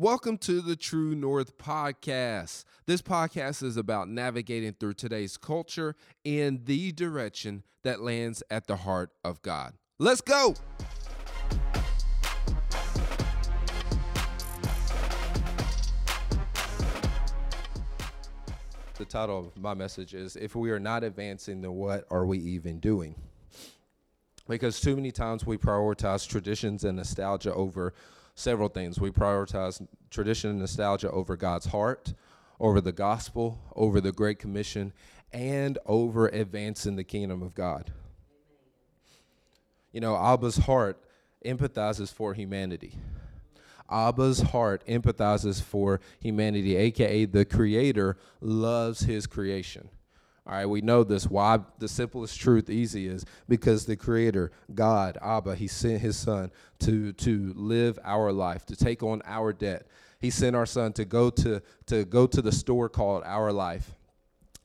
Welcome 0.00 0.38
to 0.38 0.62
the 0.62 0.76
True 0.76 1.14
North 1.14 1.58
Podcast. 1.58 2.64
This 2.86 3.02
podcast 3.02 3.62
is 3.62 3.76
about 3.76 4.08
navigating 4.08 4.72
through 4.72 4.94
today's 4.94 5.36
culture 5.36 5.94
in 6.24 6.62
the 6.64 6.90
direction 6.92 7.64
that 7.82 8.00
lands 8.00 8.42
at 8.50 8.66
the 8.66 8.76
heart 8.76 9.10
of 9.22 9.42
God. 9.42 9.74
Let's 9.98 10.22
go. 10.22 10.54
The 18.96 19.04
title 19.06 19.38
of 19.38 19.58
my 19.58 19.74
message 19.74 20.14
is 20.14 20.34
If 20.34 20.56
We 20.56 20.70
Are 20.70 20.80
Not 20.80 21.04
Advancing, 21.04 21.60
then 21.60 21.72
What 21.72 22.06
Are 22.10 22.24
We 22.24 22.38
Even 22.38 22.80
Doing? 22.80 23.16
Because 24.48 24.80
too 24.80 24.96
many 24.96 25.12
times 25.12 25.44
we 25.44 25.58
prioritize 25.58 26.26
traditions 26.26 26.84
and 26.84 26.96
nostalgia 26.96 27.52
over 27.52 27.92
several 28.34 28.68
things. 28.68 29.00
We 29.00 29.10
prioritize 29.10 29.86
tradition 30.10 30.50
and 30.50 30.58
nostalgia 30.58 31.10
over 31.10 31.36
God's 31.36 31.66
heart, 31.66 32.14
over 32.58 32.80
the 32.80 32.92
gospel, 32.92 33.60
over 33.74 34.00
the 34.00 34.12
Great 34.12 34.38
Commission, 34.38 34.92
and 35.32 35.78
over 35.86 36.28
advancing 36.28 36.96
the 36.96 37.04
kingdom 37.04 37.42
of 37.42 37.54
God. 37.54 37.92
You 39.92 40.00
know, 40.00 40.14
Abba's 40.14 40.56
heart 40.56 41.02
empathizes 41.44 42.12
for 42.12 42.34
humanity. 42.34 42.94
Abba's 43.90 44.40
heart 44.40 44.84
empathizes 44.86 45.60
for 45.60 46.00
humanity, 46.20 46.76
aka 46.76 47.24
the 47.24 47.44
creator 47.44 48.16
loves 48.40 49.00
his 49.00 49.26
creation. 49.26 49.88
All 50.50 50.56
right, 50.56 50.66
we 50.66 50.80
know 50.80 51.04
this. 51.04 51.28
Why 51.28 51.60
the 51.78 51.86
simplest 51.86 52.40
truth 52.40 52.68
easy 52.68 53.06
is 53.06 53.24
because 53.48 53.86
the 53.86 53.94
creator, 53.94 54.50
God, 54.74 55.16
Abba, 55.22 55.54
he 55.54 55.68
sent 55.68 56.00
his 56.00 56.16
son 56.16 56.50
to 56.80 57.12
to 57.12 57.52
live 57.54 58.00
our 58.02 58.32
life, 58.32 58.66
to 58.66 58.74
take 58.74 59.04
on 59.04 59.22
our 59.26 59.52
debt. 59.52 59.86
He 60.18 60.30
sent 60.30 60.56
our 60.56 60.66
son 60.66 60.92
to 60.94 61.04
go 61.04 61.30
to 61.30 61.62
to 61.86 62.04
go 62.04 62.26
to 62.26 62.42
the 62.42 62.50
store 62.50 62.88
called 62.88 63.22
our 63.24 63.52
life. 63.52 63.92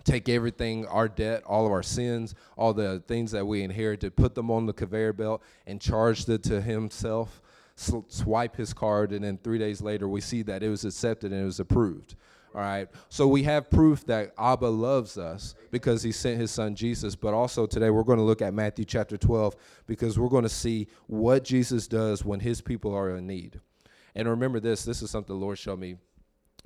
Take 0.04 0.28
everything, 0.28 0.88
our 0.88 1.08
debt, 1.08 1.44
all 1.46 1.68
of 1.68 1.72
our 1.72 1.84
sins, 1.84 2.34
all 2.58 2.74
the 2.74 3.04
things 3.08 3.32
that 3.34 3.46
we 3.46 3.62
inherited, 3.62 4.16
put 4.16 4.34
them 4.34 4.50
on 4.50 4.66
the 4.66 4.74
conveyor 4.74 5.14
belt 5.14 5.44
and 5.68 5.80
charged 5.80 6.30
it 6.30 6.42
to 6.44 6.62
himself 6.62 7.44
swipe 7.76 8.56
his 8.56 8.74
card, 8.74 9.12
and 9.12 9.24
then 9.24 9.38
three 9.38 9.58
days 9.58 9.82
later, 9.82 10.08
we 10.08 10.22
see 10.22 10.42
that 10.44 10.64
it 10.64 10.70
was 10.70 10.86
accepted 10.86 11.32
and 11.32 11.42
it 11.42 11.46
was 11.46 11.60
approved. 11.60 12.16
All 12.56 12.62
right. 12.62 12.88
So 13.10 13.28
we 13.28 13.44
have 13.44 13.70
proof 13.70 14.06
that 14.06 14.34
Abba 14.38 14.68
loves 14.68 15.18
us 15.18 15.56
because 15.72 16.02
he 16.02 16.14
sent 16.14 16.40
his 16.40 16.52
son 16.52 16.74
Jesus. 16.74 17.14
But 17.14 17.34
also 17.34 17.66
today 17.66 17.90
we're 17.90 18.04
going 18.04 18.18
to 18.18 18.24
look 18.24 18.42
at 18.42 18.54
Matthew 18.54 18.86
chapter 18.86 19.18
12 19.18 19.58
because 19.88 20.18
we're 20.18 20.30
going 20.30 20.44
to 20.44 20.50
see 20.50 20.88
what 21.08 21.44
Jesus 21.44 21.86
does 21.86 22.24
when 22.24 22.40
his 22.40 22.62
people 22.62 22.96
are 22.96 23.18
in 23.18 23.28
need. 23.28 23.60
And 24.16 24.30
remember 24.30 24.62
this 24.62 24.86
this 24.86 25.02
is 25.02 25.12
something 25.12 25.38
the 25.38 25.46
Lord 25.46 25.58
showed 25.58 25.80
me 25.80 25.98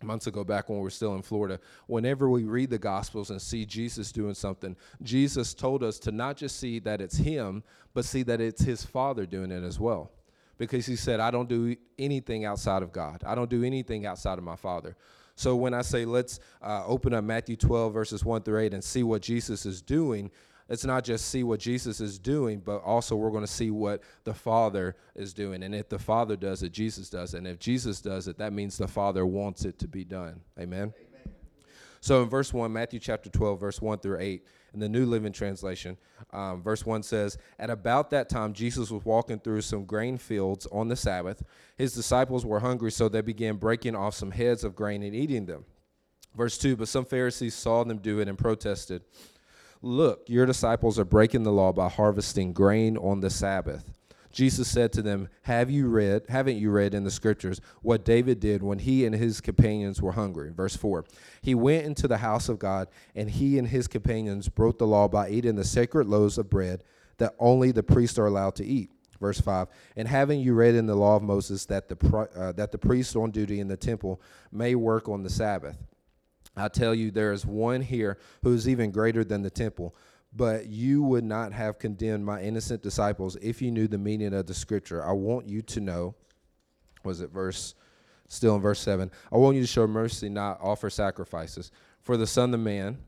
months 0.03 0.27
ago 0.27 0.43
back 0.43 0.69
when 0.69 0.77
we 0.77 0.83
were 0.83 0.91
still 0.91 1.15
in 1.15 1.23
Florida. 1.23 1.59
Whenever 1.87 2.29
we 2.29 2.43
read 2.43 2.69
the 2.69 2.77
Gospels 2.77 3.31
and 3.31 3.41
see 3.41 3.65
Jesus 3.65 4.11
doing 4.11 4.35
something, 4.35 4.75
Jesus 5.01 5.55
told 5.55 5.83
us 5.83 5.97
to 5.99 6.11
not 6.11 6.37
just 6.37 6.59
see 6.59 6.77
that 6.81 7.01
it's 7.01 7.17
him, 7.17 7.63
but 7.95 8.05
see 8.05 8.21
that 8.23 8.39
it's 8.39 8.61
his 8.61 8.85
Father 8.85 9.25
doing 9.25 9.49
it 9.49 9.63
as 9.63 9.79
well 9.79 10.11
because 10.59 10.85
he 10.85 10.95
said, 10.95 11.19
I 11.19 11.31
don't 11.31 11.49
do 11.49 11.75
anything 11.97 12.45
outside 12.45 12.83
of 12.83 12.91
God. 12.91 13.23
I 13.25 13.33
don't 13.33 13.49
do 13.49 13.63
anything 13.63 14.05
outside 14.05 14.37
of 14.37 14.43
my 14.43 14.57
Father. 14.57 14.95
So 15.39 15.55
when 15.55 15.73
I 15.73 15.83
say 15.83 16.03
let's 16.03 16.41
uh, 16.61 16.83
open 16.85 17.13
up 17.13 17.23
Matthew 17.23 17.55
12, 17.55 17.93
verses 17.93 18.25
1 18.25 18.41
through 18.41 18.59
8, 18.59 18.73
and 18.73 18.83
see 18.83 19.03
what 19.03 19.21
Jesus 19.21 19.65
is 19.65 19.81
doing, 19.81 20.31
it's 20.67 20.83
not 20.83 21.05
just 21.05 21.29
see 21.29 21.43
what 21.43 21.61
Jesus 21.61 22.01
is 22.01 22.19
doing, 22.19 22.59
but 22.59 22.83
also 22.83 23.15
we're 23.15 23.31
going 23.31 23.45
to 23.45 23.51
see 23.51 23.71
what 23.71 24.03
the 24.25 24.33
Father 24.33 24.97
is 25.15 25.33
doing. 25.33 25.63
And 25.63 25.73
if 25.73 25.87
the 25.87 25.97
Father 25.97 26.35
does 26.35 26.61
it, 26.61 26.73
Jesus 26.73 27.09
does 27.09 27.35
it. 27.35 27.37
And 27.37 27.47
if 27.47 27.57
Jesus 27.57 28.01
does 28.01 28.27
it, 28.27 28.37
that 28.37 28.51
means 28.51 28.77
the 28.77 28.89
Father 28.89 29.25
wants 29.25 29.63
it 29.63 29.79
to 29.79 29.87
be 29.87 30.03
done. 30.03 30.41
Amen. 30.59 30.93
Amen. 30.93 31.33
So 32.01 32.21
in 32.21 32.27
verse 32.27 32.53
1, 32.53 32.73
Matthew 32.73 32.99
chapter 32.99 33.29
12, 33.29 33.61
verse 33.61 33.81
1 33.81 33.99
through 33.99 34.19
8, 34.19 34.45
in 34.73 34.79
the 34.79 34.89
New 34.89 35.05
Living 35.05 35.33
Translation. 35.33 35.97
Um, 36.31 36.61
verse 36.61 36.85
1 36.85 37.03
says, 37.03 37.37
At 37.57 37.69
about 37.69 38.09
that 38.11 38.29
time, 38.29 38.53
Jesus 38.53 38.91
was 38.91 39.05
walking 39.05 39.39
through 39.39 39.61
some 39.61 39.85
grain 39.85 40.17
fields 40.17 40.67
on 40.71 40.87
the 40.87 40.95
Sabbath. 40.95 41.43
His 41.77 41.93
disciples 41.93 42.45
were 42.45 42.59
hungry, 42.59 42.91
so 42.91 43.09
they 43.09 43.21
began 43.21 43.55
breaking 43.55 43.95
off 43.95 44.15
some 44.15 44.31
heads 44.31 44.63
of 44.63 44.75
grain 44.75 45.03
and 45.03 45.15
eating 45.15 45.45
them. 45.45 45.65
Verse 46.35 46.57
2 46.57 46.75
But 46.75 46.87
some 46.87 47.05
Pharisees 47.05 47.55
saw 47.55 47.83
them 47.83 47.97
do 47.97 48.19
it 48.19 48.27
and 48.27 48.37
protested, 48.37 49.03
Look, 49.81 50.23
your 50.27 50.45
disciples 50.45 50.99
are 50.99 51.05
breaking 51.05 51.43
the 51.43 51.51
law 51.51 51.71
by 51.71 51.87
harvesting 51.87 52.53
grain 52.53 52.97
on 52.97 53.21
the 53.21 53.29
Sabbath. 53.29 53.91
Jesus 54.31 54.67
said 54.67 54.93
to 54.93 55.01
them, 55.01 55.29
Have 55.43 55.71
you 55.71 55.87
read, 55.87 56.23
haven't 56.29 56.57
you 56.57 56.69
read 56.69 56.93
in 56.93 57.03
the 57.03 57.11
scriptures 57.11 57.61
what 57.81 58.05
David 58.05 58.39
did 58.39 58.61
when 58.61 58.79
he 58.79 59.05
and 59.05 59.15
his 59.15 59.41
companions 59.41 60.01
were 60.01 60.11
hungry? 60.11 60.51
Verse 60.51 60.75
4. 60.75 61.05
He 61.41 61.55
went 61.55 61.85
into 61.85 62.07
the 62.07 62.17
house 62.17 62.47
of 62.47 62.59
God, 62.59 62.89
and 63.15 63.29
he 63.29 63.57
and 63.57 63.67
his 63.67 63.87
companions 63.87 64.47
broke 64.47 64.77
the 64.77 64.87
law 64.87 65.07
by 65.07 65.29
eating 65.29 65.55
the 65.55 65.63
sacred 65.63 66.07
loaves 66.07 66.37
of 66.37 66.49
bread 66.49 66.83
that 67.17 67.35
only 67.39 67.71
the 67.71 67.83
priests 67.83 68.19
are 68.19 68.27
allowed 68.27 68.55
to 68.55 68.65
eat. 68.65 68.91
Verse 69.19 69.41
5. 69.41 69.67
And 69.95 70.07
having 70.07 70.39
you 70.39 70.53
read 70.53 70.75
in 70.75 70.85
the 70.85 70.95
law 70.95 71.15
of 71.15 71.23
Moses 71.23 71.65
that 71.65 71.89
the, 71.89 72.29
uh, 72.35 72.51
that 72.53 72.71
the 72.71 72.77
priest 72.77 73.15
on 73.15 73.31
duty 73.31 73.59
in 73.59 73.67
the 73.67 73.75
temple 73.75 74.21
may 74.51 74.75
work 74.75 75.09
on 75.09 75.23
the 75.23 75.29
Sabbath. 75.29 75.77
I 76.55 76.67
tell 76.67 76.95
you, 76.95 77.11
there 77.11 77.31
is 77.31 77.45
one 77.45 77.81
here 77.81 78.17
who 78.43 78.53
is 78.53 78.67
even 78.67 78.91
greater 78.91 79.23
than 79.23 79.41
the 79.41 79.49
temple 79.49 79.95
but 80.33 80.67
you 80.67 81.01
would 81.03 81.23
not 81.23 81.53
have 81.53 81.79
condemned 81.79 82.25
my 82.25 82.41
innocent 82.41 82.81
disciples 82.83 83.35
if 83.41 83.61
you 83.61 83.71
knew 83.71 83.87
the 83.87 83.97
meaning 83.97 84.33
of 84.33 84.45
the 84.45 84.53
scripture. 84.53 85.03
I 85.03 85.11
want 85.11 85.47
you 85.47 85.61
to 85.63 85.79
know, 85.79 86.15
was 87.03 87.21
it 87.21 87.31
verse, 87.31 87.75
still 88.27 88.55
in 88.55 88.61
verse 88.61 88.79
7, 88.79 89.09
I 89.31 89.37
want 89.37 89.55
you 89.55 89.61
to 89.61 89.67
show 89.67 89.87
mercy, 89.87 90.29
not 90.29 90.59
offer 90.61 90.89
sacrifices. 90.89 91.71
For 92.01 92.15
the 92.15 92.27
Son 92.27 92.53
of 92.53 92.59
Man 92.59 92.99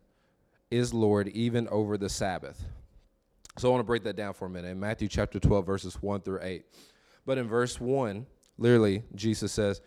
is 0.72 0.94
Lord 0.94 1.28
even 1.30 1.68
over 1.68 1.98
the 1.98 2.10
Sabbath. 2.10 2.64
So 3.58 3.68
I 3.68 3.72
want 3.72 3.82
to 3.82 3.88
break 3.88 4.04
that 4.04 4.16
down 4.16 4.34
for 4.34 4.46
a 4.46 4.50
minute. 4.50 4.70
In 4.70 4.80
Matthew 4.80 5.08
chapter 5.08 5.40
12, 5.40 5.66
verses 5.66 6.02
1 6.02 6.22
through 6.22 6.40
8. 6.42 6.64
But 7.26 7.38
in 7.38 7.48
verse 7.48 7.80
1, 7.80 8.26
literally, 8.58 9.04
Jesus 9.14 9.52
says, 9.52 9.82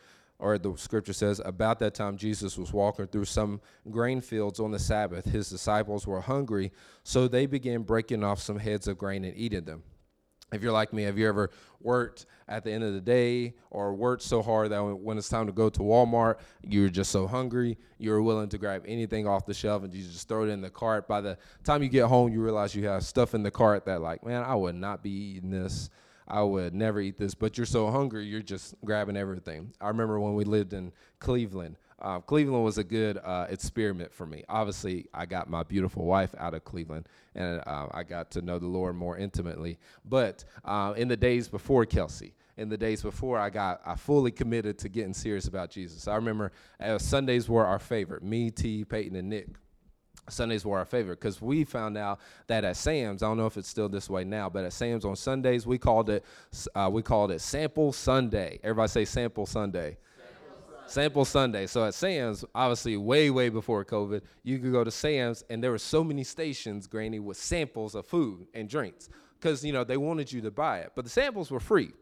or 0.44 0.58
the 0.58 0.76
scripture 0.76 1.14
says, 1.14 1.40
about 1.42 1.78
that 1.78 1.94
time 1.94 2.18
Jesus 2.18 2.58
was 2.58 2.70
walking 2.70 3.06
through 3.06 3.24
some 3.24 3.62
grain 3.90 4.20
fields 4.20 4.60
on 4.60 4.72
the 4.72 4.78
Sabbath. 4.78 5.24
His 5.24 5.48
disciples 5.48 6.06
were 6.06 6.20
hungry, 6.20 6.70
so 7.02 7.26
they 7.26 7.46
began 7.46 7.80
breaking 7.80 8.22
off 8.22 8.40
some 8.40 8.58
heads 8.58 8.86
of 8.86 8.98
grain 8.98 9.24
and 9.24 9.34
eating 9.38 9.64
them. 9.64 9.82
If 10.52 10.62
you're 10.62 10.70
like 10.70 10.92
me, 10.92 11.04
have 11.04 11.16
you 11.16 11.26
ever 11.26 11.50
worked 11.80 12.26
at 12.46 12.62
the 12.62 12.70
end 12.70 12.84
of 12.84 12.92
the 12.92 13.00
day 13.00 13.54
or 13.70 13.94
worked 13.94 14.22
so 14.22 14.42
hard 14.42 14.70
that 14.70 14.80
when 14.80 15.16
it's 15.16 15.30
time 15.30 15.46
to 15.46 15.52
go 15.52 15.70
to 15.70 15.80
Walmart, 15.80 16.36
you're 16.62 16.90
just 16.90 17.10
so 17.10 17.26
hungry, 17.26 17.78
you're 17.96 18.20
willing 18.20 18.50
to 18.50 18.58
grab 18.58 18.84
anything 18.86 19.26
off 19.26 19.46
the 19.46 19.54
shelf 19.54 19.82
and 19.82 19.94
you 19.94 20.04
just 20.04 20.28
throw 20.28 20.44
it 20.44 20.50
in 20.50 20.60
the 20.60 20.68
cart. 20.68 21.08
By 21.08 21.22
the 21.22 21.38
time 21.64 21.82
you 21.82 21.88
get 21.88 22.04
home, 22.04 22.30
you 22.30 22.42
realize 22.42 22.74
you 22.74 22.86
have 22.86 23.02
stuff 23.02 23.34
in 23.34 23.42
the 23.42 23.50
cart 23.50 23.86
that, 23.86 24.02
like, 24.02 24.24
man, 24.26 24.42
I 24.44 24.54
would 24.54 24.74
not 24.74 25.02
be 25.02 25.10
eating 25.10 25.50
this 25.50 25.88
I 26.26 26.42
would 26.42 26.74
never 26.74 27.00
eat 27.00 27.18
this, 27.18 27.34
but 27.34 27.56
you're 27.56 27.66
so 27.66 27.90
hungry, 27.90 28.24
you're 28.24 28.42
just 28.42 28.74
grabbing 28.84 29.16
everything. 29.16 29.72
I 29.80 29.88
remember 29.88 30.18
when 30.18 30.34
we 30.34 30.44
lived 30.44 30.72
in 30.72 30.92
Cleveland. 31.18 31.76
Uh, 32.00 32.20
Cleveland 32.20 32.64
was 32.64 32.78
a 32.78 32.84
good 32.84 33.18
uh, 33.22 33.46
experiment 33.48 34.12
for 34.12 34.26
me. 34.26 34.44
Obviously, 34.48 35.06
I 35.14 35.26
got 35.26 35.48
my 35.48 35.62
beautiful 35.62 36.04
wife 36.04 36.34
out 36.38 36.54
of 36.54 36.64
Cleveland, 36.64 37.08
and 37.34 37.62
uh, 37.66 37.86
I 37.92 38.02
got 38.02 38.30
to 38.32 38.42
know 38.42 38.58
the 38.58 38.66
Lord 38.66 38.96
more 38.96 39.16
intimately. 39.16 39.78
But 40.04 40.44
uh, 40.64 40.94
in 40.96 41.08
the 41.08 41.16
days 41.16 41.48
before 41.48 41.86
Kelsey, 41.86 42.34
in 42.56 42.68
the 42.68 42.76
days 42.76 43.02
before 43.02 43.38
I 43.38 43.50
got 43.50 43.80
I 43.84 43.96
fully 43.96 44.30
committed 44.30 44.78
to 44.78 44.88
getting 44.88 45.14
serious 45.14 45.48
about 45.48 45.70
Jesus. 45.70 46.06
I 46.06 46.16
remember 46.16 46.52
uh, 46.80 46.98
Sundays 46.98 47.48
were 47.48 47.66
our 47.66 47.78
favorite. 47.78 48.22
Me, 48.22 48.50
T, 48.50 48.84
Peyton, 48.84 49.16
and 49.16 49.28
Nick 49.28 49.48
Sundays 50.28 50.64
were 50.64 50.78
our 50.78 50.84
favorite 50.84 51.20
because 51.20 51.40
we 51.40 51.64
found 51.64 51.96
out 51.96 52.20
that 52.46 52.64
at 52.64 52.76
Sam's, 52.76 53.22
I 53.22 53.26
don't 53.26 53.36
know 53.36 53.46
if 53.46 53.56
it's 53.56 53.68
still 53.68 53.88
this 53.88 54.08
way 54.08 54.24
now, 54.24 54.48
but 54.48 54.64
at 54.64 54.72
Sam's 54.72 55.04
on 55.04 55.16
Sundays 55.16 55.66
we 55.66 55.78
called 55.78 56.10
it 56.10 56.24
uh, 56.74 56.88
we 56.92 57.02
called 57.02 57.30
it 57.30 57.40
Sample 57.40 57.92
Sunday. 57.92 58.58
Everybody 58.62 58.88
say 58.88 59.04
Sample 59.04 59.46
Sunday. 59.46 59.98
Sample 60.86 61.24
Sunday. 61.24 61.66
So 61.66 61.84
at 61.84 61.94
Sam's, 61.94 62.44
obviously 62.54 62.96
way 62.96 63.30
way 63.30 63.48
before 63.48 63.84
COVID, 63.84 64.20
you 64.42 64.58
could 64.58 64.72
go 64.72 64.84
to 64.84 64.90
Sam's 64.90 65.44
and 65.50 65.62
there 65.62 65.70
were 65.70 65.78
so 65.78 66.04
many 66.04 66.24
stations, 66.24 66.86
Granny, 66.86 67.20
with 67.20 67.36
samples 67.36 67.94
of 67.94 68.06
food 68.06 68.46
and 68.54 68.68
drinks 68.68 69.08
because 69.40 69.64
you 69.64 69.72
know 69.72 69.84
they 69.84 69.96
wanted 69.96 70.32
you 70.32 70.40
to 70.42 70.50
buy 70.50 70.78
it, 70.78 70.92
but 70.94 71.04
the 71.04 71.10
samples 71.10 71.50
were 71.50 71.60
free. 71.60 71.92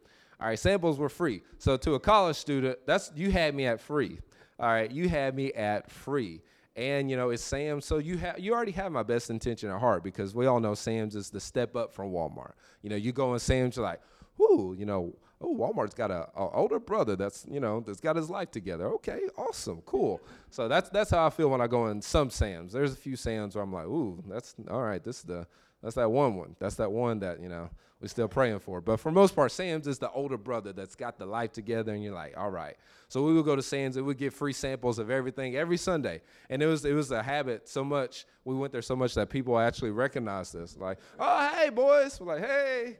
All 0.40 0.48
right, 0.48 0.58
samples 0.58 0.98
were 0.98 1.08
free. 1.08 1.42
So 1.58 1.76
to 1.76 1.94
a 1.94 2.00
college 2.00 2.36
student, 2.36 2.78
that's 2.86 3.12
you 3.14 3.30
had 3.30 3.54
me 3.54 3.66
at 3.66 3.80
free. 3.80 4.18
All 4.58 4.68
right, 4.68 4.90
you 4.90 5.08
had 5.08 5.34
me 5.34 5.52
at 5.52 5.90
free 5.90 6.40
and 6.76 7.10
you 7.10 7.16
know 7.16 7.30
it's 7.30 7.42
Sam's. 7.42 7.84
So 7.84 7.98
you 7.98 8.16
have 8.18 8.38
you 8.38 8.52
already 8.52 8.72
have 8.72 8.92
my 8.92 9.02
best 9.02 9.30
intention 9.30 9.70
at 9.70 9.80
heart 9.80 10.02
because 10.02 10.34
we 10.34 10.46
all 10.46 10.60
know 10.60 10.74
Sam's 10.74 11.14
is 11.14 11.30
the 11.30 11.40
step 11.40 11.76
up 11.76 11.92
from 11.92 12.12
Walmart. 12.12 12.52
You 12.82 12.90
know, 12.90 12.96
you 12.96 13.12
go 13.12 13.32
in 13.34 13.40
Sam's, 13.40 13.76
you're 13.76 13.84
like, 13.84 14.00
whoo, 14.38 14.74
you 14.78 14.86
know, 14.86 15.14
oh 15.40 15.54
Walmart's 15.54 15.94
got 15.94 16.10
a, 16.10 16.28
a, 16.36 16.50
older 16.50 16.78
brother 16.78 17.16
that's 17.16 17.46
you 17.50 17.60
know 17.60 17.80
that's 17.80 18.00
got 18.00 18.16
his 18.16 18.30
life 18.30 18.50
together. 18.50 18.86
Okay, 18.94 19.20
awesome, 19.36 19.82
cool. 19.84 20.20
So 20.50 20.68
that's 20.68 20.88
that's 20.88 21.10
how 21.10 21.26
I 21.26 21.30
feel 21.30 21.50
when 21.50 21.60
I 21.60 21.66
go 21.66 21.88
in 21.88 22.00
some 22.00 22.30
Sam's. 22.30 22.72
There's 22.72 22.92
a 22.92 22.96
few 22.96 23.16
Sam's 23.16 23.54
where 23.54 23.64
I'm 23.64 23.72
like, 23.72 23.86
ooh, 23.86 24.22
that's 24.28 24.54
all 24.70 24.82
right. 24.82 25.02
This 25.02 25.18
is 25.18 25.24
the 25.24 25.46
that's 25.82 25.96
that 25.96 26.10
one 26.10 26.36
one. 26.36 26.56
That's 26.58 26.76
that 26.76 26.90
one 26.90 27.18
that 27.20 27.40
you 27.40 27.48
know 27.48 27.68
We're 28.02 28.08
still 28.08 28.26
praying 28.26 28.58
for. 28.58 28.80
But 28.80 28.98
for 28.98 29.12
most 29.12 29.36
part, 29.36 29.52
Sam's 29.52 29.86
is 29.86 30.00
the 30.00 30.10
older 30.10 30.36
brother 30.36 30.72
that's 30.72 30.96
got 30.96 31.18
the 31.18 31.24
life 31.24 31.52
together, 31.52 31.94
and 31.94 32.02
you're 32.02 32.12
like, 32.12 32.36
all 32.36 32.50
right. 32.50 32.76
So 33.08 33.22
we 33.22 33.32
would 33.32 33.44
go 33.44 33.54
to 33.54 33.62
Sam's 33.62 33.96
and 33.96 34.04
we'd 34.04 34.18
get 34.18 34.32
free 34.32 34.52
samples 34.52 34.98
of 34.98 35.08
everything 35.08 35.54
every 35.54 35.76
Sunday. 35.76 36.20
And 36.50 36.60
it 36.60 36.66
was 36.66 36.84
it 36.84 36.94
was 36.94 37.12
a 37.12 37.22
habit 37.22 37.68
so 37.68 37.84
much, 37.84 38.26
we 38.44 38.56
went 38.56 38.72
there 38.72 38.82
so 38.82 38.96
much 38.96 39.14
that 39.14 39.30
people 39.30 39.56
actually 39.56 39.92
recognized 39.92 40.56
us. 40.56 40.76
Like, 40.76 40.98
oh 41.20 41.50
hey 41.54 41.70
boys. 41.70 42.20
We're 42.20 42.34
like, 42.34 42.44
hey. 42.44 42.98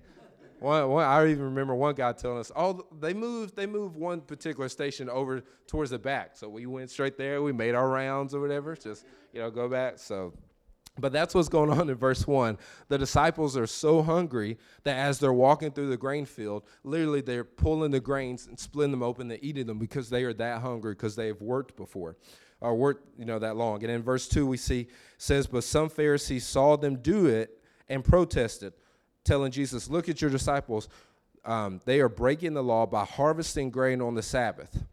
One, 0.61 0.89
one, 0.91 1.05
I 1.05 1.29
even 1.29 1.43
remember 1.43 1.75
one 1.75 1.97
guy 1.97 2.13
telling 2.13 2.39
us, 2.39 2.53
"Oh, 2.55 2.87
they 3.01 3.15
moved. 3.15 3.57
They 3.57 3.67
moved 3.67 3.97
one 3.97 4.21
particular 4.21 4.69
station 4.69 5.11
over 5.11 5.43
towards 5.67 5.91
the 5.91 5.99
back, 5.99 6.37
so 6.37 6.49
we 6.49 6.67
went 6.67 6.89
straight 6.89 7.19
there. 7.19 7.43
We 7.43 7.51
made 7.51 7.75
our 7.75 7.89
rounds 7.89 8.33
or 8.33 8.41
whatever. 8.41 8.77
Just 8.77 9.05
you 9.33 9.41
know, 9.41 9.51
go 9.51 9.69
back. 9.69 9.99
So 9.99 10.33
but 10.99 11.13
that's 11.13 11.35
what's 11.35 11.49
going 11.49 11.71
on 11.71 11.89
in 11.89 11.95
verse 11.97 12.27
1. 12.27 12.59
The 12.89 12.99
disciples 12.99 13.57
are 13.57 13.67
so 13.67 14.03
hungry 14.03 14.59
that 14.85 14.97
as 14.97 15.19
they're 15.19 15.33
walking 15.33 15.71
through 15.71 15.89
the 15.89 15.97
grain 15.97 16.27
field, 16.27 16.65
literally 16.85 17.23
they're 17.23 17.45
pulling 17.45 17.93
the 17.93 18.01
grains 18.01 18.47
and 18.47 18.59
splitting 18.59 18.91
them 18.91 19.03
open 19.03 19.31
and 19.31 19.43
eating 19.43 19.67
them 19.67 19.79
because 19.79 20.11
they 20.11 20.25
are 20.25 20.35
that 20.35 20.61
hungry 20.61 20.93
because 20.93 21.17
they've 21.17 21.41
worked 21.41 21.77
before 21.77 22.17
or 22.61 22.75
worked, 22.75 23.09
you 23.19 23.25
know, 23.25 23.39
that 23.39 23.57
long. 23.57 23.83
And 23.83 23.91
in 23.91 24.03
verse 24.03 24.29
2 24.29 24.47
we 24.47 24.59
see 24.59 24.87
says, 25.17 25.47
"But 25.47 25.65
some 25.65 25.89
Pharisees 25.89 26.47
saw 26.47 26.77
them 26.77 26.97
do 26.97 27.27
it 27.27 27.59
and 27.89 28.05
protested, 28.05 28.75
telling 29.25 29.51
Jesus, 29.51 29.89
"Look 29.89 30.09
at 30.11 30.21
your 30.21 30.31
disciples. 30.31 30.89
Um, 31.45 31.81
they 31.87 32.01
are 32.01 32.09
breaking 32.09 32.53
the 32.53 32.63
law 32.63 32.87
by 32.87 33.05
harvesting 33.05 33.71
grain 33.71 34.03
on 34.03 34.15
the 34.15 34.23
Sabbath." 34.23 34.85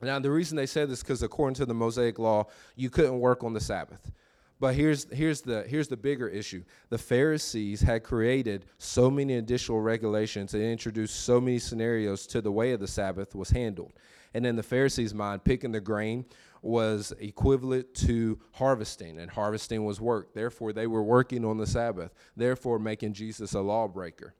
Now, 0.00 0.18
the 0.18 0.30
reason 0.30 0.56
they 0.56 0.66
said 0.66 0.88
this 0.88 0.98
is 0.98 1.02
because 1.02 1.22
according 1.22 1.54
to 1.54 1.66
the 1.66 1.74
Mosaic 1.74 2.18
law, 2.18 2.46
you 2.76 2.90
couldn't 2.90 3.18
work 3.18 3.42
on 3.42 3.52
the 3.52 3.60
Sabbath. 3.60 4.12
But 4.60 4.74
here's 4.74 5.06
here's 5.12 5.40
the 5.40 5.62
here's 5.62 5.88
the 5.88 5.96
bigger 5.96 6.28
issue. 6.28 6.64
The 6.88 6.98
Pharisees 6.98 7.80
had 7.80 8.02
created 8.02 8.66
so 8.78 9.10
many 9.10 9.34
additional 9.34 9.80
regulations 9.80 10.52
and 10.54 10.62
introduced 10.62 11.20
so 11.20 11.40
many 11.40 11.58
scenarios 11.58 12.26
to 12.28 12.40
the 12.40 12.50
way 12.50 12.72
of 12.72 12.80
the 12.80 12.88
Sabbath 12.88 13.34
was 13.34 13.50
handled. 13.50 13.92
And 14.34 14.44
in 14.44 14.56
the 14.56 14.62
Pharisees' 14.62 15.14
mind, 15.14 15.44
picking 15.44 15.72
the 15.72 15.80
grain 15.80 16.26
was 16.60 17.12
equivalent 17.20 17.94
to 17.94 18.38
harvesting, 18.52 19.20
and 19.20 19.30
harvesting 19.30 19.84
was 19.84 20.00
work. 20.00 20.34
Therefore, 20.34 20.72
they 20.72 20.86
were 20.86 21.04
working 21.04 21.44
on 21.44 21.56
the 21.56 21.66
Sabbath, 21.66 22.12
therefore 22.36 22.78
making 22.78 23.12
Jesus 23.12 23.54
a 23.54 23.60
lawbreaker. 23.60 24.34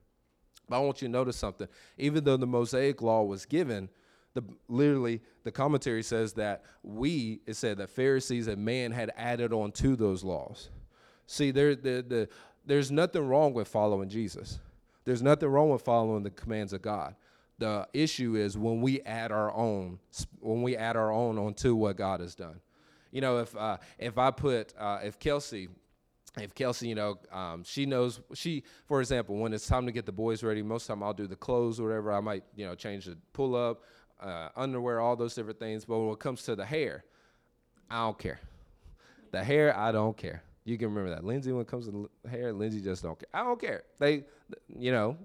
But 0.68 0.76
I 0.76 0.80
want 0.80 1.00
you 1.00 1.08
to 1.08 1.12
notice 1.12 1.36
something. 1.36 1.68
Even 1.96 2.24
though 2.24 2.36
the 2.36 2.46
Mosaic 2.46 3.00
law 3.00 3.22
was 3.22 3.46
given, 3.46 3.88
the 4.38 4.54
literally 4.68 5.20
the 5.44 5.50
commentary 5.50 6.02
says 6.02 6.34
that 6.34 6.64
we 6.82 7.40
it 7.46 7.54
said 7.54 7.78
that 7.78 7.90
Pharisees 7.90 8.46
and 8.46 8.64
man 8.64 8.92
had 8.92 9.10
added 9.16 9.52
on 9.52 9.72
to 9.72 9.96
those 9.96 10.22
laws. 10.24 10.70
See, 11.26 11.50
there 11.50 11.74
the, 11.74 12.04
the 12.06 12.28
there's 12.64 12.90
nothing 12.90 13.26
wrong 13.26 13.54
with 13.54 13.68
following 13.68 14.08
Jesus. 14.08 14.58
There's 15.04 15.22
nothing 15.22 15.48
wrong 15.48 15.70
with 15.70 15.82
following 15.82 16.22
the 16.22 16.30
commands 16.30 16.72
of 16.72 16.82
God. 16.82 17.14
The 17.58 17.88
issue 17.92 18.36
is 18.36 18.56
when 18.56 18.80
we 18.80 19.00
add 19.02 19.32
our 19.32 19.52
own 19.54 19.98
when 20.40 20.62
we 20.62 20.76
add 20.76 20.96
our 20.96 21.10
own 21.10 21.38
onto 21.38 21.74
what 21.74 21.96
God 21.96 22.20
has 22.20 22.34
done. 22.34 22.60
You 23.10 23.20
know, 23.20 23.38
if 23.38 23.56
uh, 23.56 23.78
if 23.98 24.18
I 24.18 24.30
put 24.30 24.74
uh, 24.78 25.00
if 25.02 25.18
Kelsey 25.18 25.68
if 26.36 26.54
Kelsey, 26.54 26.88
you 26.88 26.94
know, 26.94 27.18
um, 27.32 27.64
she 27.64 27.86
knows 27.86 28.20
she, 28.34 28.62
for 28.86 29.00
example, 29.00 29.36
when 29.36 29.52
it's 29.52 29.66
time 29.66 29.86
to 29.86 29.92
get 29.92 30.06
the 30.06 30.12
boys 30.12 30.42
ready, 30.42 30.62
most 30.62 30.82
of 30.84 30.88
the 30.88 30.94
time 30.94 31.02
I'll 31.02 31.14
do 31.14 31.26
the 31.26 31.36
clothes 31.36 31.80
or 31.80 31.88
whatever. 31.88 32.12
I 32.12 32.20
might, 32.20 32.44
you 32.54 32.66
know, 32.66 32.74
change 32.74 33.06
the 33.06 33.16
pull 33.32 33.56
up 33.56 33.82
uh, 34.20 34.48
underwear, 34.56 35.00
all 35.00 35.16
those 35.16 35.34
different 35.34 35.58
things. 35.58 35.84
But 35.84 35.98
when 35.98 36.12
it 36.12 36.18
comes 36.18 36.42
to 36.44 36.56
the 36.56 36.64
hair, 36.64 37.04
I 37.90 38.04
don't 38.04 38.18
care. 38.18 38.40
The 39.30 39.42
hair, 39.42 39.76
I 39.76 39.92
don't 39.92 40.16
care. 40.16 40.42
You 40.64 40.76
can 40.76 40.88
remember 40.88 41.10
that. 41.10 41.24
Lindsey, 41.24 41.52
when 41.52 41.62
it 41.62 41.68
comes 41.68 41.86
to 41.86 42.10
the 42.22 42.28
hair, 42.28 42.52
Lindsey 42.52 42.80
just 42.80 43.02
don't 43.02 43.18
care. 43.18 43.28
I 43.32 43.42
don't 43.42 43.60
care. 43.60 43.84
They, 43.98 44.24
you 44.68 44.92
know, 44.92 45.16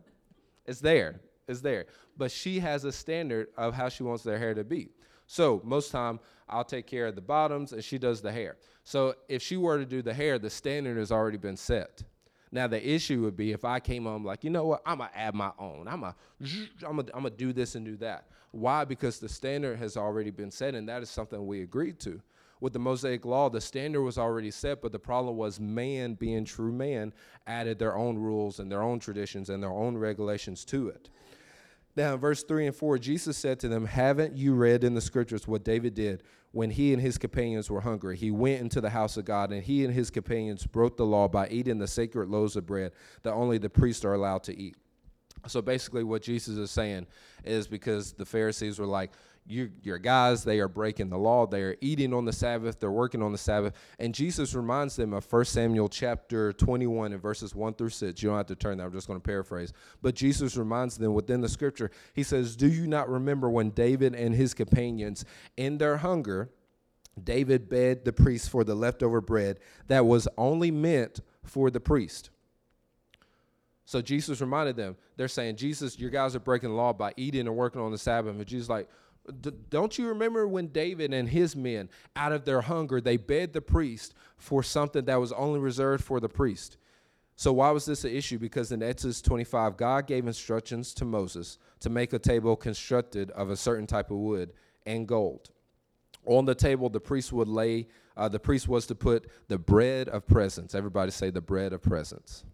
it's 0.66 0.80
there. 0.80 1.20
It's 1.48 1.62
there. 1.62 1.86
But 2.18 2.32
she 2.32 2.60
has 2.60 2.86
a 2.86 2.92
standard 2.92 3.48
of 3.58 3.74
how 3.74 3.90
she 3.90 4.04
wants 4.04 4.24
their 4.24 4.40
hair 4.40 4.54
to 4.54 4.64
be. 4.64 4.90
So 5.28 5.62
most 5.64 5.92
time 5.92 6.20
I'll 6.48 6.64
take 6.64 6.88
care 6.88 7.08
of 7.08 7.16
the 7.16 7.22
bottoms 7.22 7.74
and 7.74 7.84
she 7.84 7.98
does 7.98 8.22
the 8.22 8.32
hair. 8.32 8.58
So 8.84 9.16
if 9.28 9.42
she 9.42 9.58
were 9.58 9.78
to 9.78 9.86
do 9.86 10.02
the 10.02 10.14
hair, 10.14 10.38
the 10.38 10.50
standard 10.50 10.98
has 10.98 11.12
already 11.12 11.38
been 11.38 11.58
set. 11.58 12.04
Now 12.52 12.68
the 12.68 12.88
issue 12.88 13.22
would 13.24 13.36
be 13.36 13.52
if 13.52 13.66
I 13.66 13.80
came 13.80 14.04
home 14.04 14.24
like, 14.24 14.44
you 14.44 14.50
know 14.50 14.66
what, 14.66 14.82
I'm 14.86 15.00
gonna 15.00 15.10
add 15.16 15.34
my 15.34 15.52
own. 15.58 15.88
I'm 15.88 16.02
gonna, 16.02 16.16
I'm 16.88 16.98
gonna, 16.98 17.12
I'm 17.14 17.24
gonna 17.24 17.32
do 17.32 17.52
this 17.52 17.76
and 17.76 17.84
do 17.84 17.98
that. 17.98 18.28
Why? 18.54 18.86
Because 18.86 19.18
the 19.18 19.28
standard 19.28 19.80
has 19.80 19.98
already 19.98 20.30
been 20.30 20.52
set, 20.52 20.76
and 20.76 20.88
that 20.88 21.02
is 21.02 21.10
something 21.10 21.48
we 21.48 21.64
agreed 21.64 22.00
to. 22.02 22.22
With 22.62 22.72
the 22.72 22.80
Mosaic 22.80 23.26
Law, 23.26 23.50
the 23.50 23.60
standard 23.60 24.04
was 24.04 24.20
already 24.20 24.52
set, 24.52 24.80
but 24.80 24.92
the 24.92 25.00
problem 25.00 25.36
was 25.36 25.60
man, 25.60 26.14
being 26.14 26.46
true 26.46 26.72
man, 26.72 27.14
added 27.48 27.80
their 27.80 27.98
own 27.98 28.16
rules 28.16 28.60
and 28.60 28.72
their 28.72 28.84
own 28.84 29.00
traditions 29.00 29.50
and 29.50 29.62
their 29.62 29.72
own 29.72 29.98
regulations 29.98 30.66
to 30.66 30.88
it. 30.90 31.10
Now, 31.96 32.14
in 32.14 32.20
verse 32.20 32.44
3 32.44 32.68
and 32.68 32.76
4, 32.76 33.00
Jesus 33.00 33.38
said 33.38 33.60
to 33.62 33.68
them, 33.68 33.88
Haven't 33.88 34.38
you 34.38 34.54
read 34.54 34.84
in 34.84 34.94
the 34.94 35.02
scriptures 35.02 35.48
what 35.48 35.64
David 35.64 35.96
did 35.96 36.22
when 36.52 36.70
he 36.70 36.94
and 36.94 37.02
his 37.02 37.18
companions 37.18 37.72
were 37.72 37.82
hungry? 37.82 38.16
He 38.16 38.30
went 38.30 38.62
into 38.62 38.82
the 38.82 38.92
house 38.92 39.18
of 39.18 39.26
God, 39.26 39.52
and 39.52 39.64
he 39.64 39.84
and 39.84 39.94
his 39.94 40.12
companions 40.12 40.68
broke 40.68 40.96
the 40.96 41.08
law 41.08 41.28
by 41.28 41.48
eating 41.50 41.80
the 41.80 41.88
sacred 41.88 42.30
loaves 42.30 42.56
of 42.56 42.68
bread 42.68 42.92
that 43.24 43.34
only 43.34 43.58
the 43.58 43.70
priests 43.70 44.06
are 44.06 44.14
allowed 44.14 44.44
to 44.44 44.56
eat. 44.56 44.78
So 45.48 45.62
basically, 45.62 46.04
what 46.04 46.22
Jesus 46.22 46.58
is 46.58 46.72
saying 46.72 47.08
is 47.44 47.68
because 47.68 48.14
the 48.14 48.26
Pharisees 48.26 48.80
were 48.80 48.86
like, 48.86 49.12
you, 49.46 49.72
your 49.82 49.98
guys, 49.98 50.44
they 50.44 50.60
are 50.60 50.68
breaking 50.68 51.10
the 51.10 51.18
law. 51.18 51.46
They 51.46 51.62
are 51.64 51.76
eating 51.82 52.14
on 52.14 52.26
the 52.26 52.32
Sabbath. 52.32 52.80
They're 52.80 52.92
working 52.92 53.22
on 53.22 53.32
the 53.32 53.38
Sabbath. 53.38 53.74
And 54.00 54.16
Jesus 54.16 54.56
reminds 54.56 54.96
them 54.96 55.14
of 55.14 55.30
1 55.32 55.46
Samuel 55.46 55.90
chapter 55.90 56.54
21 56.54 57.14
and 57.14 57.22
verses 57.22 57.54
1 57.54 57.74
through 57.74 57.90
6. 57.90 58.22
You 58.22 58.30
don't 58.30 58.38
have 58.38 58.48
to 58.48 58.56
turn 58.56 58.78
that. 58.78 58.86
I'm 58.86 58.94
just 58.94 59.08
going 59.08 59.20
to 59.20 59.24
paraphrase. 59.24 59.74
But 60.02 60.16
Jesus 60.16 60.56
reminds 60.56 60.98
them 60.98 61.14
within 61.14 61.42
the 61.42 61.50
scripture, 61.50 61.92
he 62.14 62.24
says, 62.24 62.56
Do 62.56 62.68
you 62.68 62.88
not 62.88 63.10
remember 63.10 63.50
when 63.50 63.72
David 63.72 64.16
and 64.16 64.34
his 64.34 64.54
companions, 64.54 65.26
in 65.58 65.78
their 65.78 65.98
hunger, 65.98 66.50
David 67.22 67.70
begged 67.70 68.06
the 68.06 68.14
priest 68.14 68.50
for 68.50 68.64
the 68.64 68.76
leftover 68.76 69.22
bread 69.22 69.60
that 69.88 70.06
was 70.06 70.28
only 70.38 70.72
meant 70.72 71.20
for 71.44 71.70
the 71.70 71.80
priest? 71.80 72.30
So 73.86 74.02
Jesus 74.02 74.40
reminded 74.40 74.76
them, 74.76 74.96
they're 75.18 75.28
saying, 75.28 75.58
Jesus, 75.58 76.00
your 76.00 76.10
guys 76.10 76.36
are 76.36 76.40
breaking 76.40 76.70
the 76.70 76.76
law 76.76 76.94
by 76.94 77.14
eating 77.18 77.48
and 77.48 77.56
working 77.56 77.82
on 77.82 77.92
the 77.92 77.98
Sabbath. 77.98 78.36
And 78.36 78.46
Jesus 78.46 78.70
like, 78.70 78.88
don't 79.70 79.98
you 79.98 80.08
remember 80.08 80.48
when 80.48 80.68
David 80.68 81.14
and 81.14 81.30
his 81.30 81.56
men, 81.56 81.90
out 82.16 82.32
of 82.32 82.46
their 82.46 82.62
hunger, 82.62 83.00
they 83.00 83.18
begged 83.18 83.54
the 83.54 83.62
priest 83.62 84.14
for 84.38 84.64
something 84.64 85.06
that 85.06 85.20
was 85.20 85.32
only 85.32 85.60
reserved 85.60 86.04
for 86.04 86.20
the 86.20 86.30
priest? 86.30 86.78
So 87.36 87.52
why 87.54 87.72
was 87.72 87.86
this 87.86 88.04
an 88.04 88.12
issue? 88.12 88.38
Because 88.38 88.72
in 88.72 88.84
Exodus 88.84 89.22
25, 89.22 89.78
God 89.78 90.08
gave 90.08 90.28
instructions 90.28 90.94
to 90.96 91.06
Moses 91.06 91.58
to 91.80 91.90
make 91.90 92.14
a 92.14 92.20
table 92.20 92.56
constructed 92.56 93.32
of 93.32 93.50
a 93.50 93.56
certain 93.56 93.88
type 93.88 94.12
of 94.12 94.18
wood 94.18 94.54
and 94.86 95.08
gold. 95.08 95.50
On 96.26 96.46
the 96.46 96.56
table, 96.56 96.90
the 96.90 97.00
priest 97.00 97.34
would 97.34 97.48
lay, 97.48 97.88
uh, 98.16 98.30
the 98.30 98.40
priest 98.40 98.68
was 98.68 98.86
to 98.88 98.96
put 98.96 99.28
the 99.48 99.58
bread 99.58 100.10
of 100.10 100.28
presence. 100.28 100.76
Everybody 100.76 101.12
say 101.12 101.32
the 101.32 101.42
bread 101.42 101.74
of 101.74 101.82
presence. 101.82 102.46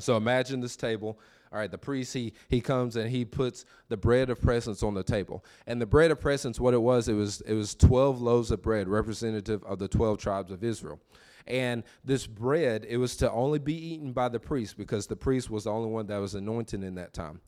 So 0.00 0.16
imagine 0.16 0.60
this 0.60 0.76
table. 0.76 1.18
All 1.52 1.58
right, 1.58 1.70
the 1.70 1.78
priest 1.78 2.12
he 2.12 2.32
he 2.48 2.60
comes 2.60 2.96
and 2.96 3.08
he 3.08 3.24
puts 3.24 3.64
the 3.88 3.96
bread 3.96 4.30
of 4.30 4.40
presence 4.40 4.82
on 4.82 4.94
the 4.94 5.02
table. 5.02 5.44
And 5.66 5.80
the 5.80 5.86
bread 5.86 6.10
of 6.10 6.20
presence, 6.20 6.58
what 6.58 6.74
it 6.74 6.82
was, 6.82 7.08
it 7.08 7.14
was 7.14 7.40
it 7.42 7.54
was 7.54 7.74
twelve 7.74 8.20
loaves 8.20 8.50
of 8.50 8.62
bread, 8.62 8.88
representative 8.88 9.62
of 9.64 9.78
the 9.78 9.88
twelve 9.88 10.18
tribes 10.18 10.50
of 10.50 10.64
Israel. 10.64 11.00
And 11.46 11.84
this 12.04 12.26
bread, 12.26 12.84
it 12.88 12.96
was 12.96 13.16
to 13.18 13.30
only 13.30 13.60
be 13.60 13.74
eaten 13.74 14.12
by 14.12 14.28
the 14.28 14.40
priest 14.40 14.76
because 14.76 15.06
the 15.06 15.14
priest 15.14 15.48
was 15.48 15.64
the 15.64 15.70
only 15.70 15.88
one 15.88 16.06
that 16.08 16.18
was 16.18 16.34
anointed 16.34 16.82
in 16.82 16.96
that 16.96 17.12
time. 17.12 17.40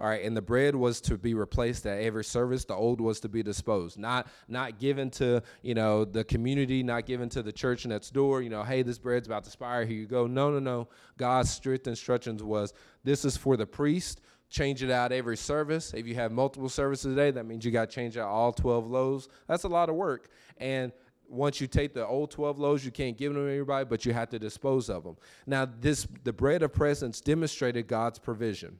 All 0.00 0.08
right, 0.08 0.24
and 0.24 0.36
the 0.36 0.42
bread 0.42 0.74
was 0.74 1.00
to 1.02 1.16
be 1.16 1.34
replaced 1.34 1.86
at 1.86 2.00
every 2.00 2.24
service. 2.24 2.64
The 2.64 2.74
old 2.74 3.00
was 3.00 3.20
to 3.20 3.28
be 3.28 3.42
disposed, 3.42 3.98
not 3.98 4.28
not 4.48 4.78
given 4.78 5.10
to 5.12 5.42
you 5.62 5.74
know 5.74 6.04
the 6.04 6.24
community, 6.24 6.82
not 6.82 7.06
given 7.06 7.28
to 7.30 7.42
the 7.42 7.52
church 7.52 7.86
next 7.86 8.10
door. 8.12 8.42
You 8.42 8.50
know, 8.50 8.62
hey, 8.62 8.82
this 8.82 8.98
bread's 8.98 9.26
about 9.26 9.44
to 9.44 9.48
expire. 9.48 9.84
Here 9.84 9.96
you 9.96 10.06
go. 10.06 10.26
No, 10.26 10.50
no, 10.50 10.58
no. 10.58 10.88
God's 11.16 11.50
strict 11.50 11.86
instructions 11.86 12.42
was 12.42 12.74
this 13.04 13.24
is 13.24 13.36
for 13.36 13.56
the 13.56 13.66
priest. 13.66 14.20
Change 14.48 14.82
it 14.82 14.90
out 14.90 15.10
every 15.10 15.36
service. 15.36 15.92
If 15.92 16.06
you 16.06 16.14
have 16.14 16.30
multiple 16.30 16.68
services 16.68 17.12
a 17.12 17.16
day, 17.16 17.30
that 17.32 17.46
means 17.46 17.64
you 17.64 17.72
got 17.72 17.90
to 17.90 17.94
change 17.94 18.16
out 18.16 18.28
all 18.28 18.52
12 18.52 18.88
loaves. 18.88 19.28
That's 19.48 19.64
a 19.64 19.68
lot 19.68 19.88
of 19.88 19.96
work. 19.96 20.28
And 20.58 20.92
once 21.28 21.60
you 21.60 21.66
take 21.66 21.94
the 21.94 22.06
old 22.06 22.30
12 22.30 22.58
loaves 22.58 22.84
you 22.84 22.90
can't 22.90 23.16
give 23.16 23.32
them 23.34 23.42
to 23.42 23.50
everybody 23.50 23.84
but 23.84 24.04
you 24.04 24.12
have 24.12 24.28
to 24.28 24.38
dispose 24.38 24.88
of 24.88 25.02
them 25.04 25.16
now 25.46 25.66
this 25.80 26.06
the 26.24 26.32
bread 26.32 26.62
of 26.62 26.72
presence 26.72 27.20
demonstrated 27.20 27.86
god's 27.86 28.18
provision 28.18 28.78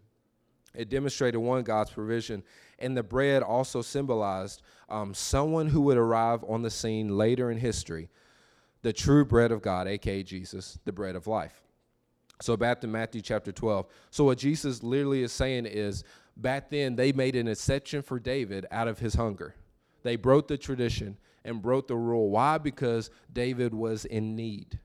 it 0.76 0.88
demonstrated 0.88 1.40
one, 1.40 1.62
God's 1.62 1.90
provision, 1.90 2.42
and 2.78 2.96
the 2.96 3.02
bread 3.02 3.42
also 3.42 3.82
symbolized 3.82 4.62
um, 4.88 5.14
someone 5.14 5.68
who 5.68 5.80
would 5.82 5.96
arrive 5.96 6.44
on 6.46 6.62
the 6.62 6.70
scene 6.70 7.16
later 7.16 7.50
in 7.50 7.58
history, 7.58 8.08
the 8.82 8.92
true 8.92 9.24
bread 9.24 9.52
of 9.52 9.62
God, 9.62 9.88
aka 9.88 10.22
Jesus, 10.22 10.78
the 10.84 10.92
bread 10.92 11.16
of 11.16 11.26
life. 11.26 11.62
So 12.42 12.56
back 12.56 12.80
to 12.82 12.86
Matthew 12.86 13.22
chapter 13.22 13.50
12. 13.50 13.86
So 14.10 14.24
what 14.24 14.38
Jesus 14.38 14.82
literally 14.82 15.22
is 15.22 15.32
saying 15.32 15.66
is 15.66 16.04
back 16.36 16.68
then 16.68 16.94
they 16.94 17.12
made 17.12 17.34
an 17.34 17.48
exception 17.48 18.02
for 18.02 18.18
David 18.18 18.66
out 18.70 18.88
of 18.88 18.98
his 18.98 19.14
hunger. 19.14 19.54
They 20.02 20.16
broke 20.16 20.46
the 20.46 20.58
tradition 20.58 21.16
and 21.44 21.62
broke 21.62 21.88
the 21.88 21.96
rule. 21.96 22.30
Why? 22.30 22.58
Because 22.58 23.10
David 23.32 23.72
was 23.72 24.04
in 24.04 24.36
need. 24.36 24.78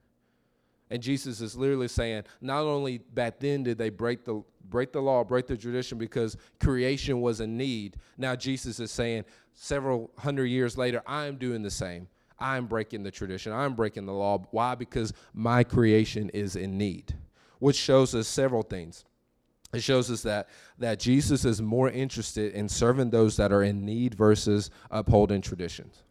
And 0.92 1.02
Jesus 1.02 1.40
is 1.40 1.56
literally 1.56 1.88
saying, 1.88 2.24
not 2.42 2.64
only 2.64 2.98
back 2.98 3.40
then 3.40 3.64
did 3.64 3.78
they 3.78 3.90
break 3.90 4.26
the 4.26 4.44
break 4.70 4.92
the 4.92 5.02
law, 5.02 5.24
break 5.24 5.48
the 5.48 5.58
tradition 5.58 5.98
because 5.98 6.36
creation 6.60 7.22
was 7.22 7.40
in 7.40 7.58
need. 7.58 7.96
Now 8.18 8.36
Jesus 8.36 8.80
is 8.80 8.92
saying, 8.92 9.24
several 9.54 10.12
hundred 10.18 10.46
years 10.46 10.78
later, 10.78 11.02
I 11.08 11.26
am 11.26 11.38
doing 11.38 11.64
the 11.64 11.72
same. 11.72 12.08
I'm 12.38 12.68
breaking 12.68 13.04
the 13.04 13.12
tradition. 13.12 13.54
I'm 13.54 13.74
breaking 13.74 14.06
the 14.06 14.14
law. 14.14 14.44
Why? 14.52 14.76
Because 14.76 15.14
my 15.34 15.64
creation 15.64 16.30
is 16.30 16.58
in 16.58 16.78
need, 16.78 17.16
which 17.60 17.78
shows 17.78 18.14
us 18.14 18.28
several 18.28 18.62
things. 18.62 19.06
It 19.74 19.84
shows 19.84 20.12
us 20.12 20.24
that 20.24 20.50
that 20.78 21.00
Jesus 21.00 21.46
is 21.46 21.62
more 21.62 21.90
interested 21.90 22.54
in 22.54 22.68
serving 22.68 23.12
those 23.12 23.38
that 23.38 23.54
are 23.54 23.64
in 23.64 23.86
need 23.86 24.16
versus 24.16 24.70
upholding 24.90 25.42
traditions. 25.42 26.04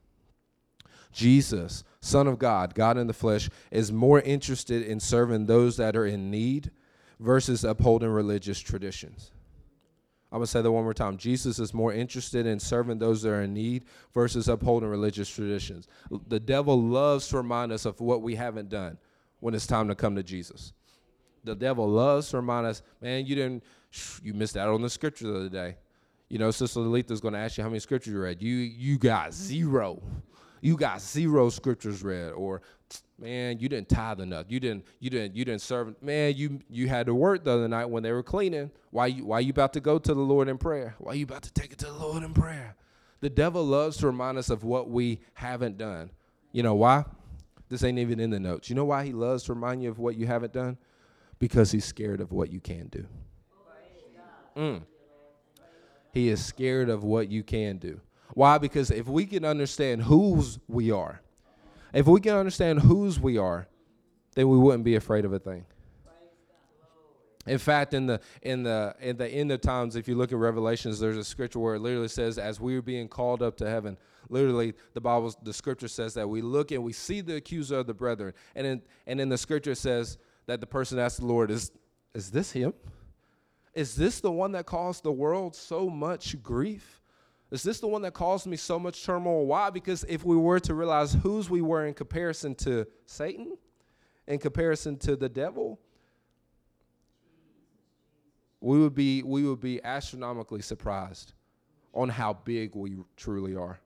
Jesus, 1.12 1.84
Son 2.00 2.26
of 2.26 2.38
God, 2.38 2.74
God 2.74 2.96
in 2.96 3.06
the 3.06 3.12
flesh, 3.12 3.50
is 3.70 3.92
more 3.92 4.20
interested 4.20 4.82
in 4.82 5.00
serving 5.00 5.46
those 5.46 5.76
that 5.76 5.96
are 5.96 6.06
in 6.06 6.30
need 6.30 6.70
versus 7.18 7.64
upholding 7.64 8.08
religious 8.08 8.58
traditions. 8.58 9.32
I'm 10.32 10.38
going 10.38 10.46
to 10.46 10.50
say 10.50 10.62
that 10.62 10.70
one 10.70 10.84
more 10.84 10.94
time. 10.94 11.16
Jesus 11.16 11.58
is 11.58 11.74
more 11.74 11.92
interested 11.92 12.46
in 12.46 12.60
serving 12.60 12.98
those 12.98 13.22
that 13.22 13.30
are 13.30 13.42
in 13.42 13.52
need 13.52 13.84
versus 14.14 14.48
upholding 14.48 14.88
religious 14.88 15.28
traditions. 15.28 15.88
The 16.28 16.38
devil 16.38 16.80
loves 16.80 17.26
to 17.28 17.38
remind 17.38 17.72
us 17.72 17.84
of 17.84 18.00
what 18.00 18.22
we 18.22 18.36
haven't 18.36 18.68
done 18.68 18.96
when 19.40 19.54
it's 19.54 19.66
time 19.66 19.88
to 19.88 19.96
come 19.96 20.14
to 20.14 20.22
Jesus. 20.22 20.72
The 21.42 21.56
devil 21.56 21.88
loves 21.88 22.30
to 22.30 22.36
remind 22.36 22.66
us, 22.66 22.82
man, 23.00 23.26
you 23.26 23.34
didn't, 23.34 23.64
you 24.22 24.32
missed 24.32 24.56
out 24.56 24.68
on 24.68 24.82
the 24.82 24.90
scripture 24.90 25.26
the 25.26 25.36
other 25.36 25.48
day. 25.48 25.76
You 26.28 26.38
know, 26.38 26.52
Sister 26.52 26.78
Letha 26.78 27.16
going 27.16 27.34
to 27.34 27.40
ask 27.40 27.58
you 27.58 27.64
how 27.64 27.70
many 27.70 27.80
scriptures 27.80 28.12
you 28.12 28.20
read. 28.20 28.40
You 28.40 28.54
you 28.54 28.98
got 28.98 29.34
zero 29.34 30.00
you 30.60 30.76
got 30.76 31.00
zero 31.00 31.48
scriptures 31.48 32.02
read 32.02 32.32
or 32.32 32.62
man 33.18 33.58
you 33.58 33.68
didn't 33.68 33.88
tithe 33.88 34.20
enough. 34.20 34.46
You 34.48 34.60
didn't 34.60 34.84
you 34.98 35.10
didn't 35.10 35.36
you 35.36 35.44
didn't 35.44 35.60
serve 35.62 35.94
man 36.02 36.34
you 36.36 36.60
you 36.68 36.88
had 36.88 37.06
to 37.06 37.14
work 37.14 37.44
the 37.44 37.52
other 37.52 37.68
night 37.68 37.86
when 37.86 38.02
they 38.02 38.12
were 38.12 38.22
cleaning. 38.22 38.70
Why 38.90 39.06
you 39.06 39.26
why 39.26 39.40
you 39.40 39.50
about 39.50 39.72
to 39.74 39.80
go 39.80 39.98
to 39.98 40.14
the 40.14 40.20
lord 40.20 40.48
in 40.48 40.58
prayer? 40.58 40.94
Why 40.98 41.14
you 41.14 41.24
about 41.24 41.42
to 41.42 41.52
take 41.52 41.72
it 41.72 41.78
to 41.78 41.86
the 41.86 41.92
lord 41.92 42.22
in 42.22 42.34
prayer? 42.34 42.76
The 43.20 43.30
devil 43.30 43.64
loves 43.64 43.98
to 43.98 44.06
remind 44.06 44.38
us 44.38 44.48
of 44.50 44.64
what 44.64 44.88
we 44.88 45.20
haven't 45.34 45.76
done. 45.76 46.10
You 46.52 46.62
know 46.62 46.74
why? 46.74 47.04
This 47.68 47.84
ain't 47.84 47.98
even 47.98 48.18
in 48.18 48.30
the 48.30 48.40
notes. 48.40 48.68
You 48.68 48.76
know 48.76 48.86
why 48.86 49.04
he 49.04 49.12
loves 49.12 49.44
to 49.44 49.54
remind 49.54 49.82
you 49.82 49.90
of 49.90 49.98
what 49.98 50.16
you 50.16 50.26
haven't 50.26 50.52
done? 50.52 50.78
Because 51.38 51.70
he's 51.70 51.84
scared 51.84 52.20
of 52.20 52.32
what 52.32 52.50
you 52.50 52.60
can 52.60 52.88
do. 52.88 53.06
Mm. 54.56 54.82
he 56.12 56.28
is 56.28 56.44
scared 56.44 56.88
of 56.88 57.04
what 57.04 57.28
you 57.28 57.44
can 57.44 57.78
do 57.78 58.00
why? 58.34 58.58
Because 58.58 58.90
if 58.90 59.06
we 59.06 59.26
can 59.26 59.44
understand 59.44 60.02
whose 60.02 60.58
we 60.68 60.90
are, 60.90 61.20
if 61.92 62.06
we 62.06 62.20
can 62.20 62.36
understand 62.36 62.80
whose 62.80 63.18
we 63.18 63.38
are, 63.38 63.66
then 64.34 64.48
we 64.48 64.58
wouldn't 64.58 64.84
be 64.84 64.94
afraid 64.94 65.24
of 65.24 65.32
a 65.32 65.38
thing. 65.38 65.64
In 67.46 67.58
fact, 67.58 67.94
in 67.94 68.06
the 68.06 68.20
in 68.42 68.62
the 68.62 68.94
in 69.00 69.16
the 69.16 69.26
end 69.26 69.50
of 69.50 69.60
times, 69.60 69.96
if 69.96 70.06
you 70.06 70.14
look 70.14 70.30
at 70.30 70.38
Revelations, 70.38 71.00
there's 71.00 71.16
a 71.16 71.24
scripture 71.24 71.58
where 71.58 71.74
it 71.74 71.80
literally 71.80 72.08
says, 72.08 72.38
"As 72.38 72.60
we 72.60 72.76
are 72.76 72.82
being 72.82 73.08
called 73.08 73.42
up 73.42 73.56
to 73.58 73.68
heaven." 73.68 73.96
Literally, 74.28 74.74
the 74.92 75.00
Bible, 75.00 75.34
the 75.42 75.52
scripture 75.52 75.88
says 75.88 76.14
that 76.14 76.28
we 76.28 76.42
look 76.42 76.70
and 76.70 76.84
we 76.84 76.92
see 76.92 77.22
the 77.22 77.36
accuser 77.36 77.78
of 77.78 77.86
the 77.86 77.94
brethren, 77.94 78.34
and 78.54 78.66
in 78.66 78.82
and 79.06 79.20
in 79.20 79.30
the 79.30 79.38
scripture 79.38 79.74
says 79.74 80.18
that 80.46 80.60
the 80.60 80.66
person 80.66 80.98
asks 80.98 81.18
the 81.18 81.26
Lord, 81.26 81.50
"Is 81.50 81.72
is 82.14 82.30
this 82.30 82.52
him? 82.52 82.74
Is 83.74 83.96
this 83.96 84.20
the 84.20 84.30
one 84.30 84.52
that 84.52 84.66
caused 84.66 85.02
the 85.02 85.12
world 85.12 85.56
so 85.56 85.88
much 85.88 86.40
grief?" 86.42 86.99
Is 87.50 87.62
this 87.64 87.80
the 87.80 87.88
one 87.88 88.02
that 88.02 88.14
caused 88.14 88.46
me 88.46 88.56
so 88.56 88.78
much 88.78 89.04
turmoil? 89.04 89.46
Why? 89.46 89.70
Because 89.70 90.04
if 90.08 90.24
we 90.24 90.36
were 90.36 90.60
to 90.60 90.74
realize 90.74 91.14
whose 91.14 91.50
we 91.50 91.62
were 91.62 91.86
in 91.86 91.94
comparison 91.94 92.54
to 92.56 92.86
Satan, 93.06 93.56
in 94.28 94.38
comparison 94.38 94.96
to 94.98 95.16
the 95.16 95.28
devil, 95.28 95.80
we 98.60 98.78
would 98.78 98.94
be 98.94 99.22
we 99.22 99.44
would 99.44 99.60
be 99.60 99.82
astronomically 99.82 100.62
surprised 100.62 101.32
on 101.92 102.08
how 102.08 102.34
big 102.34 102.76
we 102.76 102.96
truly 103.16 103.56
are, 103.56 103.80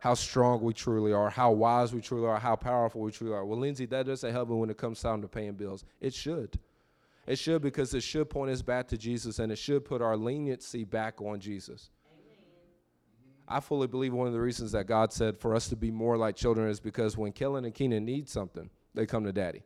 how 0.00 0.14
strong 0.14 0.60
we 0.60 0.72
truly 0.72 1.12
are, 1.12 1.30
how 1.30 1.52
wise 1.52 1.94
we 1.94 2.00
truly 2.00 2.26
are, 2.26 2.40
how 2.40 2.56
powerful 2.56 3.00
we 3.00 3.12
truly 3.12 3.34
are. 3.34 3.44
Well, 3.44 3.58
Lindsey, 3.58 3.86
that 3.86 4.06
doesn't 4.06 4.32
help 4.32 4.48
me 4.48 4.56
when 4.56 4.70
it 4.70 4.76
comes 4.76 5.00
down 5.00 5.22
to 5.22 5.28
paying 5.28 5.52
bills. 5.52 5.84
It 6.00 6.14
should. 6.14 6.58
It 7.26 7.36
should 7.36 7.62
because 7.62 7.94
it 7.94 8.02
should 8.02 8.28
point 8.28 8.50
us 8.50 8.60
back 8.60 8.88
to 8.88 8.98
Jesus 8.98 9.38
and 9.38 9.52
it 9.52 9.56
should 9.56 9.84
put 9.84 10.02
our 10.02 10.16
leniency 10.16 10.84
back 10.84 11.20
on 11.22 11.38
Jesus. 11.38 11.90
I 13.46 13.60
fully 13.60 13.86
believe 13.86 14.12
one 14.12 14.26
of 14.26 14.32
the 14.32 14.40
reasons 14.40 14.72
that 14.72 14.86
God 14.86 15.12
said 15.12 15.38
for 15.38 15.54
us 15.54 15.68
to 15.68 15.76
be 15.76 15.90
more 15.90 16.16
like 16.16 16.36
children 16.36 16.68
is 16.68 16.80
because 16.80 17.16
when 17.16 17.32
Kellen 17.32 17.64
and 17.64 17.74
Keenan 17.74 18.04
need 18.04 18.28
something, 18.28 18.70
they 18.94 19.06
come 19.06 19.24
to 19.24 19.32
daddy. 19.32 19.62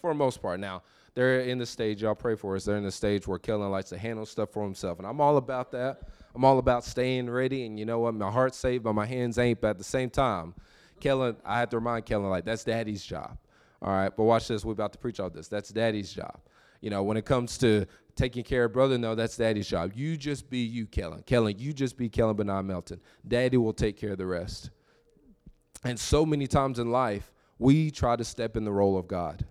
For 0.00 0.10
the 0.10 0.14
most 0.14 0.42
part. 0.42 0.60
Now, 0.60 0.82
they're 1.14 1.40
in 1.40 1.58
the 1.58 1.66
stage, 1.66 2.02
y'all 2.02 2.16
pray 2.16 2.34
for 2.34 2.56
us, 2.56 2.64
they're 2.64 2.76
in 2.76 2.84
the 2.84 2.90
stage 2.90 3.28
where 3.28 3.38
Kellen 3.38 3.70
likes 3.70 3.90
to 3.90 3.98
handle 3.98 4.26
stuff 4.26 4.50
for 4.50 4.64
himself. 4.64 4.98
And 4.98 5.06
I'm 5.06 5.20
all 5.20 5.36
about 5.36 5.70
that. 5.72 6.02
I'm 6.34 6.44
all 6.44 6.58
about 6.58 6.84
staying 6.84 7.30
ready. 7.30 7.64
And 7.64 7.78
you 7.78 7.86
know 7.86 8.00
what? 8.00 8.14
My 8.14 8.30
heart's 8.30 8.58
saved, 8.58 8.82
but 8.82 8.94
my 8.94 9.06
hands 9.06 9.38
ain't. 9.38 9.60
But 9.60 9.68
at 9.70 9.78
the 9.78 9.84
same 9.84 10.10
time, 10.10 10.54
Kellen, 11.00 11.36
I 11.44 11.60
have 11.60 11.70
to 11.70 11.78
remind 11.78 12.06
Kellen, 12.06 12.28
like, 12.28 12.44
that's 12.44 12.64
daddy's 12.64 13.04
job. 13.04 13.38
All 13.80 13.92
right. 13.92 14.10
But 14.14 14.24
watch 14.24 14.48
this. 14.48 14.64
We're 14.64 14.72
about 14.72 14.92
to 14.94 14.98
preach 14.98 15.20
all 15.20 15.30
this. 15.30 15.46
That's 15.46 15.68
daddy's 15.68 16.12
job. 16.12 16.40
You 16.80 16.90
know, 16.90 17.02
when 17.02 17.16
it 17.16 17.24
comes 17.24 17.56
to 17.58 17.86
taking 18.16 18.44
care 18.44 18.64
of 18.64 18.72
brother, 18.72 18.98
no, 18.98 19.14
that's 19.14 19.36
daddy's 19.36 19.68
job. 19.68 19.92
You 19.94 20.16
just 20.16 20.48
be 20.48 20.58
you, 20.58 20.86
Kellen. 20.86 21.22
Kellen, 21.26 21.58
you 21.58 21.72
just 21.72 21.96
be 21.96 22.08
Kellen 22.08 22.36
Bernard 22.36 22.66
Melton. 22.66 23.00
Daddy 23.26 23.56
will 23.56 23.72
take 23.72 23.96
care 23.96 24.12
of 24.12 24.18
the 24.18 24.26
rest. 24.26 24.70
And 25.84 25.98
so 25.98 26.24
many 26.24 26.46
times 26.46 26.78
in 26.78 26.90
life, 26.90 27.32
we 27.58 27.90
try 27.90 28.16
to 28.16 28.24
step 28.24 28.56
in 28.56 28.64
the 28.64 28.72
role 28.72 28.96
of 28.96 29.06
God. 29.06 29.44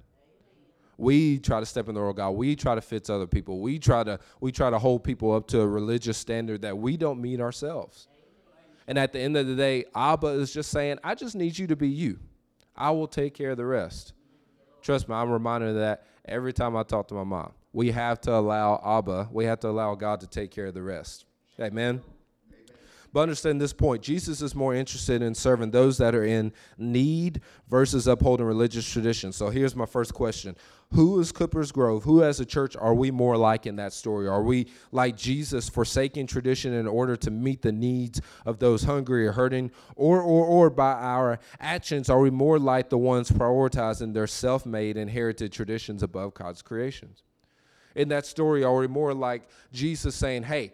We 0.98 1.39
try 1.39 1.60
to 1.60 1.65
step 1.65 1.89
in 1.89 1.96
the 1.96 2.01
role 2.01 2.12
of 2.12 2.17
God. 2.17 2.32
We 2.32 2.55
try 2.55 2.75
to 2.75 2.82
fit 2.82 3.10
other 3.10 3.27
people. 3.27 3.60
We 3.60 3.79
try 3.79 4.03
to 4.03 4.20
we 4.39 4.51
try 4.51 4.70
to 4.70 4.79
hold 4.79 5.03
people 5.03 5.32
up 5.34 5.48
to 5.48 5.62
a 5.62 5.67
religious 5.67 6.17
standard 6.17 6.62
that 6.62 6.77
we 6.77 6.98
don't 6.98 7.20
meet 7.20 7.41
ourselves. 7.41 8.08
And 8.88 8.98
at 9.00 9.13
the 9.13 9.20
end 9.20 9.38
of 9.38 9.48
the 9.48 9.55
day, 9.55 9.86
Abba 9.96 10.27
is 10.27 10.53
just 10.53 10.70
saying, 10.70 11.00
I 11.03 11.15
just 11.15 11.36
need 11.36 11.58
you 11.58 11.67
to 11.67 11.75
be 11.75 11.88
you. 11.88 12.20
I 12.75 12.91
will 12.91 13.08
take 13.08 13.34
care 13.34 13.51
of 13.51 13.58
the 13.58 13.65
rest. 13.65 14.13
Trust 14.82 15.08
me, 15.08 15.15
I'm 15.15 15.32
reminded 15.32 15.70
of 15.70 15.75
that 15.75 16.05
every 16.25 16.51
time 16.51 16.75
I 16.75 16.84
talk 16.84 17.08
to 17.08 17.13
my 17.13 17.24
mom. 17.24 17.53
We 17.73 17.91
have 17.91 18.21
to 18.21 18.33
allow 18.33 18.81
Abba, 18.85 19.29
we 19.31 19.45
have 19.45 19.59
to 19.61 19.67
allow 19.67 19.95
God 19.95 20.21
to 20.21 20.27
take 20.27 20.51
care 20.51 20.67
of 20.67 20.73
the 20.73 20.83
rest. 20.83 21.25
Amen. 21.59 22.01
But 23.13 23.21
understand 23.21 23.61
this 23.61 23.73
point 23.73 24.01
Jesus 24.01 24.41
is 24.41 24.55
more 24.55 24.73
interested 24.73 25.21
in 25.21 25.35
serving 25.35 25.69
those 25.69 25.99
that 25.99 26.15
are 26.15 26.25
in 26.25 26.51
need 26.79 27.41
versus 27.69 28.07
upholding 28.07 28.47
religious 28.47 28.89
traditions. 28.89 29.35
So 29.35 29.49
here's 29.49 29.75
my 29.75 29.85
first 29.85 30.15
question 30.15 30.55
Who 30.93 31.19
is 31.19 31.31
Coopers 31.31 31.71
Grove? 31.71 32.03
Who, 32.03 32.23
as 32.23 32.39
a 32.39 32.45
church, 32.45 32.75
are 32.75 32.95
we 32.95 33.11
more 33.11 33.37
like 33.37 33.67
in 33.67 33.75
that 33.75 33.93
story? 33.93 34.27
Are 34.27 34.41
we 34.41 34.67
like 34.91 35.15
Jesus, 35.15 35.69
forsaking 35.69 36.25
tradition 36.25 36.73
in 36.73 36.87
order 36.87 37.15
to 37.17 37.29
meet 37.29 37.61
the 37.61 37.71
needs 37.71 38.19
of 38.47 38.57
those 38.57 38.83
hungry 38.83 39.27
or 39.27 39.31
hurting? 39.31 39.69
Or, 39.95 40.19
or, 40.19 40.45
or 40.45 40.69
by 40.71 40.93
our 40.93 41.39
actions, 41.59 42.09
are 42.09 42.19
we 42.19 42.31
more 42.31 42.57
like 42.57 42.89
the 42.89 42.97
ones 42.97 43.29
prioritizing 43.29 44.15
their 44.15 44.27
self 44.27 44.65
made 44.65 44.97
inherited 44.97 45.51
traditions 45.51 46.01
above 46.01 46.33
God's 46.33 46.63
creations? 46.63 47.21
In 47.95 48.09
that 48.09 48.25
story, 48.25 48.63
are 48.63 48.88
more 48.88 49.13
like 49.13 49.47
Jesus 49.71 50.15
saying, 50.15 50.43
Hey, 50.43 50.73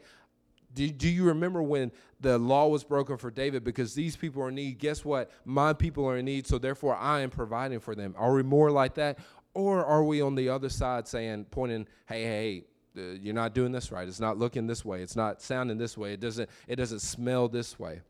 do, 0.74 0.90
do 0.90 1.10
you 1.10 1.26
remember 1.26 1.62
when 1.62 1.92
the 2.20 2.38
law 2.38 2.68
was 2.68 2.84
broken 2.84 3.18
for 3.18 3.32
David 3.32 3.64
because 3.64 3.94
these 3.94 4.16
people 4.16 4.44
are 4.44 4.50
in 4.50 4.56
need? 4.56 4.78
Guess 4.78 5.04
what? 5.04 5.32
My 5.46 5.74
people 5.74 6.06
are 6.06 6.18
in 6.18 6.26
need, 6.26 6.48
so 6.48 6.58
therefore 6.58 6.96
I 6.96 7.22
am 7.22 7.30
providing 7.30 7.80
for 7.80 7.96
them. 7.96 8.14
Are 8.18 8.34
we 8.34 8.44
more 8.44 8.70
like 8.70 8.96
that? 8.96 9.20
Or 9.54 9.84
are 9.84 10.04
we 10.04 10.22
on 10.22 10.36
the 10.36 10.50
other 10.50 10.70
side 10.70 11.08
saying, 11.08 11.46
pointing, 11.52 11.88
hey, 12.08 12.24
hey, 12.24 12.64
uh, 12.98 13.14
you're 13.22 13.34
not 13.34 13.54
doing 13.54 13.72
this 13.72 13.92
right. 13.92 14.08
It's 14.08 14.20
not 14.20 14.38
looking 14.38 14.68
this 14.68 14.86
way. 14.86 15.02
It's 15.02 15.16
not 15.16 15.42
sounding 15.42 15.78
this 15.78 15.98
way. 15.98 16.14
It 16.14 16.20
doesn't, 16.20 16.50
it 16.68 16.76
doesn't 16.76 17.00
smell 17.00 17.48
this 17.48 17.80
way. 17.80 18.02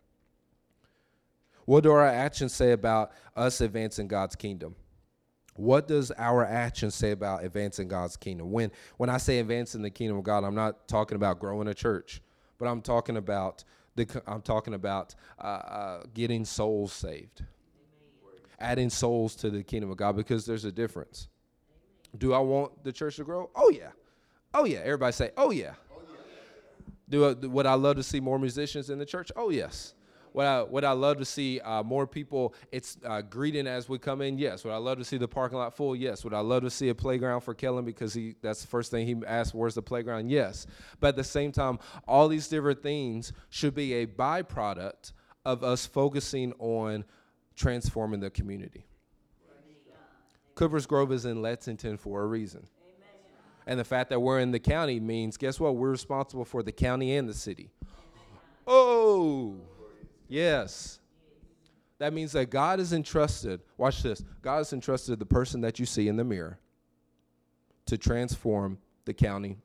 What 1.66 1.84
do 1.84 1.92
our 1.92 2.06
actions 2.06 2.54
say 2.54 2.72
about 2.72 3.12
us 3.36 3.62
advancing 3.62 4.08
God's 4.08 4.36
kingdom? 4.36 4.76
What 5.60 5.88
does 5.88 6.12
our 6.18 6.46
action 6.46 6.92
say 6.92 7.12
about 7.12 7.44
advancing 7.44 7.88
God's 7.88 8.18
kingdom? 8.18 8.52
When 8.52 8.72
when 8.98 9.10
I 9.10 9.18
say 9.18 9.40
advancing 9.40 9.82
the 9.82 9.90
kingdom 9.90 10.18
of 10.18 10.24
God, 10.24 10.44
I'm 10.44 10.56
not 10.56 10.88
talking 10.88 11.16
about 11.16 11.40
growing 11.40 11.68
a 11.68 11.74
church 11.74 12.22
but 12.60 12.68
I'm 12.68 12.82
talking 12.82 13.18
about 13.18 13.64
the 13.96 14.22
I'm 14.28 14.42
talking 14.42 14.76
about 14.76 15.16
uh, 15.40 15.48
uh, 15.48 16.04
getting 16.14 16.46
souls 16.46 16.94
saved, 16.94 17.44
adding 18.60 18.90
souls 18.92 19.36
to 19.38 19.50
the 19.50 19.64
kingdom 19.64 19.90
of 19.90 19.98
God 19.98 20.16
because 20.16 20.46
there's 20.46 20.66
a 20.66 20.72
difference. 20.72 21.30
Do 22.18 22.34
I 22.34 22.40
want 22.40 22.84
the 22.84 22.92
church 22.92 23.16
to 23.16 23.24
grow? 23.24 23.50
Oh 23.56 23.72
yeah, 23.72 23.92
oh 24.54 24.66
yeah. 24.66 24.80
Everybody 24.80 25.14
say, 25.14 25.32
oh 25.38 25.52
yeah. 25.52 25.74
Oh, 25.92 26.02
yeah. 26.04 26.20
Do 27.10 27.26
I, 27.26 27.48
would 27.48 27.66
I 27.66 27.74
love 27.74 27.96
to 27.96 28.04
see 28.04 28.20
more 28.20 28.38
musicians 28.38 28.90
in 28.90 29.00
the 29.00 29.06
church? 29.06 29.32
Oh 29.36 29.50
yes. 29.50 29.96
Would 30.34 30.46
I 30.46 30.64
would 30.64 30.84
I 30.84 30.92
love 30.92 31.18
to 31.18 31.26
see 31.26 31.60
uh, 31.62 31.84
more 31.84 32.06
people? 32.08 32.54
It's 32.72 32.98
uh, 33.06 33.22
greeting 33.22 33.68
as 33.68 33.90
we 33.90 33.98
come 33.98 34.22
in. 34.22 34.38
Yes. 34.38 34.64
Would 34.64 34.74
I 34.74 34.78
love 34.78 34.98
to 35.00 35.04
see 35.04 35.18
the 35.18 35.28
parking 35.28 35.58
lot 35.58 35.76
full? 35.76 35.96
Yes. 35.96 36.24
Would 36.24 36.34
I 36.34 36.40
love 36.40 36.64
to 36.64 36.70
see 36.70 36.90
a 36.90 36.96
playground 36.96 37.42
for 37.42 37.54
Kellen 37.54 37.86
because 37.86 38.14
he 38.14 38.36
that's 38.42 38.62
the 38.62 38.68
first 38.68 38.92
thing 38.92 39.06
he 39.06 39.16
asked. 39.26 39.54
Where's 39.54 39.76
the 39.76 39.82
playground? 39.82 40.30
Yes. 40.30 40.68
But 41.00 41.10
at 41.10 41.16
the 41.16 41.24
same 41.24 41.52
time, 41.52 41.80
all 42.08 42.28
these 42.28 42.48
different 42.48 42.84
things 42.84 43.34
should 43.50 43.76
be 43.76 43.94
a 43.94 44.08
byproduct 44.08 45.14
of 45.46 45.64
us 45.64 45.86
focusing 45.86 46.54
on 46.60 47.06
transforming 47.56 48.20
the 48.20 48.30
community. 48.30 48.86
Coopers 50.56 50.86
Grove 50.86 51.12
is 51.14 51.26
in 51.26 51.42
Lexington 51.42 51.98
for 51.98 52.22
a 52.22 52.26
reason. 52.26 52.68
And 53.66 53.80
the 53.80 53.86
fact 53.86 54.10
that 54.10 54.20
we're 54.20 54.40
in 54.40 54.52
the 54.52 54.60
county 54.60 55.00
means, 55.00 55.38
guess 55.38 55.60
what? 55.60 55.76
We're 55.76 55.92
responsible 55.92 56.44
for 56.44 56.64
the 56.64 56.72
county 56.72 57.16
and 57.16 57.30
the 57.30 57.34
city. 57.34 57.70
Oh, 58.66 59.58
yes. 60.30 61.00
That 61.98 62.14
means 62.14 62.32
that 62.32 62.50
God 62.50 62.80
is 62.80 62.94
entrusted, 62.94 63.60
watch 63.78 64.02
this, 64.02 64.24
God 64.42 64.58
has 64.60 64.72
entrusted 64.72 65.20
the 65.20 65.26
person 65.26 65.60
that 65.62 65.80
you 65.80 65.86
see 65.86 66.08
in 66.08 66.16
the 66.16 66.24
mirror 66.24 66.58
to 67.88 67.98
transform 67.98 68.78
the 69.04 69.14
county 69.14 69.58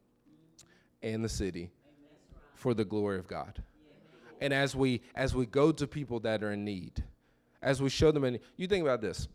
and 1.03 1.25
the 1.25 1.29
city 1.29 1.71
for 2.55 2.75
the 2.75 2.85
glory 2.85 3.19
of 3.19 3.29
God. 3.29 3.63
And 4.41 4.53
as 4.53 4.75
we 4.75 5.03
as 5.15 5.35
we 5.35 5.47
go 5.47 5.71
to 5.71 5.87
people 5.87 6.19
that 6.21 6.43
are 6.43 6.53
in 6.53 6.65
need, 6.65 7.05
as 7.63 7.81
we 7.81 7.89
show 7.89 8.11
them 8.11 8.25
in 8.25 8.41
you 8.57 8.67
think 8.67 8.83
about 8.83 9.01
this. 9.01 9.29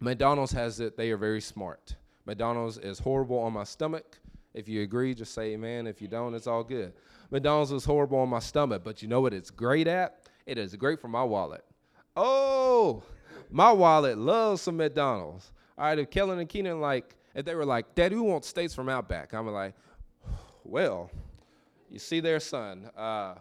McDonald's 0.00 0.52
has 0.52 0.80
it, 0.80 0.96
they 0.96 1.10
are 1.12 1.16
very 1.16 1.40
smart. 1.40 1.94
McDonald's 2.26 2.78
is 2.78 2.98
horrible 2.98 3.38
on 3.38 3.52
my 3.52 3.64
stomach. 3.64 4.18
If 4.54 4.68
you 4.68 4.82
agree, 4.82 5.14
just 5.14 5.34
say 5.34 5.52
amen. 5.52 5.86
If 5.86 6.02
you 6.02 6.08
don't, 6.08 6.34
it's 6.34 6.46
all 6.46 6.64
good. 6.64 6.94
McDonald's 7.30 7.72
is 7.72 7.84
horrible 7.84 8.18
on 8.18 8.28
my 8.28 8.38
stomach, 8.38 8.82
but 8.84 9.02
you 9.02 9.08
know 9.08 9.20
what 9.20 9.32
it's 9.32 9.50
great 9.50 9.86
at? 9.86 10.23
It 10.46 10.58
is 10.58 10.74
great 10.76 11.00
for 11.00 11.08
my 11.08 11.24
wallet. 11.24 11.64
Oh, 12.16 13.02
my 13.50 13.72
wallet 13.72 14.18
loves 14.18 14.62
some 14.62 14.76
McDonald's. 14.76 15.52
All 15.76 15.86
right, 15.86 15.98
if 15.98 16.10
Kellen 16.10 16.38
and 16.38 16.48
Keenan 16.48 16.80
like, 16.80 17.16
if 17.34 17.44
they 17.44 17.54
were 17.54 17.64
like, 17.64 17.94
Daddy, 17.94 18.14
who 18.14 18.24
wants 18.24 18.48
steaks 18.48 18.74
from 18.74 18.88
Outback? 18.88 19.32
I'm 19.32 19.46
like, 19.48 19.74
well, 20.64 21.10
you 21.90 21.98
see 21.98 22.20
their 22.20 22.40
son. 22.40 22.90
Uh, 22.96 23.34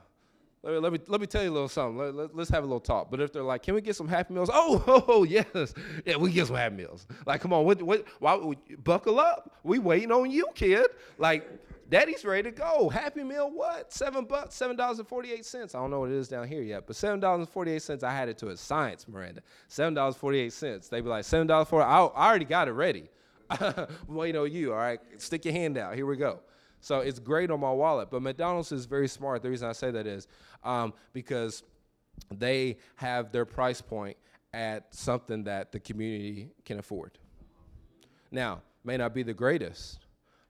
let 0.63 0.73
me, 0.73 0.79
let 0.79 0.93
me, 0.93 0.99
let 1.07 1.21
me 1.21 1.27
tell 1.27 1.43
you 1.43 1.49
a 1.49 1.51
little 1.51 1.67
something. 1.67 1.97
Let, 1.97 2.15
let, 2.15 2.35
let's 2.35 2.49
have 2.49 2.63
a 2.63 2.65
little 2.65 2.79
talk. 2.79 3.11
But 3.11 3.19
if 3.19 3.33
they're 3.33 3.43
like, 3.43 3.63
can 3.63 3.75
we 3.75 3.81
get 3.81 3.95
some 3.95 4.07
Happy 4.07 4.33
Meals? 4.33 4.49
Oh, 4.51 4.83
oh, 4.87 5.05
oh 5.07 5.23
yes. 5.23 5.73
Yeah, 6.05 6.15
we 6.15 6.31
get 6.31 6.47
some 6.47 6.55
Happy 6.55 6.75
Meals. 6.75 7.05
Like, 7.25 7.41
come 7.41 7.51
on, 7.51 7.65
what, 7.65 7.81
what, 7.83 8.05
why, 8.19 8.53
buckle 8.83 9.19
up. 9.19 9.59
We 9.63 9.79
waiting 9.79 10.11
on 10.11 10.31
you, 10.31 10.47
kid. 10.55 10.87
Like, 11.17 11.49
Daddy's 11.93 12.25
ready 12.25 12.49
to 12.49 12.51
go. 12.51 12.89
Happy 12.89 13.23
Meal, 13.23 13.51
what? 13.51 13.93
Seven 13.93 14.25
bucks, 14.25 14.55
seven 14.55 14.75
dollars 14.75 14.97
and 14.97 15.07
forty-eight 15.07 15.45
cents. 15.45 15.75
I 15.75 15.77
don't 15.77 15.91
know 15.91 15.99
what 15.99 16.09
it 16.09 16.15
is 16.15 16.27
down 16.27 16.47
here 16.47 16.63
yet, 16.63 16.87
but 16.87 16.95
seven 16.95 17.19
dollars 17.19 17.41
and 17.41 17.49
forty-eight 17.49 17.83
cents. 17.83 18.01
I 18.01 18.11
had 18.11 18.29
it 18.29 18.37
to 18.39 18.49
a 18.49 18.57
science, 18.57 19.07
Miranda. 19.07 19.41
Seven 19.67 19.93
dollars 19.93 20.15
forty-eight 20.15 20.53
cents. 20.53 20.87
They 20.87 21.01
be 21.01 21.09
like 21.09 21.23
seven 21.23 21.45
dollars 21.45 21.67
for. 21.67 21.83
I, 21.83 22.03
I 22.05 22.29
already 22.29 22.45
got 22.45 22.67
it 22.67 22.71
ready. 22.71 23.11
Waiting 24.07 24.41
on 24.41 24.51
you. 24.51 24.71
All 24.71 24.79
right, 24.79 24.99
stick 25.19 25.45
your 25.45 25.53
hand 25.53 25.77
out. 25.77 25.93
Here 25.93 26.07
we 26.07 26.17
go. 26.17 26.39
So 26.81 27.01
it's 27.01 27.19
great 27.19 27.51
on 27.51 27.59
my 27.59 27.71
wallet. 27.71 28.09
But 28.09 28.23
McDonald's 28.23 28.71
is 28.71 28.85
very 28.85 29.07
smart. 29.07 29.43
The 29.43 29.51
reason 29.51 29.69
I 29.69 29.73
say 29.73 29.91
that 29.91 30.07
is 30.07 30.27
um, 30.63 30.95
because 31.13 31.61
they 32.31 32.77
have 32.95 33.31
their 33.31 33.45
price 33.45 33.81
point 33.81 34.17
at 34.51 34.95
something 34.95 35.43
that 35.43 35.71
the 35.71 35.79
community 35.79 36.49
can 36.65 36.79
afford. 36.79 37.19
Now, 38.31 38.63
may 38.83 38.97
not 38.97 39.13
be 39.13 39.21
the 39.21 39.35
greatest, 39.35 39.99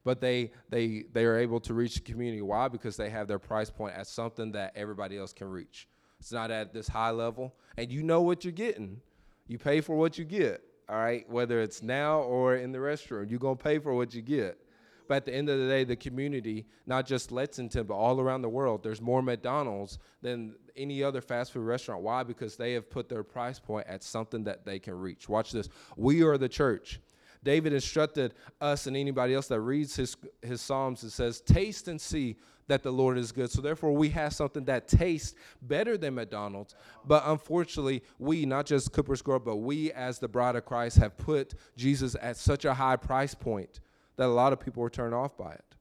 but 0.03 0.21
they 0.21 0.51
they 0.69 1.05
they 1.13 1.25
are 1.25 1.37
able 1.37 1.59
to 1.61 1.73
reach 1.73 1.95
the 1.95 2.01
community. 2.01 2.41
Why? 2.41 2.67
Because 2.67 2.97
they 2.97 3.09
have 3.09 3.27
their 3.27 3.39
price 3.39 3.69
point 3.69 3.95
at 3.95 4.07
something 4.07 4.51
that 4.53 4.73
everybody 4.75 5.17
else 5.17 5.33
can 5.33 5.49
reach. 5.49 5.87
It's 6.19 6.31
not 6.31 6.51
at 6.51 6.73
this 6.73 6.87
high 6.87 7.11
level, 7.11 7.53
and 7.77 7.91
you 7.91 8.03
know 8.03 8.21
what 8.21 8.43
you're 8.43 8.53
getting. 8.53 9.01
You 9.47 9.57
pay 9.57 9.81
for 9.81 9.95
what 9.95 10.17
you 10.17 10.25
get. 10.25 10.63
All 10.89 10.97
right, 10.97 11.29
whether 11.29 11.61
it's 11.61 11.81
now 11.81 12.19
or 12.19 12.55
in 12.55 12.71
the 12.71 12.77
restroom, 12.79 13.29
you're 13.29 13.39
gonna 13.39 13.55
pay 13.55 13.79
for 13.79 13.93
what 13.93 14.13
you 14.13 14.21
get. 14.21 14.59
But 15.07 15.15
at 15.15 15.25
the 15.25 15.33
end 15.33 15.49
of 15.49 15.59
the 15.59 15.67
day, 15.67 15.83
the 15.83 15.95
community, 15.95 16.65
not 16.85 17.05
just 17.05 17.31
Lexington, 17.31 17.85
but 17.85 17.93
all 17.93 18.19
around 18.19 18.41
the 18.41 18.49
world, 18.49 18.83
there's 18.83 19.01
more 19.01 19.21
McDonald's 19.21 19.99
than 20.21 20.55
any 20.75 21.03
other 21.03 21.21
fast 21.21 21.51
food 21.51 21.65
restaurant. 21.65 22.01
Why? 22.01 22.23
Because 22.23 22.55
they 22.55 22.73
have 22.73 22.89
put 22.89 23.09
their 23.09 23.23
price 23.23 23.59
point 23.59 23.87
at 23.87 24.03
something 24.03 24.43
that 24.45 24.65
they 24.65 24.79
can 24.79 24.95
reach. 24.95 25.27
Watch 25.27 25.51
this. 25.51 25.69
We 25.97 26.23
are 26.23 26.37
the 26.37 26.49
church. 26.49 26.99
David 27.43 27.73
instructed 27.73 28.33
us 28.61 28.87
and 28.87 28.95
anybody 28.95 29.33
else 29.33 29.47
that 29.47 29.59
reads 29.59 29.95
his, 29.95 30.15
his 30.41 30.61
Psalms, 30.61 31.03
it 31.03 31.11
says, 31.11 31.41
Taste 31.41 31.87
and 31.87 31.99
see 31.99 32.37
that 32.67 32.83
the 32.83 32.91
Lord 32.91 33.17
is 33.17 33.31
good. 33.31 33.51
So 33.51 33.61
therefore, 33.61 33.91
we 33.91 34.09
have 34.09 34.33
something 34.33 34.63
that 34.65 34.87
tastes 34.87 35.35
better 35.61 35.97
than 35.97 36.15
McDonald's. 36.15 36.75
But 37.05 37.23
unfortunately, 37.25 38.03
we, 38.19 38.45
not 38.45 38.65
just 38.65 38.93
Cooper's 38.93 39.21
Grove, 39.21 39.43
but 39.43 39.57
we 39.57 39.91
as 39.91 40.19
the 40.19 40.27
bride 40.27 40.55
of 40.55 40.65
Christ 40.65 40.97
have 40.97 41.17
put 41.17 41.53
Jesus 41.75 42.15
at 42.21 42.37
such 42.37 42.65
a 42.65 42.73
high 42.73 42.95
price 42.95 43.35
point 43.35 43.81
that 44.15 44.27
a 44.27 44.27
lot 44.27 44.53
of 44.53 44.59
people 44.59 44.81
were 44.81 44.89
turned 44.89 45.13
off 45.13 45.37
by 45.37 45.51
it. 45.51 45.75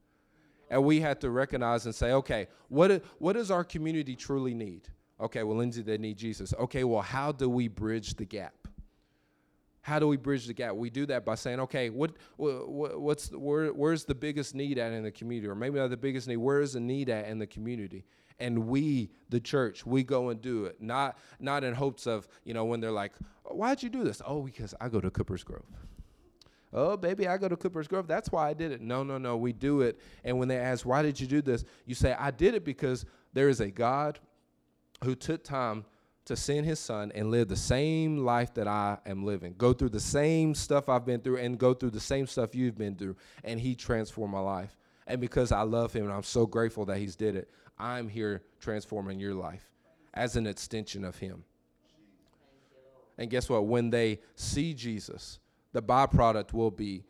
And 0.70 0.84
we 0.84 1.00
had 1.00 1.20
to 1.20 1.30
recognize 1.30 1.84
and 1.84 1.94
say, 1.94 2.12
okay, 2.12 2.48
what, 2.68 3.04
what 3.18 3.34
does 3.34 3.50
our 3.50 3.62
community 3.62 4.16
truly 4.16 4.54
need? 4.54 4.88
Okay, 5.20 5.42
well, 5.42 5.58
Lindsey, 5.58 5.82
they 5.82 5.98
need 5.98 6.16
Jesus. 6.16 6.54
Okay, 6.58 6.82
well, 6.82 7.02
how 7.02 7.30
do 7.30 7.48
we 7.48 7.68
bridge 7.68 8.14
the 8.14 8.24
gap? 8.24 8.61
How 9.82 9.98
do 9.98 10.06
we 10.06 10.16
bridge 10.16 10.46
the 10.46 10.54
gap? 10.54 10.74
We 10.74 10.90
do 10.90 11.06
that 11.06 11.24
by 11.24 11.34
saying, 11.34 11.60
okay, 11.60 11.90
what, 11.90 12.12
what 12.36 13.00
what's 13.00 13.30
where, 13.32 13.68
where's 13.68 14.04
the 14.04 14.14
biggest 14.14 14.54
need 14.54 14.78
at 14.78 14.92
in 14.92 15.02
the 15.02 15.10
community, 15.10 15.48
or 15.48 15.56
maybe 15.56 15.78
not 15.78 15.90
the 15.90 15.96
biggest 15.96 16.28
need. 16.28 16.36
Where 16.36 16.60
is 16.60 16.74
the 16.74 16.80
need 16.80 17.08
at 17.10 17.26
in 17.26 17.38
the 17.38 17.46
community? 17.46 18.04
And 18.38 18.66
we, 18.66 19.10
the 19.28 19.40
church, 19.40 19.84
we 19.84 20.02
go 20.04 20.30
and 20.30 20.40
do 20.40 20.64
it, 20.64 20.80
not 20.80 21.18
not 21.40 21.64
in 21.64 21.74
hopes 21.74 22.06
of 22.06 22.28
you 22.44 22.54
know 22.54 22.64
when 22.64 22.80
they're 22.80 22.92
like, 22.92 23.12
why'd 23.44 23.82
you 23.82 23.88
do 23.88 24.04
this? 24.04 24.22
Oh, 24.24 24.42
because 24.42 24.72
I 24.80 24.88
go 24.88 25.00
to 25.00 25.10
Cooper's 25.10 25.42
Grove. 25.42 25.66
Oh, 26.72 26.96
baby, 26.96 27.28
I 27.28 27.36
go 27.36 27.48
to 27.48 27.56
Cooper's 27.56 27.86
Grove. 27.86 28.06
That's 28.06 28.32
why 28.32 28.48
I 28.48 28.54
did 28.54 28.72
it. 28.72 28.80
No, 28.80 29.02
no, 29.02 29.18
no. 29.18 29.36
We 29.36 29.52
do 29.52 29.82
it. 29.82 30.00
And 30.24 30.38
when 30.38 30.48
they 30.48 30.56
ask, 30.56 30.86
why 30.86 31.02
did 31.02 31.20
you 31.20 31.26
do 31.26 31.42
this? 31.42 31.64
You 31.84 31.94
say, 31.94 32.14
I 32.18 32.30
did 32.30 32.54
it 32.54 32.64
because 32.64 33.04
there 33.34 33.50
is 33.50 33.60
a 33.60 33.70
God 33.70 34.20
who 35.04 35.14
took 35.14 35.44
time 35.44 35.84
to 36.24 36.36
send 36.36 36.66
his 36.66 36.78
son 36.78 37.10
and 37.14 37.30
live 37.30 37.48
the 37.48 37.56
same 37.56 38.18
life 38.18 38.54
that 38.54 38.68
I 38.68 38.98
am 39.06 39.24
living, 39.24 39.54
go 39.58 39.72
through 39.72 39.90
the 39.90 40.00
same 40.00 40.54
stuff 40.54 40.88
I've 40.88 41.04
been 41.04 41.20
through, 41.20 41.38
and 41.38 41.58
go 41.58 41.74
through 41.74 41.90
the 41.90 42.00
same 42.00 42.26
stuff 42.26 42.54
you've 42.54 42.78
been 42.78 42.94
through. 42.94 43.16
And 43.44 43.60
he 43.60 43.74
transformed 43.74 44.32
my 44.32 44.40
life. 44.40 44.76
And 45.06 45.20
because 45.20 45.50
I 45.50 45.62
love 45.62 45.92
him 45.92 46.04
and 46.04 46.12
I'm 46.12 46.22
so 46.22 46.46
grateful 46.46 46.84
that 46.86 46.98
he's 46.98 47.16
did 47.16 47.34
it, 47.34 47.50
I'm 47.78 48.08
here 48.08 48.42
transforming 48.60 49.18
your 49.18 49.34
life 49.34 49.68
as 50.14 50.36
an 50.36 50.46
extension 50.46 51.04
of 51.04 51.16
him. 51.16 51.42
And 53.18 53.30
guess 53.30 53.48
what? 53.48 53.66
When 53.66 53.90
they 53.90 54.20
see 54.36 54.74
Jesus, 54.74 55.40
the 55.72 55.82
byproduct 55.82 56.52
will 56.52 56.70
be 56.70 57.04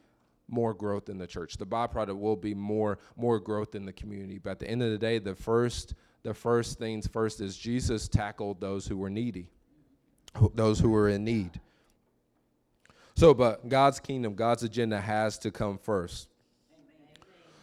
more 0.49 0.75
growth 0.75 1.09
in 1.09 1.19
the 1.19 1.27
church. 1.27 1.57
The 1.57 1.67
byproduct 1.67 2.19
will 2.19 2.37
be 2.37 2.55
more 2.55 2.99
more 3.17 3.39
growth 3.39 3.75
in 3.75 3.85
the 3.87 3.93
community. 3.93 4.39
But 4.39 4.51
at 4.51 4.59
the 4.61 4.69
end 4.69 4.83
of 4.83 4.91
the 4.91 4.99
day, 4.99 5.19
the 5.19 5.35
first 5.35 5.95
the 6.23 6.35
first 6.35 6.79
things 6.79 7.07
first 7.07 7.41
is 7.41 7.57
Jesus 7.57 8.09
tackled 8.09 8.61
those 8.61 8.87
who 8.87 8.97
were 8.97 9.11
needy, 9.11 9.49
those 10.55 10.79
who 10.79 10.91
were 10.91 11.09
in 11.09 11.25
need. 11.25 11.61
So, 13.15 13.35
but 13.35 13.69
God's 13.69 14.01
kingdom, 14.01 14.35
God's 14.35 14.63
agenda 14.63 15.01
has 15.01 15.39
to 15.39 15.51
come 15.51 15.79
first. 15.79 16.29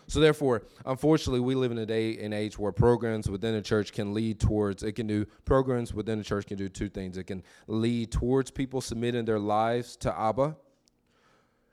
So 0.07 0.19
therefore, 0.19 0.63
unfortunately, 0.87 1.39
we 1.39 1.53
live 1.53 1.71
in 1.71 1.77
a 1.77 1.85
day 1.85 2.17
and 2.17 2.33
age 2.33 2.57
where 2.57 2.71
programs 2.71 3.29
within 3.29 3.53
the 3.53 3.61
church 3.61 3.93
can 3.93 4.11
lead 4.11 4.39
towards 4.39 4.81
it 4.81 4.93
can 4.93 5.05
do 5.05 5.25
programs 5.45 5.93
within 5.93 6.17
the 6.17 6.23
church 6.23 6.47
can 6.47 6.57
do 6.57 6.67
two 6.67 6.89
things. 6.89 7.15
It 7.15 7.25
can 7.25 7.43
lead 7.67 8.11
towards 8.11 8.49
people 8.49 8.81
submitting 8.81 9.25
their 9.25 9.37
lives 9.37 9.95
to 9.97 10.19
Abba 10.19 10.57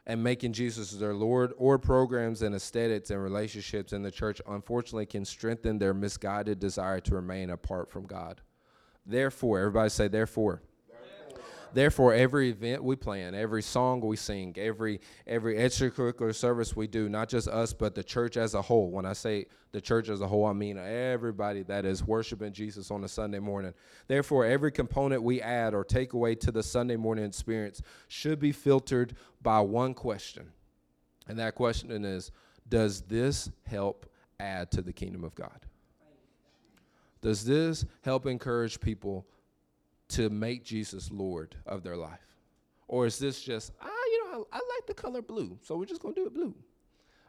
and 0.06 0.22
making 0.22 0.52
Jesus 0.52 0.92
their 0.92 1.14
Lord, 1.14 1.52
or 1.56 1.78
programs 1.78 2.42
and 2.42 2.54
aesthetics 2.54 3.10
and 3.10 3.22
relationships 3.22 3.92
in 3.92 4.02
the 4.02 4.10
church, 4.10 4.40
unfortunately, 4.46 5.06
can 5.06 5.24
strengthen 5.24 5.78
their 5.78 5.92
misguided 5.92 6.60
desire 6.60 7.00
to 7.00 7.16
remain 7.16 7.50
apart 7.50 7.90
from 7.90 8.06
God. 8.06 8.40
Therefore, 9.04 9.58
everybody 9.58 9.90
say, 9.90 10.08
therefore. 10.08 10.62
Therefore, 11.72 12.14
every 12.14 12.50
event 12.50 12.82
we 12.82 12.96
plan, 12.96 13.34
every 13.34 13.62
song 13.62 14.00
we 14.00 14.16
sing, 14.16 14.54
every 14.56 15.00
every 15.26 15.56
extracurricular 15.56 16.34
service 16.34 16.74
we 16.74 16.86
do, 16.86 17.08
not 17.08 17.28
just 17.28 17.48
us, 17.48 17.72
but 17.72 17.94
the 17.94 18.02
church 18.02 18.36
as 18.36 18.54
a 18.54 18.62
whole. 18.62 18.90
When 18.90 19.04
I 19.04 19.12
say 19.12 19.46
the 19.72 19.80
church 19.80 20.08
as 20.08 20.20
a 20.20 20.26
whole, 20.26 20.46
I 20.46 20.52
mean 20.52 20.78
everybody 20.78 21.62
that 21.64 21.84
is 21.84 22.04
worshiping 22.04 22.52
Jesus 22.52 22.90
on 22.90 23.04
a 23.04 23.08
Sunday 23.08 23.38
morning. 23.38 23.74
Therefore, 24.08 24.44
every 24.44 24.72
component 24.72 25.22
we 25.22 25.42
add 25.42 25.74
or 25.74 25.84
take 25.84 26.12
away 26.12 26.34
to 26.36 26.50
the 26.50 26.62
Sunday 26.62 26.96
morning 26.96 27.24
experience 27.24 27.82
should 28.08 28.38
be 28.38 28.52
filtered 28.52 29.14
by 29.42 29.60
one 29.60 29.94
question. 29.94 30.52
And 31.28 31.38
that 31.38 31.54
question 31.54 31.90
is 32.04 32.30
Does 32.68 33.02
this 33.02 33.50
help 33.64 34.06
add 34.40 34.70
to 34.72 34.82
the 34.82 34.92
kingdom 34.92 35.24
of 35.24 35.34
God? 35.34 35.66
Does 37.20 37.44
this 37.44 37.84
help 38.02 38.26
encourage 38.26 38.80
people 38.80 39.26
to 40.08 40.30
make 40.30 40.64
Jesus 40.64 41.10
Lord 41.10 41.56
of 41.66 41.82
their 41.82 41.96
life? 41.96 42.20
Or 42.88 43.06
is 43.06 43.18
this 43.18 43.42
just, 43.42 43.72
ah, 43.80 43.86
you 43.86 44.24
know, 44.24 44.46
I, 44.52 44.56
I 44.56 44.60
like 44.60 44.86
the 44.86 44.94
color 44.94 45.22
blue, 45.22 45.58
so 45.62 45.76
we're 45.76 45.86
just 45.86 46.00
going 46.00 46.14
to 46.14 46.20
do 46.20 46.26
it 46.26 46.34
blue? 46.34 46.54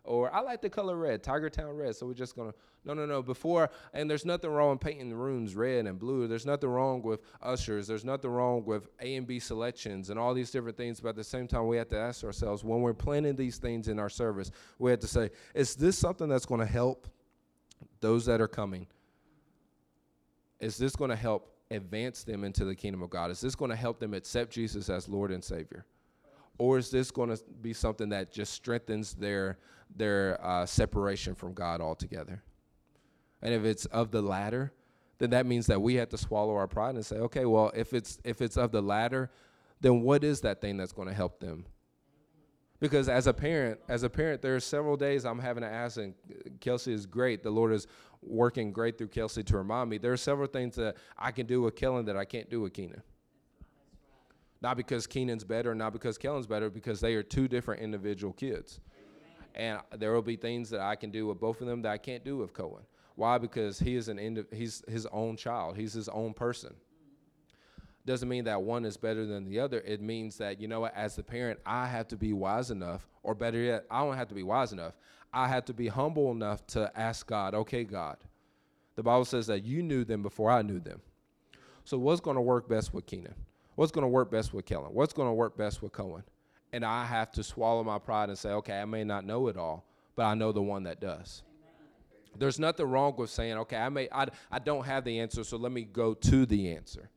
Or 0.04 0.34
I 0.34 0.40
like 0.40 0.62
the 0.62 0.70
color 0.70 0.96
red, 0.96 1.22
Tiger 1.22 1.50
Town 1.50 1.76
red, 1.76 1.96
so 1.96 2.06
we're 2.06 2.14
just 2.14 2.36
going 2.36 2.52
to, 2.52 2.58
no, 2.86 2.94
no, 2.94 3.06
no, 3.06 3.22
before, 3.22 3.70
and 3.94 4.10
there's 4.10 4.24
nothing 4.24 4.50
wrong 4.50 4.72
with 4.72 4.80
painting 4.80 5.10
the 5.10 5.16
rooms 5.18 5.54
red 5.54 5.86
and 5.86 6.00
blue. 6.00 6.28
There's 6.28 6.46
nothing 6.46 6.70
wrong 6.70 7.02
with 7.02 7.20
ushers. 7.42 7.88
There's 7.88 8.06
nothing 8.06 8.32
wrong 8.32 8.64
with 8.64 8.88
A 9.02 9.16
and 9.18 9.28
B 9.28 9.40
selections 9.40 10.10
and 10.10 10.18
all 10.18 10.34
these 10.34 10.50
different 10.50 10.78
things. 10.78 11.02
But 11.02 11.10
at 11.10 11.16
the 11.18 11.26
same 11.26 11.46
time, 11.46 11.68
we 11.68 11.76
have 11.76 11.90
to 11.90 11.98
ask 11.98 12.24
ourselves 12.24 12.64
when 12.64 12.80
we're 12.80 12.94
planning 12.94 13.36
these 13.36 13.58
things 13.58 13.90
in 13.90 14.00
our 14.00 14.10
service, 14.10 14.52
we 14.80 14.92
have 14.92 15.02
to 15.02 15.08
say, 15.08 15.30
is 15.54 15.76
this 15.76 15.98
something 15.98 16.30
that's 16.30 16.46
going 16.46 16.62
to 16.62 16.66
help 16.66 17.10
those 18.00 18.26
that 18.28 18.40
are 18.40 18.48
coming? 18.48 18.88
Is 20.62 20.78
this 20.78 20.96
going 20.96 21.10
to 21.10 21.18
help 21.18 21.57
advance 21.72 22.24
them 22.24 22.44
into 22.44 22.66
the 22.66 22.76
kingdom 22.76 23.02
of 23.02 23.10
God? 23.10 23.32
Is 23.32 23.42
this 23.42 23.56
going 23.56 23.72
to 23.72 23.78
help 23.78 24.00
them 24.00 24.14
accept 24.14 24.52
Jesus 24.52 24.90
as 24.90 25.08
Lord 25.08 25.32
and 25.32 25.44
Savior? 25.44 25.86
or 26.58 26.78
is 26.78 26.90
this 26.90 27.12
going 27.12 27.30
to 27.30 27.40
be 27.62 27.74
something 27.74 28.10
that 28.10 28.32
just 28.32 28.54
strengthens 28.54 29.14
their 29.14 29.58
their 29.96 30.44
uh, 30.46 30.66
separation 30.66 31.36
from 31.36 31.54
God 31.54 31.82
altogether? 31.82 32.44
And 33.42 33.54
if 33.54 33.64
it's 33.64 33.86
of 33.88 34.12
the 34.12 34.22
latter, 34.22 34.74
then 35.20 35.30
that 35.32 35.46
means 35.46 35.68
that 35.68 35.82
we 35.82 35.96
have 35.96 36.10
to 36.10 36.18
swallow 36.18 36.56
our 36.56 36.68
pride 36.68 36.96
and 36.96 37.06
say, 37.06 37.18
okay, 37.18 37.46
well, 37.46 37.72
if 37.76 37.94
it's 37.94 38.20
if 38.24 38.42
it's 38.42 38.58
of 38.58 38.72
the 38.72 38.82
latter, 38.82 39.30
then 39.82 40.02
what 40.02 40.24
is 40.24 40.42
that 40.42 40.62
thing 40.62 40.78
that's 40.78 40.92
going 40.92 41.08
to 41.08 41.14
help 41.14 41.40
them? 41.40 41.66
Because 42.80 43.10
as 43.10 43.26
a 43.26 43.34
parent, 43.34 43.80
as 43.90 44.04
a 44.04 44.10
parent, 44.10 44.42
there 44.42 44.56
are 44.56 44.60
several 44.60 44.98
days 44.98 45.26
I'm 45.26 45.40
having 45.40 45.64
to 45.64 45.70
ask, 45.70 45.98
and 45.98 46.14
Kelsey 46.60 46.94
is 46.94 47.06
great. 47.06 47.42
The 47.42 47.50
Lord 47.50 47.74
is 47.74 47.88
working 48.22 48.72
great 48.72 48.98
through 48.98 49.08
Kelsey 49.08 49.44
to 49.44 49.58
remind 49.58 49.90
me. 49.90 49.98
There 49.98 50.14
are 50.14 50.18
several 50.18 50.48
things 50.48 50.76
that 50.76 50.96
I 51.18 51.32
can 51.32 51.48
do 51.48 51.62
with 51.62 51.76
Kellen 51.76 52.06
that 52.06 52.18
I 52.18 52.26
can't 52.26 52.50
do 52.50 52.62
with 52.62 52.74
Keenan. 52.74 53.02
Not 54.62 54.78
because 54.78 55.08
Keenan's 55.08 55.44
better, 55.44 55.74
not 55.74 55.94
because 55.94 56.18
Kellen's 56.18 56.48
better, 56.48 56.70
because 56.70 57.00
they 57.00 57.16
are 57.16 57.24
two 57.24 57.48
different 57.48 57.82
individual 57.82 58.34
kids. 58.34 58.80
And 59.56 59.80
there 59.98 60.14
will 60.14 60.22
be 60.22 60.36
things 60.36 60.70
that 60.70 60.82
I 60.82 60.96
can 60.96 61.10
do 61.10 61.26
with 61.26 61.40
both 61.40 61.62
of 61.62 61.68
them 61.68 61.82
that 61.82 61.92
I 61.92 61.98
can't 61.98 62.24
do 62.24 62.38
with 62.38 62.54
Cohen. 62.54 62.84
Why? 63.16 63.40
Because 63.40 63.80
he 63.80 63.96
is 63.96 64.08
an 64.08 64.46
he's 64.52 64.84
his 64.88 65.08
own 65.08 65.36
child. 65.36 65.78
He's 65.78 65.94
his 65.94 66.10
own 66.10 66.36
person 66.36 66.76
doesn't 68.08 68.28
mean 68.30 68.46
that 68.46 68.62
one 68.62 68.86
is 68.86 68.98
better 68.98 69.26
than 69.26 69.46
the 69.46 69.60
other. 69.60 69.82
It 69.82 70.02
means 70.02 70.38
that, 70.38 70.60
you 70.60 70.68
know 70.68 70.80
what, 70.80 70.96
as 70.96 71.16
the 71.16 71.24
parent, 71.24 71.60
I 71.66 71.86
have 71.86 72.08
to 72.08 72.18
be 72.18 72.34
wise 72.34 72.72
enough, 72.72 73.08
or 73.22 73.36
better 73.36 73.60
yet, 73.60 73.86
I 73.92 74.00
don't 74.00 74.16
have 74.16 74.30
to 74.30 74.36
be 74.36 74.44
wise 74.44 74.72
enough. 74.74 74.94
I 75.34 75.48
have 75.48 75.66
to 75.66 75.74
be 75.74 75.88
humble 75.88 76.32
enough 76.32 76.66
to 76.68 76.92
ask 76.96 77.28
God, 77.28 77.54
okay, 77.54 77.84
God, 77.84 78.18
the 78.96 79.04
Bible 79.04 79.26
says 79.26 79.46
that 79.48 79.64
you 79.64 79.84
knew 79.84 80.04
them 80.04 80.24
before 80.24 80.50
I 80.50 80.62
knew 80.62 80.80
them. 80.80 81.02
So 81.84 81.98
what's 81.98 82.22
going 82.22 82.36
to 82.36 82.42
work 82.42 82.68
best 82.68 82.94
with 82.94 83.06
Keenan? 83.06 83.36
What's 83.76 83.92
going 83.92 84.04
to 84.04 84.10
work 84.10 84.32
best 84.32 84.54
with 84.54 84.66
Kellen? 84.66 84.94
What's 84.94 85.14
going 85.14 85.28
to 85.28 85.34
work 85.34 85.56
best 85.56 85.84
with 85.84 85.92
Cohen? 85.92 86.24
And 86.74 86.84
I 86.84 87.06
have 87.06 87.32
to 87.34 87.44
swallow 87.44 87.84
my 87.84 88.00
pride 88.00 88.30
and 88.30 88.38
say, 88.38 88.50
okay, 88.50 88.80
I 88.80 88.86
may 88.86 89.04
not 89.04 89.26
know 89.26 89.48
it 89.48 89.58
all, 89.58 89.86
but 90.16 90.24
I 90.24 90.34
know 90.34 90.52
the 90.52 90.62
one 90.62 90.84
that 90.84 91.00
does. 91.00 91.44
There's 92.38 92.60
nothing 92.60 92.88
wrong 92.88 93.16
with 93.18 93.30
saying, 93.30 93.58
okay, 93.60 93.78
I 93.78 93.90
may 93.90 94.08
I, 94.12 94.28
I 94.52 94.60
don't 94.60 94.86
have 94.86 95.04
the 95.04 95.20
answer, 95.20 95.44
so 95.44 95.58
let 95.58 95.72
me 95.72 95.84
go 95.84 96.14
to 96.14 96.46
the 96.46 96.76
answer. 96.76 97.10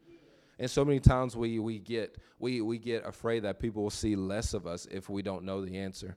And 0.61 0.71
so 0.71 0.85
many 0.85 1.01
times 1.01 1.35
we, 1.35 1.59
we 1.59 1.79
get 1.79 2.19
we, 2.39 2.61
we 2.61 2.79
get 2.79 3.07
afraid 3.07 3.41
that 3.45 3.59
people 3.59 3.83
will 3.83 3.91
see 3.91 4.15
less 4.15 4.53
of 4.53 4.67
us 4.67 4.87
if 4.91 5.09
we 5.09 5.23
don't 5.23 5.45
know 5.45 5.65
the 5.65 5.79
answer. 5.79 6.17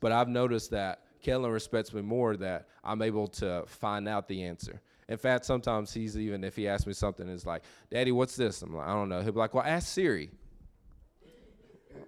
But 0.00 0.12
I've 0.12 0.28
noticed 0.28 0.70
that 0.72 1.02
Kellen 1.22 1.50
respects 1.50 1.94
me 1.94 2.02
more 2.02 2.36
that 2.36 2.68
I'm 2.84 3.00
able 3.00 3.26
to 3.28 3.64
find 3.66 4.06
out 4.06 4.28
the 4.28 4.44
answer. 4.44 4.82
In 5.08 5.16
fact, 5.16 5.46
sometimes 5.46 5.94
he's 5.94 6.18
even 6.18 6.44
if 6.44 6.56
he 6.56 6.68
asks 6.68 6.86
me 6.86 6.92
something, 6.92 7.26
it's 7.26 7.46
like, 7.46 7.62
"Daddy, 7.90 8.12
what's 8.12 8.36
this?" 8.36 8.60
I'm 8.60 8.76
like, 8.76 8.86
"I 8.86 8.92
don't 8.92 9.08
know." 9.08 9.22
He'll 9.22 9.32
be 9.32 9.38
like, 9.38 9.54
"Well, 9.54 9.64
ask 9.64 9.88
Siri." 9.88 10.30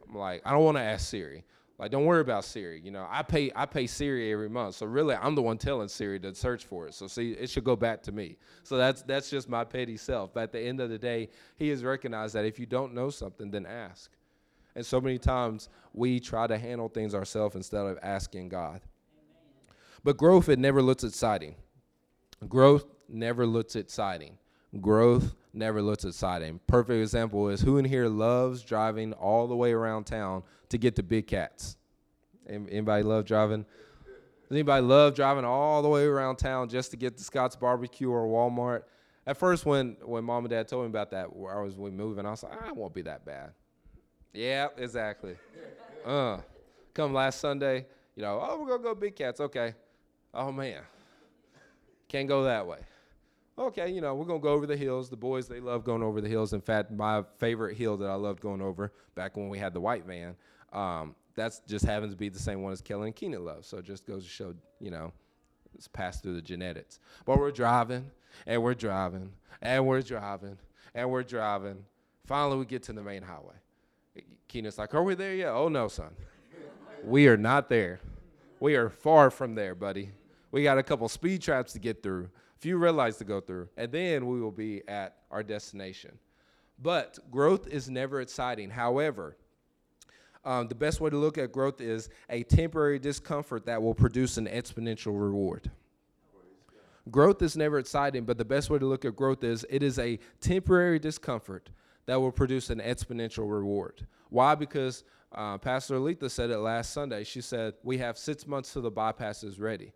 I'm 0.08 0.14
like, 0.14 0.42
"I 0.44 0.52
don't 0.52 0.64
want 0.64 0.76
to 0.76 0.82
ask 0.82 1.08
Siri." 1.08 1.44
Like, 1.78 1.92
don't 1.92 2.06
worry 2.06 2.20
about 2.20 2.44
Siri. 2.44 2.80
You 2.80 2.90
know, 2.90 3.06
I 3.08 3.22
pay 3.22 3.52
I 3.54 3.64
pay 3.64 3.86
Siri 3.86 4.32
every 4.32 4.48
month, 4.48 4.74
so 4.74 4.86
really, 4.86 5.14
I'm 5.14 5.36
the 5.36 5.42
one 5.42 5.58
telling 5.58 5.88
Siri 5.88 6.18
to 6.20 6.34
search 6.34 6.64
for 6.64 6.88
it. 6.88 6.94
So 6.94 7.06
see, 7.06 7.32
it 7.32 7.48
should 7.50 7.62
go 7.62 7.76
back 7.76 8.02
to 8.04 8.12
me. 8.12 8.36
So 8.64 8.76
that's 8.76 9.02
that's 9.02 9.30
just 9.30 9.48
my 9.48 9.62
petty 9.62 9.96
self. 9.96 10.34
But 10.34 10.44
at 10.44 10.52
the 10.52 10.60
end 10.60 10.80
of 10.80 10.90
the 10.90 10.98
day, 10.98 11.28
he 11.56 11.68
has 11.68 11.84
recognized 11.84 12.34
that 12.34 12.44
if 12.44 12.58
you 12.58 12.66
don't 12.66 12.94
know 12.94 13.10
something, 13.10 13.50
then 13.50 13.64
ask. 13.64 14.10
And 14.74 14.84
so 14.84 15.00
many 15.00 15.18
times 15.18 15.68
we 15.92 16.18
try 16.18 16.48
to 16.48 16.58
handle 16.58 16.88
things 16.88 17.14
ourselves 17.14 17.54
instead 17.54 17.86
of 17.86 17.98
asking 18.02 18.48
God. 18.48 18.80
But 20.02 20.16
growth 20.16 20.48
it 20.48 20.58
never 20.58 20.82
looks 20.82 21.04
exciting. 21.04 21.54
Growth 22.48 22.86
never 23.08 23.46
looks 23.46 23.76
exciting. 23.76 24.38
Growth 24.80 25.34
never 25.58 25.82
looks 25.82 26.04
exciting. 26.04 26.60
Perfect 26.66 27.00
example 27.00 27.48
is 27.48 27.60
who 27.60 27.78
in 27.78 27.84
here 27.84 28.08
loves 28.08 28.62
driving 28.62 29.12
all 29.12 29.46
the 29.46 29.56
way 29.56 29.72
around 29.72 30.04
town 30.04 30.44
to 30.70 30.78
get 30.78 30.96
to 30.96 31.02
Big 31.02 31.26
Cats? 31.26 31.76
Anybody 32.48 33.02
love 33.02 33.26
driving? 33.26 33.64
Does 33.64 34.52
anybody 34.52 34.82
love 34.82 35.14
driving 35.14 35.44
all 35.44 35.82
the 35.82 35.88
way 35.88 36.04
around 36.04 36.36
town 36.36 36.68
just 36.68 36.92
to 36.92 36.96
get 36.96 37.18
to 37.18 37.24
Scott's 37.24 37.56
Barbecue 37.56 38.10
or 38.10 38.26
Walmart? 38.26 38.84
At 39.26 39.36
first, 39.36 39.66
when 39.66 39.98
when 40.02 40.24
mom 40.24 40.44
and 40.44 40.50
dad 40.50 40.68
told 40.68 40.84
me 40.84 40.88
about 40.88 41.10
that, 41.10 41.26
I 41.26 41.60
was 41.60 41.76
moving, 41.76 42.24
I 42.24 42.30
was 42.30 42.42
like, 42.42 42.62
I 42.62 42.72
won't 42.72 42.94
be 42.94 43.02
that 43.02 43.26
bad. 43.26 43.52
Yeah, 44.32 44.68
exactly. 44.76 45.36
Uh, 46.06 46.40
come 46.94 47.12
last 47.12 47.38
Sunday, 47.38 47.84
you 48.14 48.22
know, 48.22 48.40
oh, 48.40 48.58
we're 48.58 48.68
gonna 48.68 48.82
go 48.82 48.94
Big 48.94 49.14
Cats. 49.16 49.40
Okay. 49.40 49.74
Oh 50.32 50.50
man, 50.50 50.80
can't 52.08 52.28
go 52.28 52.44
that 52.44 52.66
way 52.66 52.78
okay, 53.58 53.90
you 53.90 54.00
know, 54.00 54.14
we're 54.14 54.24
gonna 54.24 54.38
go 54.38 54.50
over 54.50 54.66
the 54.66 54.76
hills. 54.76 55.10
The 55.10 55.16
boys 55.16 55.48
they 55.48 55.60
love 55.60 55.84
going 55.84 56.02
over 56.02 56.20
the 56.20 56.28
hills. 56.28 56.52
In 56.52 56.60
fact, 56.60 56.90
my 56.90 57.24
favorite 57.38 57.76
hill 57.76 57.96
that 57.98 58.08
I 58.08 58.14
loved 58.14 58.40
going 58.40 58.62
over 58.62 58.92
back 59.14 59.36
when 59.36 59.48
we 59.48 59.58
had 59.58 59.74
the 59.74 59.80
white 59.80 60.06
van, 60.06 60.36
um, 60.72 61.14
that's 61.34 61.60
just 61.66 61.84
happens 61.84 62.12
to 62.12 62.16
be 62.16 62.28
the 62.28 62.38
same 62.38 62.62
one 62.62 62.72
as 62.72 62.80
Kellen 62.80 63.06
and 63.06 63.16
Keenan 63.16 63.44
love. 63.44 63.64
So 63.64 63.78
it 63.78 63.84
just 63.84 64.06
goes 64.06 64.24
to 64.24 64.28
show, 64.28 64.54
you 64.80 64.90
know, 64.90 65.12
it's 65.74 65.88
passed 65.88 66.22
through 66.22 66.34
the 66.34 66.42
genetics. 66.42 66.98
But 67.24 67.38
we're 67.38 67.50
driving 67.50 68.10
and 68.46 68.62
we're 68.62 68.74
driving 68.74 69.32
and 69.62 69.86
we're 69.86 70.02
driving 70.02 70.58
and 70.94 71.10
we're 71.10 71.22
driving. 71.22 71.84
Finally, 72.26 72.58
we 72.58 72.64
get 72.66 72.82
to 72.84 72.92
the 72.92 73.02
main 73.02 73.22
highway. 73.22 73.54
Keenan's 74.48 74.78
like, 74.78 74.94
"Are 74.94 75.02
we 75.02 75.14
there 75.14 75.34
yet?" 75.34 75.50
Oh 75.50 75.68
no, 75.68 75.88
son, 75.88 76.14
we 77.04 77.28
are 77.28 77.36
not 77.36 77.68
there. 77.68 78.00
We 78.60 78.74
are 78.74 78.88
far 78.88 79.30
from 79.30 79.54
there, 79.54 79.74
buddy. 79.74 80.10
We 80.50 80.62
got 80.62 80.78
a 80.78 80.82
couple 80.82 81.08
speed 81.08 81.42
traps 81.42 81.72
to 81.74 81.78
get 81.78 82.02
through 82.02 82.30
few 82.58 82.76
red 82.76 82.94
lights 82.94 83.18
to 83.18 83.24
go 83.24 83.40
through, 83.40 83.68
and 83.76 83.90
then 83.92 84.26
we 84.26 84.40
will 84.40 84.50
be 84.52 84.86
at 84.88 85.16
our 85.30 85.42
destination. 85.42 86.18
But 86.80 87.18
growth 87.30 87.66
is 87.66 87.88
never 87.88 88.20
exciting. 88.20 88.70
However, 88.70 89.36
um, 90.44 90.68
the 90.68 90.74
best 90.74 91.00
way 91.00 91.10
to 91.10 91.16
look 91.16 91.38
at 91.38 91.52
growth 91.52 91.80
is 91.80 92.08
a 92.30 92.42
temporary 92.44 92.98
discomfort 92.98 93.66
that 93.66 93.82
will 93.82 93.94
produce 93.94 94.36
an 94.36 94.46
exponential 94.46 95.20
reward. 95.20 95.70
Growth 97.10 97.42
is 97.42 97.56
never 97.56 97.78
exciting, 97.78 98.24
but 98.24 98.38
the 98.38 98.44
best 98.44 98.70
way 98.70 98.78
to 98.78 98.86
look 98.86 99.04
at 99.04 99.16
growth 99.16 99.42
is 99.42 99.66
it 99.70 99.82
is 99.82 99.98
a 99.98 100.18
temporary 100.40 100.98
discomfort 100.98 101.70
that 102.06 102.20
will 102.20 102.32
produce 102.32 102.70
an 102.70 102.80
exponential 102.80 103.50
reward. 103.50 104.06
Why? 104.30 104.54
Because 104.54 105.04
uh, 105.32 105.58
Pastor 105.58 105.98
Alita 105.98 106.30
said 106.30 106.50
it 106.50 106.58
last 106.58 106.92
Sunday. 106.92 107.24
She 107.24 107.40
said, 107.40 107.74
We 107.82 107.98
have 107.98 108.18
six 108.18 108.46
months 108.46 108.72
till 108.72 108.82
the 108.82 108.90
bypass 108.90 109.42
is 109.42 109.58
ready. 109.58 109.92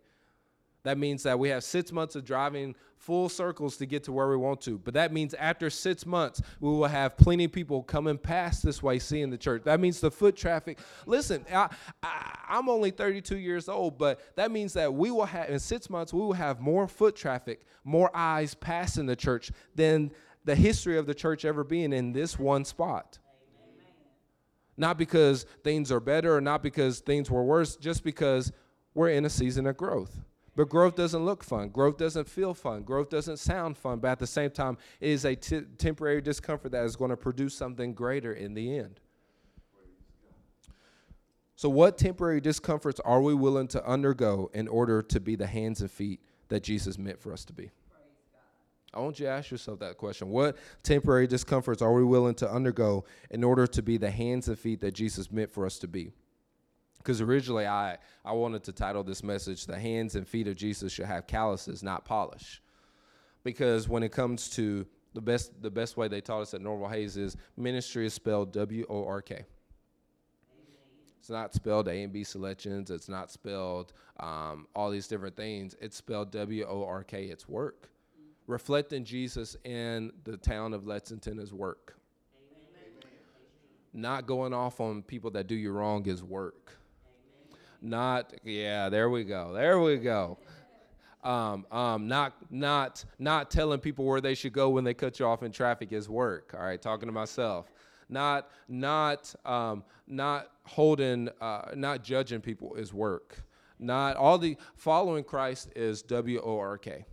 That 0.83 0.97
means 0.97 1.23
that 1.23 1.39
we 1.39 1.49
have 1.49 1.63
six 1.63 1.91
months 1.91 2.15
of 2.15 2.25
driving 2.25 2.75
full 2.97 3.29
circles 3.29 3.77
to 3.77 3.85
get 3.85 4.03
to 4.03 4.11
where 4.11 4.27
we 4.29 4.35
want 4.35 4.61
to. 4.61 4.77
But 4.77 4.93
that 4.95 5.13
means 5.13 5.33
after 5.33 5.69
six 5.69 6.05
months, 6.05 6.41
we 6.59 6.69
will 6.69 6.87
have 6.87 7.17
plenty 7.17 7.45
of 7.45 7.51
people 7.51 7.83
coming 7.83 8.17
past 8.17 8.63
this 8.63 8.83
way 8.83 8.99
seeing 8.99 9.29
the 9.29 9.37
church. 9.37 9.63
That 9.63 9.79
means 9.79 9.99
the 9.99 10.11
foot 10.11 10.35
traffic. 10.35 10.79
Listen, 11.05 11.45
I, 11.53 11.69
am 12.49 12.69
only 12.69 12.91
32 12.91 13.37
years 13.37 13.69
old, 13.69 13.97
but 13.97 14.19
that 14.35 14.51
means 14.51 14.73
that 14.73 14.93
we 14.93 15.09
will 15.09 15.25
have, 15.25 15.49
in 15.49 15.59
six 15.59 15.89
months, 15.89 16.13
we 16.13 16.21
will 16.21 16.33
have 16.33 16.59
more 16.59 16.87
foot 16.87 17.15
traffic, 17.15 17.65
more 17.83 18.11
eyes 18.13 18.53
passing 18.53 19.05
the 19.05 19.15
church 19.15 19.51
than 19.75 20.11
the 20.45 20.55
history 20.55 20.97
of 20.97 21.05
the 21.05 21.15
church 21.15 21.45
ever 21.45 21.63
being 21.63 21.93
in 21.93 22.11
this 22.11 22.37
one 22.37 22.65
spot. 22.65 23.19
Not 24.75 24.97
because 24.97 25.45
things 25.63 25.91
are 25.91 25.99
better 25.99 26.35
or 26.35 26.41
not 26.41 26.63
because 26.63 26.99
things 26.99 27.29
were 27.29 27.43
worse, 27.43 27.75
just 27.75 28.03
because 28.03 28.51
we're 28.93 29.09
in 29.09 29.23
a 29.23 29.29
season 29.29 29.67
of 29.67 29.77
growth. 29.77 30.23
But 30.55 30.69
growth 30.69 30.95
doesn't 30.95 31.25
look 31.25 31.43
fun. 31.43 31.69
Growth 31.69 31.97
doesn't 31.97 32.29
feel 32.29 32.53
fun. 32.53 32.83
Growth 32.83 33.09
doesn't 33.09 33.37
sound 33.37 33.77
fun. 33.77 33.99
But 33.99 34.11
at 34.11 34.19
the 34.19 34.27
same 34.27 34.51
time, 34.51 34.77
it 35.01 35.09
is 35.09 35.25
a 35.25 35.35
t- 35.35 35.61
temporary 35.77 36.21
discomfort 36.21 36.71
that 36.73 36.85
is 36.85 36.95
going 36.95 37.09
to 37.09 37.17
produce 37.17 37.55
something 37.55 37.93
greater 37.93 38.33
in 38.33 38.53
the 38.53 38.77
end. 38.77 38.99
So, 41.55 41.69
what 41.69 41.97
temporary 41.97 42.41
discomforts 42.41 42.99
are 42.99 43.21
we 43.21 43.33
willing 43.33 43.67
to 43.69 43.85
undergo 43.87 44.51
in 44.53 44.67
order 44.67 45.01
to 45.01 45.19
be 45.19 45.35
the 45.35 45.47
hands 45.47 45.81
and 45.81 45.89
feet 45.89 46.19
that 46.49 46.61
Jesus 46.61 46.97
meant 46.97 47.19
for 47.19 47.31
us 47.31 47.45
to 47.45 47.53
be? 47.53 47.71
I 48.93 48.99
want 48.99 49.19
you 49.19 49.25
to 49.25 49.31
ask 49.31 49.49
yourself 49.49 49.79
that 49.79 49.97
question. 49.97 50.29
What 50.29 50.57
temporary 50.83 51.25
discomforts 51.25 51.81
are 51.81 51.93
we 51.93 52.03
willing 52.03 52.35
to 52.35 52.51
undergo 52.51 53.05
in 53.31 53.43
order 53.43 53.65
to 53.65 53.81
be 53.81 53.97
the 53.97 54.11
hands 54.11 54.47
and 54.49 54.59
feet 54.59 54.81
that 54.81 54.93
Jesus 54.93 55.31
meant 55.31 55.51
for 55.51 55.65
us 55.65 55.79
to 55.79 55.87
be? 55.87 56.11
Because 57.03 57.19
originally 57.19 57.67
I, 57.67 57.97
I 58.23 58.31
wanted 58.31 58.63
to 58.63 58.71
title 58.71 59.03
this 59.03 59.23
message 59.23 59.65
the 59.65 59.77
hands 59.77 60.15
and 60.15 60.25
feet 60.25 60.47
of 60.47 60.55
jesus 60.55 60.93
should 60.93 61.05
have 61.05 61.27
calluses 61.27 61.83
not 61.83 62.05
polish. 62.05 62.61
Because 63.43 63.89
when 63.89 64.03
it 64.03 64.13
comes 64.13 64.49
to 64.51 64.85
the 65.13 65.21
best 65.21 65.61
the 65.61 65.69
best 65.69 65.97
way 65.97 66.07
they 66.07 66.21
taught 66.21 66.41
us 66.41 66.53
at 66.53 66.61
Norvel 66.61 66.89
Hayes 66.89 67.17
is 67.17 67.35
ministry 67.57 68.05
is 68.05 68.13
spelled 68.13 68.53
w-o-r-k 68.53 69.43
it's 71.23 71.29
not 71.29 71.53
spelled 71.53 71.87
a 71.87 72.03
and 72.03 72.11
b 72.11 72.25
selections. 72.25 72.91
It's 72.91 73.07
not 73.07 73.31
spelled 73.31 73.93
um, 74.19 74.67
all 74.75 74.91
these 74.91 75.07
different 75.07 75.37
things. 75.37 75.73
It's 75.79 75.95
spelled 75.95 76.31
w-o-r-k 76.31 77.27
it's 77.27 77.47
work. 77.47 77.87
Reflecting 78.45 79.05
jesus 79.05 79.55
in 79.63 80.11
the 80.25 80.35
town 80.35 80.73
of 80.73 80.85
lexington 80.85 81.39
is 81.39 81.53
work. 81.53 81.95
Not 83.93 84.27
going 84.27 84.53
off 84.53 84.81
on 84.81 85.01
people 85.01 85.31
that 85.31 85.47
do 85.47 85.55
you 85.55 85.71
wrong 85.71 86.05
is 86.07 86.21
work 86.21 86.77
not 87.83 88.33
yeah 88.43 88.89
there 88.89 89.09
we 89.09 89.23
go 89.23 89.53
there 89.53 89.79
we 89.79 89.97
go 89.97 90.37
um, 91.23 91.65
um, 91.71 92.07
not 92.07 92.33
not 92.49 93.05
not 93.19 93.51
telling 93.51 93.79
people 93.79 94.05
where 94.05 94.21
they 94.21 94.33
should 94.35 94.53
go 94.53 94.69
when 94.69 94.83
they 94.83 94.93
cut 94.93 95.19
you 95.19 95.25
off 95.25 95.43
in 95.43 95.51
traffic 95.51 95.91
is 95.91 96.09
work 96.09 96.53
all 96.57 96.65
right 96.65 96.81
talking 96.81 97.07
to 97.07 97.13
myself 97.13 97.71
Not 98.09 98.49
not 98.67 99.33
um, 99.45 99.83
not 100.07 100.49
holding, 100.65 101.29
uh, 101.41 101.71
not 101.75 102.03
judging 102.03 102.41
people 102.41 102.75
is 102.75 102.93
work. 102.93 103.43
Not 103.79 104.15
all 104.15 104.37
the 104.37 104.57
following 104.75 105.23
Christ 105.23 105.71
is 105.75 106.01
W 106.03 106.41
O 106.43 106.59
R 106.59 106.77
K. 106.77 107.05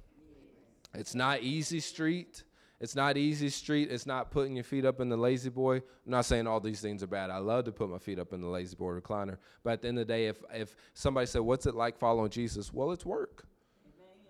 It's 0.94 1.14
not 1.14 1.42
easy 1.42 1.80
street. 1.80 2.44
It's 2.80 2.96
not 2.96 3.18
easy 3.18 3.50
street. 3.50 3.90
It's 3.90 4.06
not 4.06 4.30
putting 4.30 4.54
your 4.54 4.64
feet 4.64 4.86
up 4.86 5.00
in 5.00 5.10
the 5.10 5.16
lazy 5.16 5.50
boy. 5.50 5.76
I'm 5.76 5.82
not 6.06 6.24
saying 6.24 6.46
all 6.46 6.60
these 6.60 6.80
things 6.80 7.02
are 7.02 7.06
bad. 7.06 7.28
I 7.28 7.36
love 7.36 7.66
to 7.66 7.72
put 7.72 7.90
my 7.90 7.98
feet 7.98 8.18
up 8.18 8.32
in 8.32 8.40
the 8.40 8.48
lazy 8.48 8.74
boy 8.74 8.98
recliner. 8.98 9.36
But 9.62 9.74
at 9.74 9.82
the 9.82 9.88
end 9.88 9.98
of 9.98 10.06
the 10.06 10.12
day, 10.12 10.26
if 10.28 10.42
if 10.52 10.74
somebody 10.94 11.26
said, 11.26 11.42
"What's 11.42 11.66
it 11.66 11.74
like 11.74 11.98
following 11.98 12.30
Jesus?" 12.30 12.72
Well, 12.72 12.92
it's 12.92 13.04
work. 13.04 13.44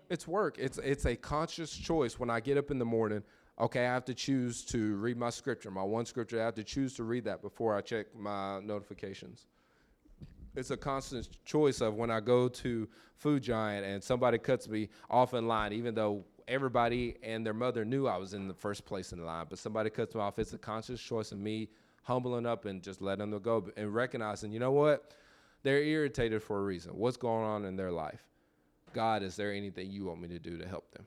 It's 0.09 0.27
work. 0.27 0.57
It's 0.59 0.77
it's 0.79 1.05
a 1.05 1.15
conscious 1.15 1.71
choice. 1.71 2.19
When 2.19 2.29
I 2.29 2.41
get 2.41 2.57
up 2.57 2.71
in 2.71 2.77
the 2.77 2.85
morning, 2.85 3.23
okay, 3.57 3.85
I 3.85 3.93
have 3.93 4.03
to 4.05 4.13
choose 4.13 4.65
to 4.65 4.95
read 4.97 5.15
my 5.15 5.29
scripture, 5.29 5.71
my 5.71 5.83
one 5.83 6.05
scripture. 6.05 6.41
I 6.41 6.43
have 6.43 6.55
to 6.55 6.63
choose 6.65 6.93
to 6.95 7.03
read 7.03 7.23
that 7.23 7.41
before 7.41 7.73
I 7.77 7.79
check 7.79 8.07
my 8.13 8.59
notifications. 8.59 9.47
It's 10.53 10.71
a 10.71 10.77
constant 10.77 11.29
choice 11.45 11.79
of 11.79 11.95
when 11.95 12.11
I 12.11 12.19
go 12.19 12.49
to 12.49 12.89
Food 13.15 13.43
Giant 13.43 13.85
and 13.85 14.03
somebody 14.03 14.37
cuts 14.37 14.67
me 14.67 14.89
off 15.09 15.33
in 15.33 15.47
line, 15.47 15.71
even 15.71 15.95
though 15.95 16.25
everybody 16.51 17.15
and 17.23 17.45
their 17.45 17.53
mother 17.53 17.85
knew 17.85 18.07
I 18.07 18.17
was 18.17 18.33
in 18.33 18.47
the 18.47 18.53
first 18.53 18.85
place 18.85 19.13
in 19.13 19.19
the 19.19 19.25
line, 19.25 19.45
but 19.49 19.57
somebody 19.57 19.89
cuts 19.89 20.13
me 20.13 20.21
off. 20.21 20.37
It's 20.37 20.53
a 20.53 20.57
conscious 20.57 21.01
choice 21.01 21.31
of 21.31 21.39
me 21.39 21.69
humbling 22.03 22.45
up 22.45 22.65
and 22.65 22.83
just 22.83 23.01
letting 23.01 23.31
them 23.31 23.41
go 23.41 23.69
and 23.77 23.93
recognizing, 23.93 24.51
you 24.51 24.59
know 24.59 24.71
what? 24.71 25.15
They're 25.63 25.81
irritated 25.81 26.43
for 26.43 26.59
a 26.59 26.61
reason. 26.61 26.91
What's 26.97 27.17
going 27.17 27.45
on 27.45 27.65
in 27.65 27.77
their 27.77 27.91
life? 27.91 28.21
God, 28.93 29.23
is 29.23 29.35
there 29.35 29.53
anything 29.53 29.89
you 29.89 30.05
want 30.05 30.21
me 30.21 30.27
to 30.27 30.39
do 30.39 30.57
to 30.57 30.67
help 30.67 30.91
them? 30.91 31.05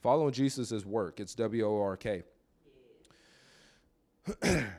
Following 0.00 0.32
Jesus 0.32 0.72
is 0.72 0.86
work. 0.86 1.20
It's 1.20 1.34
W 1.34 1.66
O 1.66 1.80
R 1.82 1.96
K. 1.96 2.22
and 4.42 4.70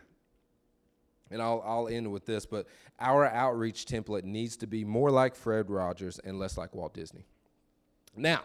I'll, 1.42 1.62
I'll 1.64 1.88
end 1.88 2.12
with 2.12 2.26
this, 2.26 2.46
but 2.46 2.66
our 3.00 3.28
outreach 3.28 3.86
template 3.86 4.24
needs 4.24 4.58
to 4.58 4.68
be 4.68 4.84
more 4.84 5.12
like 5.12 5.36
Fred 5.36 5.70
Rogers 5.70 6.20
and 6.20 6.40
less 6.40 6.58
like 6.58 6.74
Walt 6.74 6.94
Disney. 6.94 7.26
Now, 8.16 8.42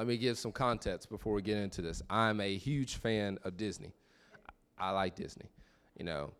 let 0.00 0.06
me 0.06 0.16
give 0.16 0.38
some 0.38 0.50
context 0.50 1.10
before 1.10 1.34
we 1.34 1.42
get 1.42 1.58
into 1.58 1.82
this. 1.82 2.00
I'm 2.08 2.40
a 2.40 2.56
huge 2.56 2.96
fan 2.96 3.38
of 3.44 3.58
Disney. 3.58 3.92
I 4.78 4.92
like 4.92 5.14
Disney. 5.14 5.44
You 5.98 6.06
know, 6.06 6.32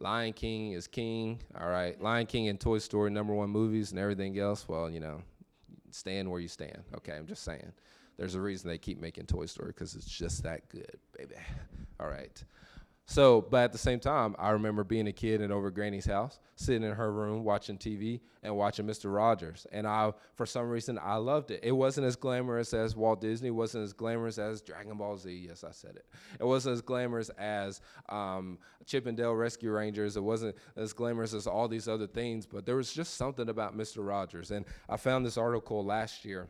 Lion 0.00 0.32
King 0.32 0.72
is 0.72 0.86
king. 0.86 1.38
All 1.60 1.68
right, 1.68 2.00
Lion 2.00 2.24
King 2.24 2.48
and 2.48 2.58
Toy 2.58 2.78
Story 2.78 3.10
number 3.10 3.34
one 3.34 3.50
movies 3.50 3.90
and 3.90 4.00
everything 4.00 4.38
else. 4.38 4.66
Well, 4.66 4.88
you 4.88 4.98
know, 4.98 5.20
stand 5.90 6.30
where 6.30 6.40
you 6.40 6.48
stand. 6.48 6.84
Okay, 6.96 7.12
I'm 7.12 7.26
just 7.26 7.42
saying. 7.42 7.74
There's 8.16 8.34
a 8.34 8.40
reason 8.40 8.70
they 8.70 8.78
keep 8.78 8.98
making 8.98 9.26
Toy 9.26 9.44
Story 9.44 9.72
because 9.72 9.94
it's 9.94 10.08
just 10.08 10.42
that 10.44 10.66
good, 10.70 10.96
baby. 11.14 11.34
All 12.00 12.08
right. 12.08 12.42
So, 13.12 13.42
but 13.42 13.64
at 13.64 13.72
the 13.72 13.78
same 13.78 14.00
time, 14.00 14.34
I 14.38 14.52
remember 14.52 14.84
being 14.84 15.06
a 15.06 15.12
kid 15.12 15.42
and 15.42 15.52
over 15.52 15.70
Granny's 15.70 16.06
house, 16.06 16.40
sitting 16.56 16.82
in 16.82 16.94
her 16.94 17.12
room 17.12 17.44
watching 17.44 17.76
TV 17.76 18.20
and 18.42 18.56
watching 18.56 18.86
Mr. 18.86 19.14
Rogers. 19.14 19.66
And 19.70 19.86
I, 19.86 20.14
for 20.34 20.46
some 20.46 20.70
reason, 20.70 20.98
I 20.98 21.16
loved 21.16 21.50
it. 21.50 21.60
It 21.62 21.72
wasn't 21.72 22.06
as 22.06 22.16
glamorous 22.16 22.72
as 22.72 22.96
Walt 22.96 23.20
Disney. 23.20 23.50
Wasn't 23.50 23.84
as 23.84 23.92
glamorous 23.92 24.38
as 24.38 24.62
Dragon 24.62 24.96
Ball 24.96 25.18
Z. 25.18 25.30
Yes, 25.30 25.62
I 25.62 25.72
said 25.72 25.96
it. 25.96 26.06
It 26.40 26.44
wasn't 26.44 26.72
as 26.72 26.80
glamorous 26.80 27.28
as 27.36 27.82
um, 28.08 28.58
Dale 28.88 29.34
Rescue 29.34 29.72
Rangers. 29.72 30.16
It 30.16 30.22
wasn't 30.22 30.56
as 30.76 30.94
glamorous 30.94 31.34
as 31.34 31.46
all 31.46 31.68
these 31.68 31.88
other 31.88 32.06
things. 32.06 32.46
But 32.46 32.64
there 32.64 32.76
was 32.76 32.94
just 32.94 33.18
something 33.18 33.50
about 33.50 33.76
Mr. 33.76 33.98
Rogers. 33.98 34.52
And 34.52 34.64
I 34.88 34.96
found 34.96 35.26
this 35.26 35.36
article 35.36 35.84
last 35.84 36.24
year 36.24 36.48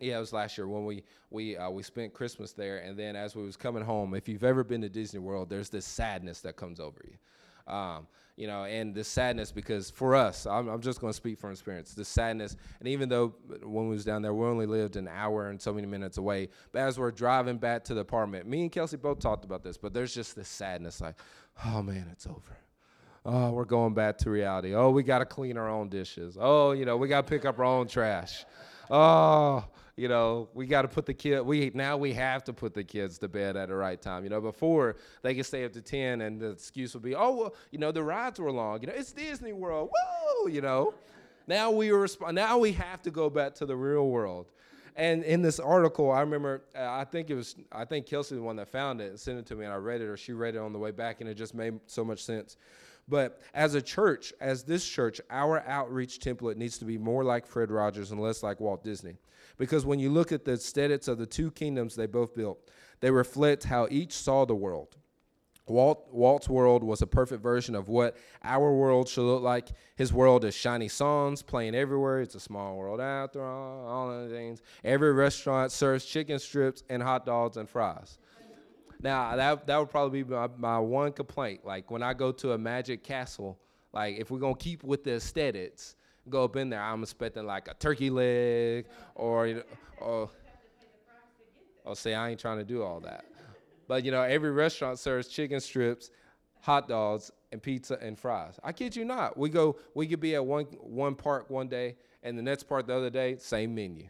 yeah, 0.00 0.16
it 0.16 0.20
was 0.20 0.32
last 0.32 0.58
year 0.58 0.68
when 0.68 0.84
we 0.84 1.04
we 1.30 1.56
uh, 1.56 1.70
we 1.70 1.82
spent 1.82 2.12
Christmas 2.12 2.52
there, 2.52 2.78
and 2.78 2.98
then 2.98 3.16
as 3.16 3.34
we 3.36 3.42
was 3.42 3.56
coming 3.56 3.82
home, 3.82 4.14
if 4.14 4.28
you've 4.28 4.44
ever 4.44 4.64
been 4.64 4.80
to 4.82 4.88
Disney 4.88 5.20
World, 5.20 5.48
there's 5.48 5.68
this 5.68 5.84
sadness 5.84 6.40
that 6.42 6.56
comes 6.56 6.80
over 6.80 7.00
you, 7.04 7.72
um, 7.72 8.06
you 8.36 8.46
know, 8.46 8.64
and 8.64 8.94
this 8.94 9.08
sadness 9.08 9.52
because 9.52 9.90
for 9.90 10.14
us, 10.14 10.46
I'm, 10.46 10.68
I'm 10.68 10.80
just 10.80 11.00
going 11.00 11.12
to 11.12 11.16
speak 11.16 11.38
from 11.38 11.50
experience. 11.50 11.94
The 11.94 12.04
sadness, 12.04 12.56
and 12.78 12.88
even 12.88 13.08
though 13.08 13.34
when 13.62 13.88
we 13.88 13.94
was 13.94 14.04
down 14.04 14.22
there, 14.22 14.34
we 14.34 14.46
only 14.46 14.66
lived 14.66 14.96
an 14.96 15.08
hour 15.08 15.48
and 15.48 15.60
so 15.60 15.72
many 15.72 15.86
minutes 15.86 16.18
away, 16.18 16.48
but 16.72 16.80
as 16.80 16.98
we're 16.98 17.10
driving 17.10 17.58
back 17.58 17.84
to 17.84 17.94
the 17.94 18.00
apartment, 18.00 18.46
me 18.46 18.62
and 18.62 18.72
Kelsey 18.72 18.96
both 18.96 19.18
talked 19.18 19.44
about 19.44 19.62
this, 19.62 19.76
but 19.76 19.92
there's 19.92 20.14
just 20.14 20.36
this 20.36 20.48
sadness, 20.48 21.00
like, 21.00 21.16
oh 21.66 21.82
man, 21.82 22.08
it's 22.12 22.26
over. 22.26 22.56
Oh, 23.24 23.50
we're 23.50 23.66
going 23.66 23.92
back 23.92 24.16
to 24.18 24.30
reality. 24.30 24.74
Oh, 24.74 24.90
we 24.90 25.02
got 25.02 25.18
to 25.18 25.26
clean 25.26 25.58
our 25.58 25.68
own 25.68 25.90
dishes. 25.90 26.38
Oh, 26.40 26.72
you 26.72 26.86
know, 26.86 26.96
we 26.96 27.08
got 27.08 27.26
to 27.26 27.30
pick 27.30 27.44
up 27.44 27.58
our 27.58 27.64
own 27.64 27.86
trash 27.86 28.46
oh, 28.90 29.64
you 29.96 30.08
know, 30.08 30.48
we 30.54 30.66
got 30.66 30.82
to 30.82 30.88
put 30.88 31.06
the 31.06 31.14
kid. 31.14 31.40
We 31.40 31.72
now 31.74 31.96
we 31.96 32.12
have 32.12 32.44
to 32.44 32.52
put 32.52 32.72
the 32.72 32.84
kids 32.84 33.18
to 33.18 33.28
bed 33.28 33.56
at 33.56 33.68
the 33.68 33.74
right 33.74 34.00
time. 34.00 34.22
You 34.22 34.30
know, 34.30 34.40
before 34.40 34.96
they 35.22 35.34
could 35.34 35.46
stay 35.46 35.64
up 35.64 35.72
to 35.72 35.82
ten, 35.82 36.20
and 36.20 36.40
the 36.40 36.50
excuse 36.50 36.94
would 36.94 37.02
be, 37.02 37.14
oh, 37.14 37.34
well, 37.34 37.54
you 37.72 37.78
know, 37.78 37.90
the 37.90 38.02
rides 38.02 38.38
were 38.38 38.52
long. 38.52 38.80
You 38.80 38.86
know, 38.86 38.92
it's 38.94 39.12
Disney 39.12 39.52
World. 39.52 39.90
Whoa, 39.92 40.46
you 40.46 40.60
know. 40.60 40.94
Now 41.48 41.70
we 41.70 41.88
resp- 41.88 42.32
Now 42.32 42.58
we 42.58 42.72
have 42.72 43.02
to 43.02 43.10
go 43.10 43.28
back 43.30 43.54
to 43.56 43.66
the 43.66 43.74
real 43.74 44.08
world. 44.08 44.46
And 44.98 45.22
in 45.22 45.42
this 45.42 45.60
article, 45.60 46.10
I 46.10 46.20
remember, 46.20 46.64
uh, 46.76 46.90
I 46.90 47.04
think 47.04 47.30
it 47.30 47.36
was, 47.36 47.54
I 47.70 47.84
think 47.84 48.06
Kelsey 48.06 48.34
the 48.34 48.42
one 48.42 48.56
that 48.56 48.66
found 48.66 49.00
it 49.00 49.10
and 49.10 49.18
sent 49.18 49.38
it 49.38 49.46
to 49.46 49.54
me, 49.54 49.64
and 49.64 49.72
I 49.72 49.76
read 49.76 50.00
it, 50.00 50.08
or 50.08 50.16
she 50.16 50.32
read 50.32 50.56
it 50.56 50.58
on 50.58 50.72
the 50.72 50.78
way 50.80 50.90
back, 50.90 51.20
and 51.20 51.30
it 51.30 51.34
just 51.34 51.54
made 51.54 51.78
so 51.86 52.04
much 52.04 52.24
sense. 52.24 52.56
But 53.06 53.40
as 53.54 53.74
a 53.74 53.80
church, 53.80 54.34
as 54.40 54.64
this 54.64 54.84
church, 54.84 55.20
our 55.30 55.60
outreach 55.68 56.18
template 56.18 56.56
needs 56.56 56.78
to 56.78 56.84
be 56.84 56.98
more 56.98 57.22
like 57.22 57.46
Fred 57.46 57.70
Rogers 57.70 58.10
and 58.10 58.20
less 58.20 58.42
like 58.42 58.58
Walt 58.58 58.82
Disney. 58.82 59.18
Because 59.56 59.86
when 59.86 60.00
you 60.00 60.10
look 60.10 60.32
at 60.32 60.44
the 60.44 60.54
aesthetics 60.54 61.06
of 61.06 61.16
the 61.16 61.26
two 61.26 61.52
kingdoms 61.52 61.94
they 61.94 62.06
both 62.06 62.34
built, 62.34 62.58
they 62.98 63.12
reflect 63.12 63.64
how 63.64 63.86
each 63.92 64.12
saw 64.12 64.44
the 64.44 64.54
world. 64.56 64.96
Walt, 65.68 66.08
Walt's 66.10 66.48
world 66.48 66.82
was 66.82 67.02
a 67.02 67.06
perfect 67.06 67.42
version 67.42 67.74
of 67.74 67.88
what 67.88 68.16
our 68.42 68.72
world 68.72 69.08
should 69.08 69.26
look 69.26 69.42
like. 69.42 69.68
His 69.96 70.12
world 70.12 70.44
is 70.44 70.54
shiny 70.54 70.88
songs 70.88 71.42
playing 71.42 71.74
everywhere. 71.74 72.20
It's 72.20 72.34
a 72.34 72.40
small 72.40 72.76
world 72.76 73.00
after 73.00 73.42
all, 73.42 73.86
all 73.86 74.22
the 74.24 74.28
things. 74.28 74.62
Every 74.84 75.12
restaurant 75.12 75.72
serves 75.72 76.04
chicken 76.04 76.38
strips 76.38 76.82
and 76.88 77.02
hot 77.02 77.26
dogs 77.26 77.56
and 77.56 77.68
fries. 77.68 78.18
Now 79.00 79.36
that 79.36 79.66
that 79.66 79.78
would 79.78 79.90
probably 79.90 80.22
be 80.22 80.30
my, 80.30 80.48
my 80.56 80.78
one 80.78 81.12
complaint. 81.12 81.64
Like 81.64 81.90
when 81.90 82.02
I 82.02 82.14
go 82.14 82.32
to 82.32 82.52
a 82.52 82.58
Magic 82.58 83.04
Castle, 83.04 83.58
like 83.92 84.16
if 84.18 84.30
we're 84.30 84.40
gonna 84.40 84.56
keep 84.56 84.82
with 84.82 85.04
the 85.04 85.14
aesthetics, 85.14 85.94
go 86.28 86.44
up 86.44 86.56
in 86.56 86.70
there, 86.70 86.82
I'm 86.82 87.02
expecting 87.02 87.46
like 87.46 87.68
a 87.68 87.74
turkey 87.74 88.10
leg 88.10 88.86
or 89.14 89.46
you 89.46 89.54
know, 89.54 89.62
or 90.00 90.30
oh, 91.86 91.94
say 91.94 92.14
I 92.14 92.30
ain't 92.30 92.40
trying 92.40 92.58
to 92.58 92.64
do 92.64 92.82
all 92.82 93.00
that. 93.00 93.24
But 93.88 94.04
you 94.04 94.12
know, 94.12 94.22
every 94.22 94.52
restaurant 94.52 94.98
serves 94.98 95.26
chicken 95.26 95.60
strips, 95.60 96.10
hot 96.60 96.88
dogs, 96.88 97.32
and 97.50 97.60
pizza 97.60 97.98
and 98.00 98.16
fries. 98.16 98.60
I 98.62 98.72
kid 98.72 98.94
you 98.94 99.04
not. 99.04 99.36
We 99.36 99.48
go, 99.48 99.76
we 99.94 100.06
could 100.06 100.20
be 100.20 100.36
at 100.36 100.44
one 100.44 100.66
one 100.80 101.16
park 101.16 101.50
one 101.50 101.66
day, 101.66 101.96
and 102.22 102.38
the 102.38 102.42
next 102.42 102.64
part 102.64 102.86
the 102.86 102.94
other 102.94 103.10
day, 103.10 103.36
same 103.38 103.74
menu, 103.74 104.08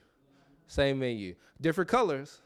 same 0.67 0.99
menu, 0.99 1.35
different 1.61 1.89
colors 1.89 2.43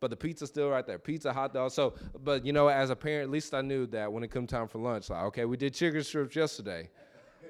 but 0.00 0.08
the 0.08 0.16
pizza's 0.16 0.48
still 0.48 0.70
right 0.70 0.86
there. 0.86 0.98
Pizza, 0.98 1.32
hot 1.32 1.52
dog. 1.52 1.70
So, 1.70 1.94
but 2.24 2.44
you 2.44 2.52
know, 2.52 2.68
as 2.68 2.90
a 2.90 2.96
parent, 2.96 3.24
at 3.24 3.30
least 3.30 3.54
I 3.54 3.60
knew 3.60 3.86
that 3.88 4.10
when 4.10 4.24
it 4.24 4.28
come 4.28 4.46
time 4.46 4.66
for 4.66 4.78
lunch, 4.78 5.10
like, 5.10 5.24
okay, 5.24 5.44
we 5.44 5.56
did 5.56 5.74
chicken 5.74 6.02
strips 6.02 6.34
yesterday. 6.34 6.88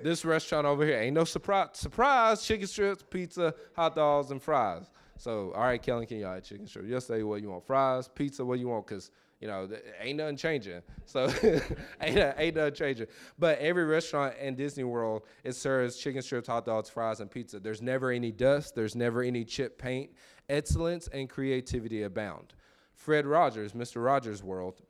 This 0.02 0.24
restaurant 0.24 0.66
over 0.66 0.84
here 0.84 0.98
ain't 0.98 1.14
no 1.14 1.24
surprise. 1.24 1.68
Surprise! 1.74 2.42
Chicken 2.42 2.66
strips, 2.66 3.04
pizza, 3.08 3.54
hot 3.76 3.94
dogs, 3.94 4.30
and 4.30 4.42
fries. 4.42 4.90
So, 5.20 5.52
all 5.54 5.64
right, 5.64 5.82
Kellen, 5.82 6.06
can 6.06 6.18
y'all 6.18 6.32
have 6.32 6.44
chicken 6.44 6.66
strips? 6.66 6.88
Yesterday, 6.88 7.22
what 7.22 7.42
you 7.42 7.50
want? 7.50 7.66
Fries, 7.66 8.08
pizza, 8.08 8.42
what 8.42 8.58
you 8.58 8.68
want? 8.68 8.86
Cause 8.86 9.10
you 9.38 9.48
know, 9.48 9.68
ain't 10.00 10.16
nothing 10.16 10.38
changing. 10.38 10.80
So 11.04 11.30
ain't, 12.00 12.34
ain't 12.38 12.56
nothing 12.56 12.74
changing. 12.74 13.06
But 13.38 13.58
every 13.58 13.84
restaurant 13.84 14.34
in 14.40 14.54
Disney 14.54 14.84
World, 14.84 15.24
it 15.44 15.52
serves 15.52 15.98
chicken 15.98 16.22
strips, 16.22 16.48
hot 16.48 16.64
dogs, 16.64 16.88
fries, 16.88 17.20
and 17.20 17.30
pizza. 17.30 17.60
There's 17.60 17.82
never 17.82 18.10
any 18.10 18.32
dust. 18.32 18.74
There's 18.74 18.96
never 18.96 19.22
any 19.22 19.44
chip 19.44 19.76
paint 19.76 20.10
excellence 20.48 21.06
and 21.08 21.28
creativity 21.28 22.02
abound. 22.04 22.54
Fred 22.94 23.26
Rogers, 23.26 23.74
Mr. 23.74 24.02
Rogers' 24.02 24.42
world, 24.42 24.80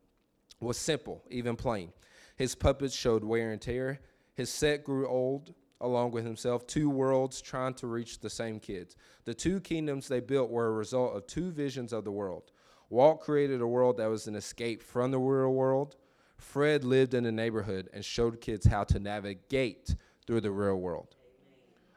was 0.60 0.76
simple, 0.76 1.24
even 1.28 1.56
plain. 1.56 1.92
His 2.36 2.54
puppets 2.54 2.94
showed 2.94 3.24
wear 3.24 3.50
and 3.50 3.60
tear. 3.60 3.98
His 4.34 4.48
set 4.48 4.84
grew 4.84 5.08
old 5.08 5.54
along 5.80 6.10
with 6.10 6.24
himself, 6.24 6.66
two 6.66 6.90
worlds 6.90 7.40
trying 7.40 7.74
to 7.74 7.86
reach 7.86 8.20
the 8.20 8.30
same 8.30 8.60
kids. 8.60 8.96
The 9.24 9.34
two 9.34 9.60
kingdoms 9.60 10.08
they 10.08 10.20
built 10.20 10.50
were 10.50 10.66
a 10.66 10.72
result 10.72 11.16
of 11.16 11.26
two 11.26 11.50
visions 11.50 11.92
of 11.92 12.04
the 12.04 12.12
world. 12.12 12.50
Walt 12.90 13.20
created 13.20 13.60
a 13.60 13.66
world 13.66 13.96
that 13.98 14.06
was 14.06 14.26
an 14.26 14.34
escape 14.34 14.82
from 14.82 15.10
the 15.10 15.18
real 15.18 15.52
world. 15.52 15.96
Fred 16.36 16.84
lived 16.84 17.14
in 17.14 17.24
the 17.24 17.32
neighborhood 17.32 17.88
and 17.92 18.04
showed 18.04 18.40
kids 18.40 18.66
how 18.66 18.84
to 18.84 18.98
navigate 18.98 19.94
through 20.26 20.40
the 20.40 20.50
real 20.50 20.76
world. 20.76 21.14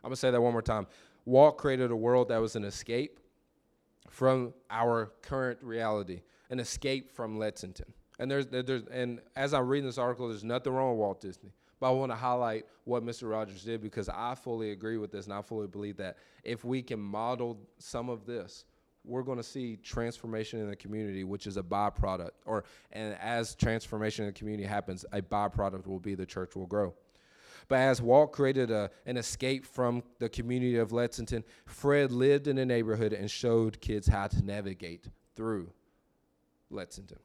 I'm 0.03 0.09
going 0.09 0.13
to 0.13 0.19
say 0.19 0.31
that 0.31 0.41
one 0.41 0.51
more 0.51 0.61
time. 0.61 0.87
Walt 1.25 1.57
created 1.57 1.91
a 1.91 1.95
world 1.95 2.29
that 2.29 2.39
was 2.39 2.55
an 2.55 2.63
escape 2.63 3.19
from 4.09 4.53
our 4.69 5.13
current 5.21 5.59
reality, 5.61 6.21
an 6.49 6.59
escape 6.59 7.09
from 7.09 7.39
Lexington. 7.39 7.93
And 8.19 8.29
there's, 8.29 8.45
there's 8.47 8.83
and 8.91 9.21
as 9.35 9.53
I'm 9.53 9.67
reading 9.67 9.87
this 9.87 9.97
article, 9.97 10.27
there's 10.27 10.43
nothing 10.43 10.73
wrong 10.73 10.91
with 10.91 10.99
Walt 10.99 11.21
Disney. 11.21 11.51
But 11.83 11.89
I 11.89 11.91
want 11.95 12.13
to 12.13 12.15
highlight 12.15 12.65
what 12.85 13.05
Mr. 13.05 13.29
Rogers 13.29 13.65
did 13.65 13.81
because 13.81 14.07
I 14.07 14.35
fully 14.35 14.71
agree 14.71 14.95
with 14.95 15.11
this 15.11 15.25
and 15.25 15.33
I 15.33 15.41
fully 15.41 15.67
believe 15.67 15.97
that 15.97 16.15
if 16.41 16.63
we 16.63 16.81
can 16.81 16.97
model 16.97 17.59
some 17.77 18.07
of 18.07 18.25
this, 18.25 18.63
we're 19.03 19.21
going 19.21 19.37
to 19.37 19.43
see 19.43 19.75
transformation 19.75 20.61
in 20.61 20.69
the 20.69 20.77
community, 20.77 21.25
which 21.25 21.45
is 21.45 21.57
a 21.57 21.61
byproduct. 21.61 22.29
Or 22.45 22.63
and 22.93 23.17
as 23.21 23.53
transformation 23.55 24.23
in 24.23 24.29
the 24.29 24.39
community 24.39 24.65
happens, 24.65 25.03
a 25.11 25.21
byproduct 25.21 25.85
will 25.85 25.99
be 25.99 26.15
the 26.15 26.25
church 26.25 26.55
will 26.55 26.67
grow. 26.67 26.93
But 27.67 27.79
as 27.79 28.01
Walt 28.01 28.31
created 28.31 28.71
a, 28.71 28.89
an 29.05 29.17
escape 29.17 29.65
from 29.65 30.03
the 30.19 30.29
community 30.29 30.77
of 30.77 30.93
Lexington, 30.93 31.43
Fred 31.65 32.13
lived 32.13 32.47
in 32.47 32.55
the 32.55 32.65
neighborhood 32.65 33.11
and 33.11 33.29
showed 33.29 33.81
kids 33.81 34.07
how 34.07 34.27
to 34.27 34.41
navigate 34.41 35.09
through 35.35 35.69
Lexington. 36.69 37.19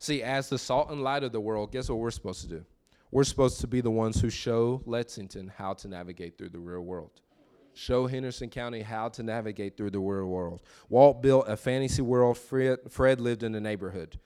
See, 0.00 0.24
as 0.24 0.48
the 0.48 0.58
salt 0.58 0.90
and 0.90 1.04
light 1.04 1.22
of 1.22 1.30
the 1.30 1.40
world, 1.40 1.70
guess 1.70 1.88
what 1.88 2.00
we're 2.00 2.10
supposed 2.10 2.40
to 2.40 2.48
do? 2.48 2.64
We're 3.12 3.24
supposed 3.24 3.60
to 3.60 3.66
be 3.66 3.82
the 3.82 3.90
ones 3.90 4.22
who 4.22 4.30
show 4.30 4.80
Lexington 4.86 5.52
how 5.54 5.74
to 5.74 5.86
navigate 5.86 6.38
through 6.38 6.48
the 6.48 6.58
real 6.58 6.80
world. 6.80 7.20
Show 7.74 8.06
Henderson 8.06 8.48
County 8.48 8.80
how 8.80 9.10
to 9.10 9.22
navigate 9.22 9.76
through 9.76 9.90
the 9.90 10.00
real 10.00 10.24
world. 10.24 10.62
Walt 10.88 11.20
built 11.20 11.46
a 11.46 11.58
fantasy 11.58 12.00
world. 12.00 12.38
Fred, 12.38 12.78
Fred 12.88 13.20
lived 13.20 13.42
in 13.42 13.52
the 13.52 13.60
neighborhood. 13.60 14.18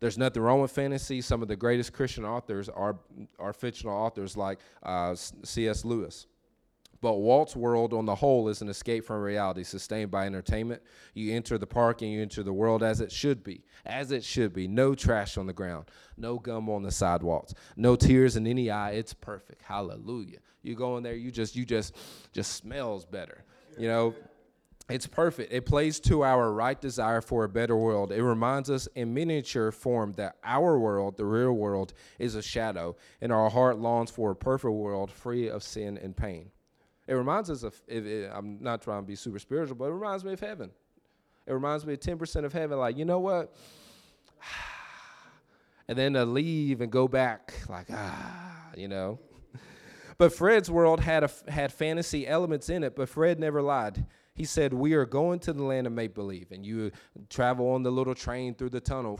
There's 0.00 0.18
nothing 0.18 0.42
wrong 0.42 0.60
with 0.60 0.72
fantasy. 0.72 1.20
Some 1.20 1.40
of 1.42 1.46
the 1.46 1.54
greatest 1.54 1.92
Christian 1.92 2.24
authors 2.24 2.68
are, 2.68 2.98
are 3.38 3.52
fictional 3.52 3.94
authors 3.94 4.36
like 4.36 4.58
uh, 4.82 5.14
C.S. 5.14 5.84
Lewis. 5.84 6.26
But 7.02 7.14
Walt's 7.14 7.56
world 7.56 7.92
on 7.92 8.06
the 8.06 8.14
whole 8.14 8.48
is 8.48 8.62
an 8.62 8.68
escape 8.68 9.04
from 9.04 9.20
reality, 9.20 9.64
sustained 9.64 10.12
by 10.12 10.24
entertainment. 10.24 10.82
You 11.14 11.34
enter 11.34 11.58
the 11.58 11.66
park 11.66 12.00
and 12.00 12.12
you 12.12 12.22
enter 12.22 12.44
the 12.44 12.52
world 12.52 12.84
as 12.84 13.00
it 13.00 13.10
should 13.10 13.42
be, 13.42 13.64
as 13.84 14.12
it 14.12 14.22
should 14.22 14.54
be. 14.54 14.68
No 14.68 14.94
trash 14.94 15.36
on 15.36 15.48
the 15.48 15.52
ground, 15.52 15.86
no 16.16 16.38
gum 16.38 16.70
on 16.70 16.84
the 16.84 16.92
sidewalks, 16.92 17.54
no 17.76 17.96
tears 17.96 18.36
in 18.36 18.46
any 18.46 18.70
eye. 18.70 18.92
It's 18.92 19.12
perfect. 19.12 19.62
Hallelujah. 19.62 20.38
You 20.62 20.76
go 20.76 20.96
in 20.96 21.02
there, 21.02 21.16
you 21.16 21.32
just 21.32 21.56
you 21.56 21.66
just 21.66 21.96
just 22.32 22.52
smells 22.52 23.04
better. 23.04 23.44
You 23.76 23.88
know, 23.88 24.14
it's 24.88 25.08
perfect. 25.08 25.52
It 25.52 25.66
plays 25.66 25.98
to 26.00 26.22
our 26.22 26.52
right 26.52 26.80
desire 26.80 27.20
for 27.20 27.42
a 27.42 27.48
better 27.48 27.76
world. 27.76 28.12
It 28.12 28.22
reminds 28.22 28.70
us 28.70 28.86
in 28.94 29.12
miniature 29.12 29.72
form 29.72 30.12
that 30.12 30.36
our 30.44 30.78
world, 30.78 31.16
the 31.16 31.24
real 31.24 31.54
world, 31.54 31.94
is 32.20 32.36
a 32.36 32.42
shadow, 32.42 32.94
and 33.20 33.32
our 33.32 33.50
heart 33.50 33.78
longs 33.78 34.12
for 34.12 34.30
a 34.30 34.36
perfect 34.36 34.72
world 34.72 35.10
free 35.10 35.48
of 35.48 35.64
sin 35.64 35.98
and 35.98 36.16
pain. 36.16 36.51
It 37.06 37.14
reminds 37.14 37.50
us 37.50 37.62
of, 37.62 37.80
it, 37.88 38.30
I'm 38.32 38.58
not 38.60 38.82
trying 38.82 39.02
to 39.02 39.06
be 39.06 39.16
super 39.16 39.38
spiritual, 39.38 39.76
but 39.76 39.86
it 39.86 39.92
reminds 39.92 40.24
me 40.24 40.32
of 40.32 40.40
heaven. 40.40 40.70
It 41.46 41.52
reminds 41.52 41.84
me 41.84 41.94
of 41.94 42.00
10% 42.00 42.44
of 42.44 42.52
heaven, 42.52 42.78
like, 42.78 42.96
you 42.96 43.04
know 43.04 43.18
what? 43.18 43.56
and 45.88 45.98
then 45.98 46.12
to 46.14 46.24
leave 46.24 46.80
and 46.80 46.92
go 46.92 47.08
back, 47.08 47.54
like, 47.68 47.86
ah, 47.92 48.70
you 48.76 48.88
know? 48.88 49.18
But 50.18 50.32
Fred's 50.32 50.70
world 50.70 51.00
had, 51.00 51.24
a, 51.24 51.30
had 51.48 51.72
fantasy 51.72 52.28
elements 52.28 52.68
in 52.68 52.84
it, 52.84 52.94
but 52.94 53.08
Fred 53.08 53.40
never 53.40 53.60
lied. 53.60 54.06
He 54.34 54.44
said, 54.44 54.72
We 54.72 54.94
are 54.94 55.04
going 55.04 55.40
to 55.40 55.52
the 55.52 55.64
land 55.64 55.86
of 55.86 55.92
make 55.92 56.14
believe. 56.14 56.52
And 56.52 56.64
you 56.64 56.92
travel 57.28 57.70
on 57.70 57.82
the 57.82 57.90
little 57.90 58.14
train 58.14 58.54
through 58.54 58.70
the 58.70 58.80
tunnel, 58.80 59.18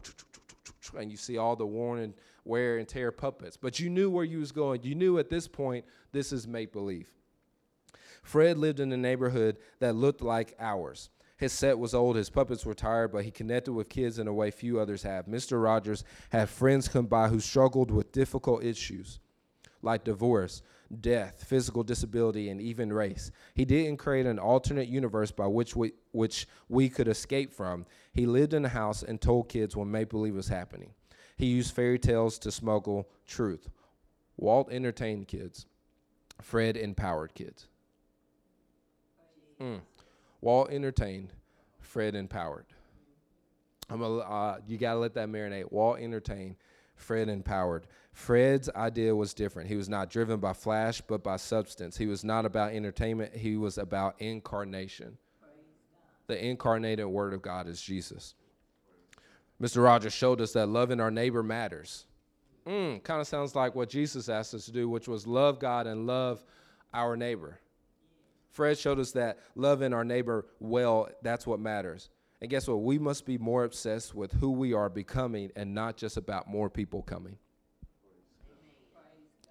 and 0.97 1.11
you 1.11 1.17
see 1.17 1.39
all 1.39 1.57
the 1.57 1.67
worn 1.67 1.99
and 1.99 2.15
wear 2.45 2.79
and 2.79 2.87
tear 2.87 3.11
puppets. 3.11 3.57
But 3.57 3.81
you 3.81 3.91
knew 3.91 4.11
where 4.11 4.25
you 4.25 4.39
was 4.39 4.53
going. 4.53 4.83
You 4.83 4.95
knew 4.95 5.19
at 5.19 5.29
this 5.29 5.49
point, 5.49 5.85
this 6.13 6.33
is 6.33 6.47
make 6.47 6.73
believe. 6.73 7.09
Fred 8.23 8.59
lived 8.59 8.81
in 8.81 8.93
a 8.93 8.97
neighborhood 8.97 9.59
that 9.81 9.95
looked 9.95 10.23
like 10.23 10.55
ours. 10.59 11.11
His 11.37 11.53
set 11.53 11.79
was 11.79 11.95
old, 11.95 12.17
his 12.17 12.31
puppets 12.31 12.65
were 12.65 12.75
tired, 12.75 13.11
but 13.11 13.25
he 13.25 13.31
connected 13.31 13.73
with 13.73 13.89
kids 13.89 14.19
in 14.19 14.29
a 14.29 14.33
way 14.33 14.51
few 14.51 14.79
others 14.79 15.03
have. 15.03 15.27
Mr. 15.27 15.63
Rogers 15.63 16.05
had 16.31 16.49
friends 16.49 16.89
come 16.89 17.07
by 17.07 17.29
who 17.29 17.41
struggled 17.41 17.91
with 17.91 18.13
difficult 18.13 18.63
issues 18.63 19.19
like 19.83 20.05
divorce, 20.05 20.63
death, 21.01 21.45
physical 21.45 21.83
disability, 21.83 22.49
and 22.49 22.61
even 22.61 22.93
race. 22.93 23.31
He 23.55 23.65
didn't 23.65 23.99
create 23.99 24.27
an 24.27 24.39
alternate 24.39 24.89
universe 24.89 25.33
by 25.33 25.47
which 25.47 25.75
we, 25.75 25.93
which 26.13 26.47
we 26.69 26.89
could 26.89 27.09
escape 27.09 27.53
from. 27.53 27.87
He 28.13 28.27
lived 28.27 28.55
in 28.55 28.65
a 28.65 28.69
house 28.69 29.03
and 29.03 29.21
told 29.21 29.49
kids 29.49 29.77
when 29.77 29.91
make 29.91 30.11
believe 30.11 30.35
was 30.35 30.49
happening. 30.49 30.95
He 31.37 31.47
used 31.47 31.75
fairy 31.75 31.99
tales 31.99 32.39
to 32.41 32.53
smuggle 32.53 33.09
truth. 33.27 33.69
Walt 34.37 34.71
entertained 34.71 35.29
kids, 35.29 35.67
Fred 36.41 36.77
empowered 36.77 37.35
kids. 37.35 37.67
Mm. 39.63 39.81
Walt 40.41 40.71
entertained, 40.71 41.33
Fred 41.79 42.15
empowered. 42.15 42.67
I'm 43.89 44.03
a, 44.03 44.19
uh, 44.19 44.59
you 44.67 44.79
got 44.79 44.95
to 44.95 44.99
let 44.99 45.15
that 45.15 45.29
marinate. 45.29 45.71
Walt 45.71 46.01
entertained, 46.01 46.57
Fred 46.97 47.29
empowered. 47.29 47.87
Fred's 48.13 48.69
idea 48.71 49.15
was 49.15 49.35
different. 49.35 49.69
He 49.69 49.77
was 49.77 49.89
not 49.89 50.11
driven 50.11 50.41
by 50.41 50.53
flash, 50.53 51.01
but 51.01 51.23
by 51.23 51.37
substance. 51.37 51.97
He 51.97 52.07
was 52.07 52.25
not 52.25 52.45
about 52.45 52.73
entertainment, 52.73 53.35
he 53.35 53.57
was 53.57 53.79
about 53.79 54.17
incarnation. 54.19 55.19
The 56.27 56.45
incarnated 56.45 57.07
Word 57.07 57.35
of 57.35 57.43
God 57.43 57.69
is 57.69 57.83
Jesus. 57.83 58.35
Mr. 59.61 59.83
Rogers 59.83 60.13
showed 60.13 60.41
us 60.41 60.53
that 60.53 60.67
loving 60.67 61.01
our 61.01 61.11
neighbor 61.11 61.43
matters. 61.43 62.07
Mm, 62.67 63.03
kind 63.03 63.21
of 63.21 63.27
sounds 63.27 63.55
like 63.55 63.75
what 63.75 63.89
Jesus 63.89 64.29
asked 64.29 64.55
us 64.55 64.65
to 64.67 64.73
do, 64.73 64.89
which 64.89 65.09
was 65.09 65.27
love 65.27 65.59
God 65.59 65.87
and 65.87 66.07
love 66.07 66.43
our 66.95 67.17
neighbor. 67.17 67.59
Fred 68.53 68.79
showed 68.79 69.01
us 69.01 69.13
that 69.13 69.39
loving 69.55 69.93
our 69.93 70.05
neighbor 70.05 70.47
well, 70.61 71.09
that's 71.23 71.47
what 71.47 71.59
matters. 71.59 72.11
And 72.41 72.51
guess 72.51 72.69
what? 72.69 72.83
We 72.83 72.99
must 72.99 73.27
be 73.27 73.39
more 73.39 73.65
obsessed 73.65 74.15
with 74.15 74.33
who 74.33 74.53
we 74.53 74.73
are 74.73 74.89
becoming 74.89 75.51
and 75.57 75.75
not 75.75 75.97
just 75.97 76.17
about 76.17 76.49
more 76.49 76.71
people 76.71 77.03
coming 77.03 77.39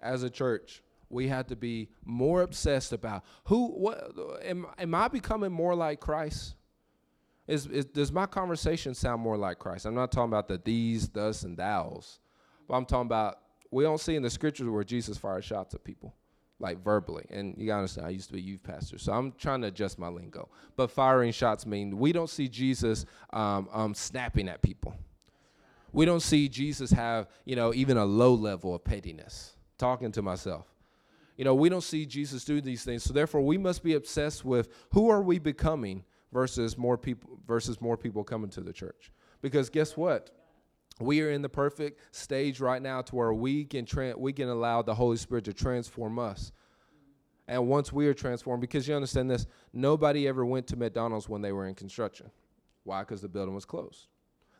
as 0.02 0.22
a 0.22 0.30
church, 0.30 0.82
we 1.08 1.28
have 1.28 1.46
to 1.46 1.56
be 1.56 1.88
more 2.04 2.42
obsessed 2.42 2.92
about 2.92 3.24
who, 3.44 3.68
what, 3.68 4.12
am, 4.42 4.66
am 4.78 4.94
I 4.94 5.08
becoming 5.08 5.52
more 5.52 5.74
like 5.74 6.00
Christ? 6.00 6.54
Is, 7.46 7.66
is, 7.66 7.84
does 7.86 8.12
my 8.12 8.26
conversation 8.26 8.94
sound 8.94 9.22
more 9.22 9.36
like 9.36 9.58
Christ? 9.58 9.86
I'm 9.86 9.94
not 9.94 10.10
talking 10.10 10.30
about 10.30 10.48
the 10.48 10.60
these, 10.62 11.08
thus, 11.08 11.42
and 11.44 11.56
thous, 11.56 12.20
but 12.66 12.74
I'm 12.74 12.84
talking 12.84 13.06
about, 13.06 13.38
we 13.70 13.84
don't 13.84 14.00
see 14.00 14.16
in 14.16 14.22
the 14.22 14.30
scriptures 14.30 14.68
where 14.68 14.84
Jesus 14.84 15.18
fired 15.18 15.44
shots 15.44 15.74
at 15.74 15.84
people, 15.84 16.14
like 16.62 16.82
verbally. 16.82 17.26
And 17.28 17.54
you 17.58 17.66
gotta 17.66 17.80
understand, 17.80 18.06
I 18.06 18.10
used 18.10 18.28
to 18.28 18.34
be 18.34 18.38
a 18.38 18.42
youth 18.42 18.62
pastor, 18.62 18.96
so 18.96 19.12
I'm 19.12 19.32
trying 19.32 19.60
to 19.62 19.66
adjust 19.68 19.98
my 19.98 20.08
lingo. 20.08 20.48
But 20.76 20.90
firing 20.90 21.32
shots 21.32 21.66
mean 21.66 21.98
we 21.98 22.12
don't 22.12 22.30
see 22.30 22.48
Jesus 22.48 23.04
um, 23.32 23.68
um, 23.72 23.94
snapping 23.94 24.48
at 24.48 24.62
people. 24.62 24.94
We 25.92 26.06
don't 26.06 26.20
see 26.20 26.48
Jesus 26.48 26.90
have, 26.92 27.28
you 27.44 27.56
know, 27.56 27.74
even 27.74 27.98
a 27.98 28.04
low 28.04 28.32
level 28.32 28.74
of 28.74 28.82
pettiness 28.82 29.56
talking 29.76 30.12
to 30.12 30.22
myself. 30.22 30.66
You 31.36 31.44
know, 31.44 31.54
we 31.54 31.68
don't 31.68 31.82
see 31.82 32.06
Jesus 32.06 32.44
do 32.44 32.60
these 32.60 32.84
things, 32.84 33.02
so 33.02 33.12
therefore 33.12 33.42
we 33.42 33.58
must 33.58 33.82
be 33.82 33.94
obsessed 33.94 34.44
with 34.44 34.68
who 34.92 35.10
are 35.10 35.20
we 35.20 35.38
becoming 35.38 36.04
versus 36.32 36.78
more 36.78 36.96
people 36.96 37.38
versus 37.46 37.80
more 37.80 37.96
people 37.96 38.22
coming 38.24 38.48
to 38.50 38.60
the 38.60 38.72
church. 38.72 39.10
Because 39.42 39.68
guess 39.68 39.96
what? 39.96 40.30
We 41.02 41.20
are 41.22 41.30
in 41.30 41.42
the 41.42 41.48
perfect 41.48 42.00
stage 42.14 42.60
right 42.60 42.80
now 42.80 43.02
to 43.02 43.14
where 43.14 43.32
we 43.32 43.64
can 43.64 43.84
tra- 43.84 44.16
we 44.16 44.32
can 44.32 44.48
allow 44.48 44.82
the 44.82 44.94
Holy 44.94 45.16
Spirit 45.16 45.44
to 45.44 45.52
transform 45.52 46.18
us. 46.18 46.52
And 47.48 47.68
once 47.68 47.92
we 47.92 48.06
are 48.06 48.14
transformed, 48.14 48.60
because 48.60 48.86
you 48.86 48.94
understand 48.94 49.30
this, 49.30 49.46
nobody 49.72 50.28
ever 50.28 50.46
went 50.46 50.66
to 50.68 50.76
McDonald's 50.76 51.28
when 51.28 51.42
they 51.42 51.52
were 51.52 51.66
in 51.66 51.74
construction. 51.74 52.30
Why? 52.84 53.00
Because 53.00 53.20
the 53.20 53.28
building 53.28 53.54
was 53.54 53.64
closed. 53.64 54.06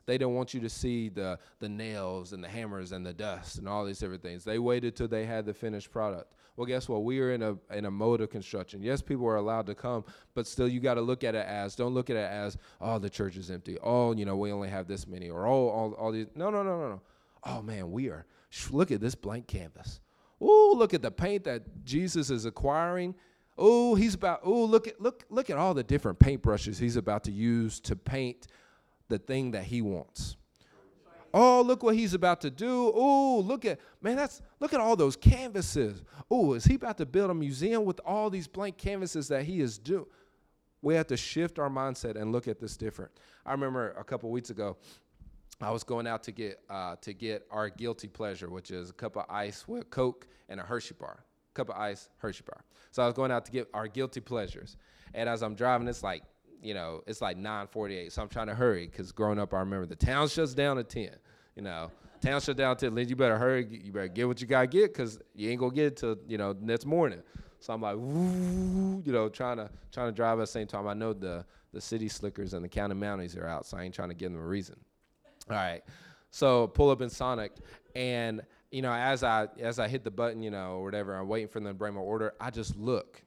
They 0.05 0.17
didn't 0.17 0.35
want 0.35 0.53
you 0.53 0.59
to 0.59 0.69
see 0.69 1.09
the, 1.09 1.39
the 1.59 1.69
nails 1.69 2.33
and 2.33 2.43
the 2.43 2.49
hammers 2.49 2.91
and 2.91 3.05
the 3.05 3.13
dust 3.13 3.57
and 3.57 3.67
all 3.67 3.85
these 3.85 3.99
different 3.99 4.21
things. 4.21 4.43
They 4.43 4.59
waited 4.59 4.95
till 4.95 5.07
they 5.07 5.25
had 5.25 5.45
the 5.45 5.53
finished 5.53 5.91
product. 5.91 6.33
Well, 6.55 6.67
guess 6.67 6.87
what? 6.87 7.03
We 7.03 7.19
are 7.19 7.31
in 7.31 7.41
a 7.41 7.57
in 7.71 7.85
a 7.85 7.91
mode 7.91 8.21
of 8.21 8.29
construction. 8.29 8.83
Yes, 8.83 9.01
people 9.01 9.25
are 9.25 9.37
allowed 9.37 9.65
to 9.67 9.75
come, 9.75 10.05
but 10.35 10.45
still, 10.45 10.67
you 10.67 10.79
got 10.79 10.95
to 10.95 11.01
look 11.01 11.23
at 11.23 11.33
it 11.33 11.45
as 11.47 11.75
don't 11.75 11.93
look 11.93 12.09
at 12.09 12.15
it 12.15 12.29
as 12.29 12.57
oh 12.79 12.99
the 12.99 13.09
church 13.09 13.37
is 13.37 13.49
empty. 13.49 13.77
Oh, 13.81 14.13
you 14.13 14.25
know 14.25 14.37
we 14.37 14.51
only 14.51 14.69
have 14.69 14.87
this 14.87 15.07
many 15.07 15.29
or 15.29 15.47
oh 15.47 15.69
all 15.69 15.93
all 15.93 16.11
these. 16.11 16.27
No, 16.35 16.51
no, 16.51 16.61
no, 16.61 16.79
no, 16.79 16.89
no. 16.89 17.01
Oh 17.43 17.61
man, 17.61 17.91
we 17.91 18.09
are. 18.09 18.25
Look 18.69 18.91
at 18.91 19.01
this 19.01 19.15
blank 19.15 19.47
canvas. 19.47 19.99
Oh, 20.39 20.75
look 20.77 20.93
at 20.93 21.01
the 21.01 21.09
paint 21.09 21.45
that 21.45 21.63
Jesus 21.85 22.29
is 22.29 22.45
acquiring. 22.45 23.15
Oh, 23.57 23.95
he's 23.95 24.13
about. 24.13 24.41
Oh, 24.43 24.65
look 24.65 24.87
at 24.87 25.01
look 25.01 25.25
look 25.29 25.49
at 25.49 25.57
all 25.57 25.73
the 25.73 25.83
different 25.83 26.19
paintbrushes 26.19 26.79
he's 26.79 26.97
about 26.97 27.23
to 27.23 27.31
use 27.31 27.79
to 27.81 27.95
paint 27.95 28.47
the 29.09 29.17
thing 29.17 29.51
that 29.51 29.63
he 29.63 29.81
wants. 29.81 30.35
Oh, 31.33 31.63
look 31.63 31.81
what 31.81 31.95
he's 31.95 32.13
about 32.13 32.41
to 32.41 32.51
do. 32.51 32.91
Oh, 32.93 33.39
look 33.39 33.65
at 33.65 33.79
man, 34.01 34.15
that's 34.15 34.41
look 34.59 34.73
at 34.73 34.79
all 34.79 34.95
those 34.95 35.15
canvases. 35.15 36.03
Oh, 36.29 36.53
is 36.53 36.63
he 36.63 36.75
about 36.75 36.97
to 36.99 37.05
build 37.05 37.31
a 37.31 37.33
museum 37.33 37.85
with 37.85 37.99
all 38.05 38.29
these 38.29 38.47
blank 38.47 38.77
canvases 38.77 39.27
that 39.29 39.43
he 39.43 39.59
is 39.59 39.77
doing? 39.79 40.05
We 40.83 40.93
have 40.95 41.07
to 41.07 41.17
shift 41.17 41.57
our 41.57 41.69
mindset 41.69 42.21
and 42.21 42.31
look 42.31 42.47
at 42.47 42.59
this 42.59 42.77
different. 42.77 43.11
I 43.45 43.51
remember 43.51 43.91
a 43.91 44.03
couple 44.03 44.29
weeks 44.29 44.49
ago, 44.49 44.77
I 45.61 45.71
was 45.71 45.83
going 45.83 46.05
out 46.05 46.23
to 46.23 46.31
get 46.31 46.59
uh, 46.69 46.97
to 47.01 47.13
get 47.13 47.47
our 47.49 47.69
guilty 47.69 48.07
pleasure, 48.07 48.49
which 48.49 48.69
is 48.69 48.91
a 48.91 48.93
cup 48.93 49.15
of 49.15 49.25
ice 49.27 49.67
with 49.67 49.89
Coke 49.89 50.27
and 50.49 50.59
a 50.59 50.63
Hershey 50.63 50.95
bar. 50.99 51.23
Cup 51.55 51.69
of 51.69 51.77
ice, 51.77 52.09
Hershey 52.17 52.43
bar. 52.45 52.63
So 52.91 53.01
I 53.01 53.05
was 53.07 53.15
going 53.15 53.31
out 53.31 53.45
to 53.45 53.51
get 53.51 53.69
our 53.73 53.87
guilty 53.87 54.19
pleasures, 54.19 54.77
and 55.15 55.27
as 55.27 55.41
I'm 55.41 55.55
driving, 55.55 55.87
it's 55.87 56.03
like 56.03 56.23
you 56.63 56.73
know, 56.73 57.03
it's 57.07 57.21
like 57.21 57.37
9:48, 57.37 58.11
so 58.11 58.21
I'm 58.21 58.29
trying 58.29 58.47
to 58.47 58.55
hurry 58.55 58.87
because 58.87 59.11
growing 59.11 59.39
up, 59.39 59.53
I 59.53 59.59
remember 59.59 59.85
the 59.85 59.95
town 59.95 60.27
shuts 60.27 60.53
down 60.53 60.77
at 60.77 60.89
10. 60.89 61.09
You 61.55 61.61
know, 61.61 61.91
town 62.21 62.41
shut 62.41 62.57
down 62.57 62.71
at 62.71 62.79
10. 62.79 62.95
Lindsey, 62.95 63.11
you 63.11 63.15
better 63.15 63.37
hurry. 63.37 63.67
You 63.69 63.91
better 63.91 64.07
get 64.07 64.27
what 64.27 64.41
you 64.41 64.47
gotta 64.47 64.67
get 64.67 64.93
because 64.93 65.19
you 65.35 65.49
ain't 65.49 65.59
gonna 65.59 65.73
get 65.73 65.85
it 65.85 65.97
till 65.97 66.17
you 66.27 66.37
know 66.37 66.55
next 66.59 66.85
morning. 66.85 67.21
So 67.59 67.73
I'm 67.73 67.81
like, 67.81 67.95
woo, 67.95 69.01
you 69.05 69.11
know, 69.11 69.29
trying 69.29 69.57
to 69.57 69.69
trying 69.91 70.07
to 70.07 70.11
drive 70.11 70.39
at 70.39 70.43
the 70.43 70.47
same 70.47 70.67
time. 70.67 70.87
I 70.87 70.93
know 70.93 71.13
the 71.13 71.45
the 71.71 71.81
city 71.81 72.07
slickers 72.07 72.53
and 72.53 72.63
the 72.63 72.69
county 72.69 72.95
mounties 72.95 73.37
are 73.37 73.47
out, 73.47 73.65
so 73.65 73.77
I 73.77 73.83
ain't 73.83 73.93
trying 73.93 74.09
to 74.09 74.15
give 74.15 74.31
them 74.31 74.41
a 74.41 74.45
reason. 74.45 74.75
All 75.49 75.55
right. 75.55 75.81
So 76.29 76.67
pull 76.67 76.89
up 76.89 77.01
in 77.01 77.09
Sonic, 77.09 77.51
and 77.95 78.41
you 78.71 78.81
know, 78.81 78.91
as 78.91 79.23
I 79.23 79.47
as 79.59 79.79
I 79.79 79.87
hit 79.87 80.03
the 80.03 80.11
button, 80.11 80.41
you 80.41 80.51
know, 80.51 80.77
or 80.77 80.83
whatever, 80.83 81.15
I'm 81.15 81.27
waiting 81.27 81.47
for 81.47 81.59
them 81.59 81.67
to 81.67 81.73
bring 81.73 81.93
my 81.93 82.01
order. 82.01 82.33
I 82.39 82.49
just 82.49 82.75
look, 82.75 83.21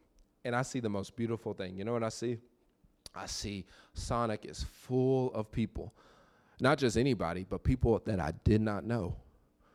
and 0.44 0.56
I 0.56 0.62
see 0.62 0.80
the 0.80 0.88
most 0.88 1.16
beautiful 1.16 1.54
thing. 1.54 1.76
You 1.76 1.84
know 1.84 1.92
what 1.92 2.02
I 2.02 2.08
see? 2.08 2.38
I 3.16 3.26
see 3.26 3.64
Sonic 3.94 4.44
is 4.44 4.62
full 4.64 5.32
of 5.32 5.50
people, 5.50 5.92
not 6.60 6.78
just 6.78 6.96
anybody, 6.96 7.46
but 7.48 7.64
people 7.64 8.00
that 8.04 8.20
I 8.20 8.32
did 8.44 8.60
not 8.60 8.84
know. 8.84 9.14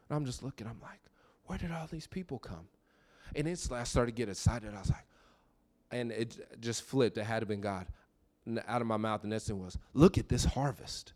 And 0.09 0.17
I'm 0.17 0.25
just 0.25 0.43
looking. 0.43 0.67
I'm 0.67 0.79
like, 0.81 0.99
where 1.45 1.57
did 1.57 1.71
all 1.71 1.87
these 1.87 2.07
people 2.07 2.39
come? 2.39 2.67
And 3.35 3.47
instantly, 3.47 3.79
I 3.79 3.83
started 3.83 4.11
to 4.11 4.17
get 4.17 4.29
excited. 4.29 4.73
I 4.73 4.79
was 4.79 4.89
like, 4.89 5.05
and 5.91 6.11
it 6.11 6.59
just 6.61 6.83
flipped. 6.83 7.17
It 7.17 7.23
had 7.23 7.39
to 7.41 7.45
been 7.45 7.61
God. 7.61 7.87
And 8.45 8.61
out 8.67 8.81
of 8.81 8.87
my 8.87 8.97
mouth, 8.97 9.21
the 9.21 9.27
next 9.27 9.47
thing 9.47 9.63
was, 9.63 9.77
look 9.93 10.17
at 10.17 10.29
this 10.29 10.45
harvest. 10.45 11.13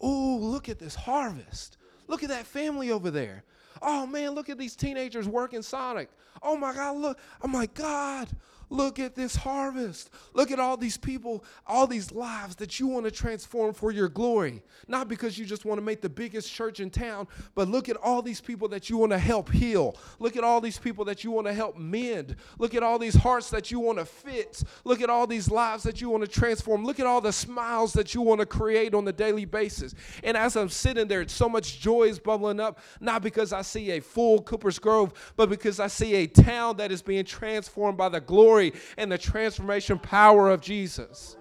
Oh, 0.00 0.38
look 0.40 0.68
at 0.68 0.78
this 0.78 0.94
harvest. 0.94 1.76
Look 2.08 2.22
at 2.22 2.30
that 2.30 2.46
family 2.46 2.90
over 2.90 3.10
there. 3.10 3.44
Oh 3.82 4.06
man, 4.06 4.30
look 4.30 4.48
at 4.48 4.58
these 4.58 4.74
teenagers 4.74 5.28
working 5.28 5.62
Sonic. 5.62 6.08
Oh 6.42 6.56
my 6.56 6.74
God, 6.74 6.96
look. 6.96 7.18
I'm 7.42 7.52
like, 7.52 7.74
God, 7.74 8.28
Look 8.72 9.00
at 9.00 9.16
this 9.16 9.34
harvest. 9.34 10.10
Look 10.32 10.52
at 10.52 10.60
all 10.60 10.76
these 10.76 10.96
people, 10.96 11.44
all 11.66 11.88
these 11.88 12.12
lives 12.12 12.54
that 12.56 12.78
you 12.78 12.86
want 12.86 13.04
to 13.04 13.10
transform 13.10 13.74
for 13.74 13.90
your 13.90 14.08
glory. 14.08 14.62
Not 14.86 15.08
because 15.08 15.36
you 15.36 15.44
just 15.44 15.64
want 15.64 15.78
to 15.78 15.82
make 15.82 16.00
the 16.00 16.08
biggest 16.08 16.52
church 16.52 16.78
in 16.78 16.88
town, 16.88 17.26
but 17.56 17.66
look 17.66 17.88
at 17.88 17.96
all 17.96 18.22
these 18.22 18.40
people 18.40 18.68
that 18.68 18.88
you 18.88 18.96
want 18.96 19.10
to 19.10 19.18
help 19.18 19.50
heal. 19.50 19.96
Look 20.20 20.36
at 20.36 20.44
all 20.44 20.60
these 20.60 20.78
people 20.78 21.04
that 21.06 21.24
you 21.24 21.32
want 21.32 21.48
to 21.48 21.52
help 21.52 21.76
mend. 21.76 22.36
Look 22.58 22.76
at 22.76 22.84
all 22.84 22.96
these 23.00 23.16
hearts 23.16 23.50
that 23.50 23.72
you 23.72 23.80
want 23.80 23.98
to 23.98 24.04
fix. 24.04 24.64
Look 24.84 25.00
at 25.02 25.10
all 25.10 25.26
these 25.26 25.50
lives 25.50 25.82
that 25.82 26.00
you 26.00 26.08
want 26.08 26.22
to 26.22 26.30
transform. 26.30 26.84
Look 26.84 27.00
at 27.00 27.06
all 27.06 27.20
the 27.20 27.32
smiles 27.32 27.92
that 27.94 28.14
you 28.14 28.22
want 28.22 28.38
to 28.38 28.46
create 28.46 28.94
on 28.94 29.06
a 29.08 29.12
daily 29.12 29.46
basis. 29.46 29.96
And 30.22 30.36
as 30.36 30.54
I'm 30.54 30.68
sitting 30.68 31.08
there, 31.08 31.26
so 31.26 31.48
much 31.48 31.80
joy 31.80 32.04
is 32.04 32.20
bubbling 32.20 32.60
up, 32.60 32.78
not 33.00 33.20
because 33.20 33.52
I 33.52 33.62
see 33.62 33.90
a 33.90 34.00
full 34.00 34.42
Cooper's 34.42 34.78
Grove, 34.78 35.12
but 35.34 35.48
because 35.48 35.80
I 35.80 35.88
see 35.88 36.14
a 36.14 36.28
town 36.28 36.76
that 36.76 36.92
is 36.92 37.02
being 37.02 37.24
transformed 37.24 37.98
by 37.98 38.08
the 38.08 38.20
glory 38.20 38.59
glory 38.60 38.80
and 38.96 39.10
the 39.10 39.18
transformation 39.18 39.98
power 39.98 40.50
of 40.50 40.60
Jesus. 40.60 41.36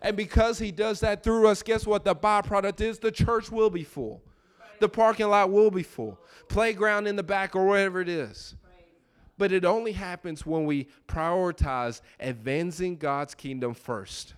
And 0.00 0.16
because 0.16 0.58
he 0.58 0.72
does 0.72 1.00
that 1.00 1.22
through 1.22 1.46
us, 1.48 1.62
guess 1.62 1.86
what? 1.86 2.04
The 2.04 2.14
byproduct 2.14 2.80
is 2.80 2.98
the 2.98 3.12
church 3.12 3.50
will 3.50 3.70
be 3.70 3.84
full. 3.84 4.22
The 4.80 4.88
parking 4.88 5.28
lot 5.28 5.50
will 5.50 5.70
be 5.70 5.84
full. 5.84 6.18
Playground 6.48 7.06
in 7.06 7.14
the 7.14 7.22
back 7.22 7.54
or 7.54 7.66
whatever 7.66 8.00
it 8.00 8.08
is. 8.08 8.56
But 9.38 9.52
it 9.52 9.64
only 9.64 9.92
happens 9.92 10.44
when 10.44 10.64
we 10.66 10.88
prioritize 11.06 12.00
advancing 12.18 12.96
God's 12.96 13.34
kingdom 13.34 13.74
first. 13.74 14.34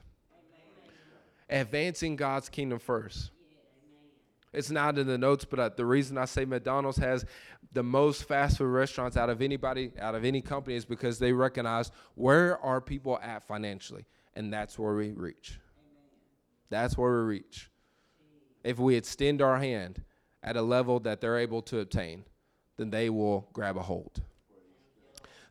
Advancing 1.49 2.17
God's 2.17 2.49
kingdom 2.49 2.79
first. 2.79 3.31
It's 4.53 4.71
not 4.71 4.99
in 4.99 5.07
the 5.07 5.19
notes, 5.19 5.45
but 5.45 5.77
the 5.77 5.85
reason 5.85 6.17
I 6.17 6.27
say 6.27 6.45
McDonald's 6.45 6.99
has 6.99 7.25
the 7.75 7.83
most 7.83 8.25
fast 8.25 8.59
food 8.59 8.67
restaurants 8.67 9.17
out 9.17 9.29
of 9.29 9.43
anybody, 9.43 9.91
out 10.01 10.15
of 10.15 10.25
any 10.25 10.41
company, 10.41 10.77
is 10.77 10.85
because 10.85 11.19
they 11.19 11.33
recognize 11.33 11.91
where 12.15 12.59
are 12.65 12.81
people 12.81 13.19
at 13.21 13.43
financially, 13.43 14.07
and 14.35 14.53
that's 14.53 14.79
where 14.79 14.95
we 14.95 15.11
reach. 15.11 15.61
That's 16.71 16.97
where 16.97 17.13
we 17.13 17.35
reach. 17.35 17.71
If 18.63 18.79
we 18.79 18.95
extend 18.95 19.43
our 19.43 19.59
hand 19.59 20.03
at 20.43 20.57
a 20.57 20.63
level 20.63 21.01
that 21.01 21.21
they're 21.21 21.39
able 21.39 21.63
to 21.63 21.81
obtain, 21.81 22.25
then 22.77 22.91
they 22.91 23.11
will 23.11 23.49
grab 23.53 23.77
a 23.77 23.83
hold. 23.83 24.23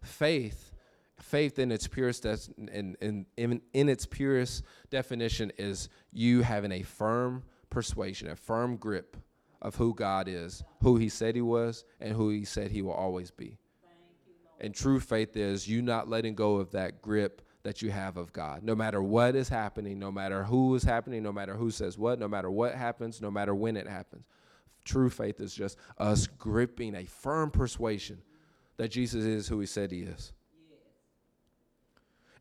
Faith, 0.02 0.72
faith 1.20 1.60
in 1.60 1.72
its 1.72 1.88
purest 1.88 2.26
in, 2.26 2.96
in, 3.02 3.26
in, 3.38 3.62
in 3.74 3.90
its 3.90 4.06
purest 4.06 4.64
definition 4.90 5.52
is 5.58 5.90
you 6.12 6.42
having 6.42 6.72
a 6.72 6.84
firm 6.84 7.44
persuasion, 7.70 8.30
a 8.30 8.36
firm 8.36 8.78
grip 8.78 9.18
of 9.64 9.76
who 9.76 9.96
God 9.96 10.28
is, 10.28 10.64
who 10.82 10.98
He 10.98 11.10
said 11.10 11.36
He 11.36 11.42
was, 11.42 11.86
and 12.00 12.14
who 12.14 12.30
He 12.30 12.46
said 12.46 12.70
He 12.70 12.84
will 12.84 12.94
always 12.94 13.32
be. 13.32 13.58
And 14.60 14.76
true 14.76 15.00
faith 15.00 15.36
is 15.36 15.68
you 15.68 15.82
not 15.82 16.08
letting 16.08 16.36
go 16.36 16.58
of 16.58 16.72
that 16.72 17.02
grip 17.02 17.42
that 17.64 17.82
you 17.82 17.92
have 17.92 18.18
of 18.18 18.32
God. 18.34 18.62
No 18.64 18.76
matter 18.76 19.02
what 19.02 19.36
is 19.36 19.50
happening, 19.50 19.98
no 19.98 20.12
matter 20.12 20.44
who 20.44 20.76
is 20.76 20.84
happening, 20.84 21.24
no 21.24 21.32
matter 21.32 21.56
who 21.56 21.72
says 21.72 21.98
what, 21.98 22.20
no 22.20 22.28
matter 22.28 22.52
what 22.52 22.76
happens, 22.76 23.22
no 23.22 23.32
matter 23.32 23.56
when 23.56 23.76
it 23.78 23.88
happens. 23.88 24.26
True 24.86 25.10
faith 25.10 25.40
is 25.40 25.56
just 25.56 25.78
us 25.98 26.28
gripping 26.28 26.94
a 26.96 27.06
firm 27.06 27.50
persuasion 27.52 28.22
that 28.76 28.90
Jesus 28.90 29.24
is 29.24 29.48
who 29.48 29.60
He 29.62 29.66
said 29.66 29.92
He 29.92 30.02
is. 30.02 30.34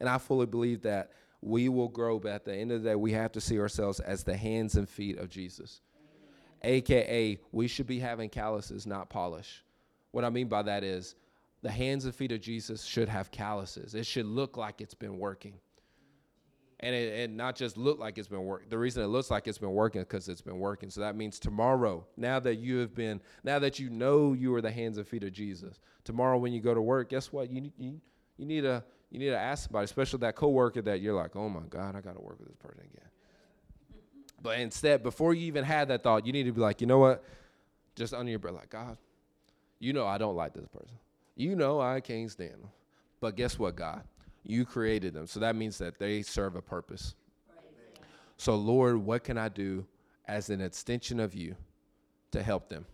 And 0.01 0.09
I 0.09 0.19
fully 0.19 0.47
believe 0.47 0.83
that 0.83 1.13
we 1.41 1.69
will 1.69 1.89
grow, 1.89 2.19
but 2.19 2.33
at 2.33 2.45
the 2.45 2.55
end 2.55 2.73
of 2.73 2.83
the 2.83 2.91
day, 2.91 2.95
we 2.97 3.13
have 3.13 3.33
to 3.33 3.41
see 3.41 3.59
ourselves 3.61 4.01
as 4.01 4.25
the 4.25 4.37
hands 4.37 4.77
and 4.77 4.89
feet 4.89 5.19
of 5.19 5.29
Jesus. 5.29 5.81
AKA, 6.65 7.41
we 7.51 7.67
should 7.69 7.87
be 7.87 7.99
having 7.99 8.29
calluses, 8.29 8.87
not 8.87 9.11
polish. 9.11 9.65
What 10.13 10.25
I 10.25 10.31
mean 10.31 10.49
by 10.49 10.63
that 10.63 10.85
is 10.85 11.15
the 11.63 11.71
hands 11.71 12.05
and 12.05 12.15
feet 12.15 12.33
of 12.33 12.41
Jesus 12.41 12.85
should 12.85 13.09
have 13.09 13.31
calluses. 13.31 13.95
It 13.95 14.07
should 14.07 14.27
look 14.27 14.57
like 14.57 14.81
it's 14.81 14.95
been 14.95 15.19
working. 15.19 15.55
And, 16.81 16.95
it, 16.97 17.21
and 17.21 17.37
not 17.37 17.55
just 17.55 17.77
look 17.77 18.01
like 18.01 18.19
it's 18.19 18.27
been 18.27 18.43
working. 18.43 18.69
The 18.69 18.79
reason 18.79 19.05
it 19.05 19.07
looks 19.07 19.31
like 19.31 19.47
it's 19.47 19.59
been 19.59 19.71
working 19.71 20.01
is 20.01 20.07
because 20.07 20.29
it's 20.29 20.41
been 20.41 20.59
working. 20.59 20.91
So 20.91 21.01
that 21.01 21.15
means 21.15 21.39
tomorrow, 21.39 22.05
now 22.17 22.41
that 22.41 22.57
you 22.57 22.79
have 22.79 22.93
been, 22.93 23.21
now 23.45 23.61
that 23.61 23.79
you 23.79 23.89
know 23.89 24.33
you 24.33 24.53
are 24.57 24.61
the 24.61 24.71
hands 24.71 24.99
and 24.99 25.07
feet 25.07 25.23
of 25.23 25.33
Jesus, 25.33 25.79
tomorrow 26.03 26.39
when 26.39 26.53
you 26.53 26.61
go 26.61 26.75
to 26.75 26.83
work, 26.83 27.11
guess 27.11 27.33
what? 27.33 27.51
You, 27.53 27.71
you, 27.79 28.01
you 28.37 28.47
need 28.47 28.63
to 28.63 28.83
you 29.13 29.19
need 29.19 29.29
to 29.29 29.39
ask 29.39 29.69
somebody, 29.69 29.85
especially 29.85 30.21
that 30.21 30.37
coworker 30.37 30.81
that 30.83 31.03
you're 31.03 31.15
like, 31.15 31.37
oh 31.37 31.49
my 31.49 31.61
God, 31.69 31.95
I 31.95 32.01
got 32.01 32.15
to 32.15 32.23
work 32.23 32.39
with 32.39 32.49
this 32.49 32.57
person 32.57 32.81
again. 32.81 33.11
But 34.43 34.59
instead, 34.59 35.03
before 35.03 35.35
you 35.35 35.47
even 35.47 35.65
had 35.65 35.89
that 35.89 36.03
thought, 36.03 36.27
you 36.27 36.33
need 36.33 36.45
to 36.45 36.53
be 36.53 36.61
like, 36.61 36.81
you 36.81 36.87
know 36.87 36.99
what? 36.99 37.25
Just 37.95 38.13
under 38.13 38.31
your 38.31 38.41
breath, 38.41 38.55
like, 38.55 38.71
God, 38.71 38.97
you 39.79 39.93
know 39.93 40.07
I 40.07 40.19
don't 40.19 40.35
like 40.35 40.53
this 40.53 40.67
person. 40.67 40.97
You 41.37 41.55
know 41.55 41.81
I 41.81 42.01
can't 42.01 42.31
stand 42.31 42.53
them. 42.53 42.71
But 43.21 43.37
guess 43.37 43.59
what, 43.59 43.77
God? 43.77 44.03
You 44.45 44.65
created 44.65 45.15
them. 45.15 45.27
So 45.27 45.39
that 45.41 45.55
means 45.55 45.79
that 45.79 45.99
they 45.99 46.23
serve 46.23 46.57
a 46.57 46.63
purpose. 46.63 47.15
So, 48.37 48.57
Lord, 48.57 48.97
what 48.97 49.23
can 49.23 49.39
I 49.39 49.49
do 49.49 49.87
as 50.27 50.51
an 50.51 50.61
extension 50.61 51.21
of 51.21 51.35
you 51.35 51.55
to 52.33 52.43
help 52.43 52.69
them? 52.69 52.85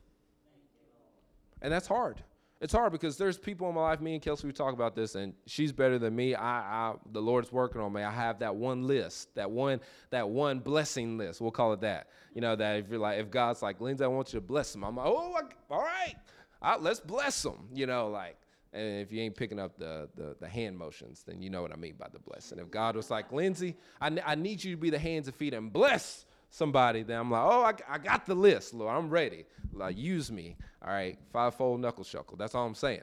And 1.62 1.72
that's 1.72 1.86
hard 1.86 2.22
it's 2.61 2.72
hard 2.72 2.90
because 2.90 3.16
there's 3.16 3.38
people 3.38 3.68
in 3.68 3.74
my 3.74 3.82
life. 3.82 4.00
Me 4.00 4.14
and 4.14 4.22
Kelsey, 4.22 4.46
we 4.46 4.52
talk 4.52 4.72
about 4.72 4.96
this, 4.96 5.14
and 5.14 5.32
she's 5.46 5.72
better 5.72 5.98
than 5.98 6.14
me. 6.16 6.34
I, 6.34 6.90
I, 6.90 6.94
the 7.12 7.22
Lord's 7.22 7.52
working 7.52 7.80
on 7.80 7.92
me. 7.92 8.02
I 8.02 8.11
have 8.11 8.40
that 8.40 8.56
one 8.56 8.82
list, 8.86 9.34
that 9.36 9.50
one, 9.50 9.80
that 10.11 10.28
one 10.28 10.59
blessing 10.59 11.18
list. 11.18 11.40
We'll 11.40 11.52
call 11.52 11.72
it 11.72 11.80
that. 11.82 12.09
You 12.34 12.40
know 12.40 12.56
that 12.56 12.76
if 12.76 12.88
you're 12.90 12.98
like, 12.98 13.18
if 13.18 13.30
God's 13.30 13.62
like, 13.62 13.80
Lindsey, 13.80 14.04
I 14.04 14.09
want 14.09 14.32
you 14.32 14.40
to 14.40 14.44
bless 14.44 14.72
them. 14.72 14.82
I'm 14.82 14.96
like, 14.96 15.06
oh, 15.06 15.34
I, 15.34 15.72
all 15.72 15.82
right, 15.82 16.14
right, 16.61 16.82
let's 16.82 17.00
bless 17.00 17.42
them. 17.42 17.68
You 17.72 17.86
know, 17.86 18.09
like, 18.09 18.36
and 18.72 19.00
if 19.00 19.12
you 19.12 19.22
ain't 19.22 19.36
picking 19.36 19.61
up 19.61 19.78
the, 19.78 20.09
the, 20.16 20.36
the 20.40 20.48
hand 20.48 20.76
motions, 20.76 21.22
then 21.26 21.40
you 21.40 21.50
know 21.50 21.62
what 21.62 21.72
I 21.72 21.76
mean 21.76 21.94
by 21.96 22.09
the 22.12 22.18
blessing. 22.18 22.59
If 22.59 22.70
God 22.70 22.96
was 22.96 23.09
like, 23.09 23.32
Lindsey, 23.32 23.76
I, 24.00 24.16
I 24.26 24.34
need 24.34 24.64
you 24.64 24.72
to 24.72 24.80
be 24.80 24.90
the 24.90 24.98
hands 24.98 25.28
and 25.28 25.36
feet 25.36 25.54
and 25.54 25.72
bless 25.72 26.26
somebody, 26.51 27.03
that 27.03 27.14
I'm 27.14 27.30
like, 27.30 27.42
oh, 27.44 27.62
I, 27.62 27.94
I 27.94 27.99
got 27.99 28.26
the 28.26 28.34
list, 28.34 28.74
Lord. 28.74 28.94
I'm 28.94 29.11
ready. 29.11 29.44
Like, 29.72 29.96
use 29.96 30.30
me. 30.30 30.57
All 30.82 30.92
right, 30.92 31.18
fivefold 31.32 31.80
knuckle 31.80 32.05
shuckle. 32.05 32.38
That's 32.38 32.55
all 32.55 32.66
I'm 32.66 32.74
saying. 32.74 33.03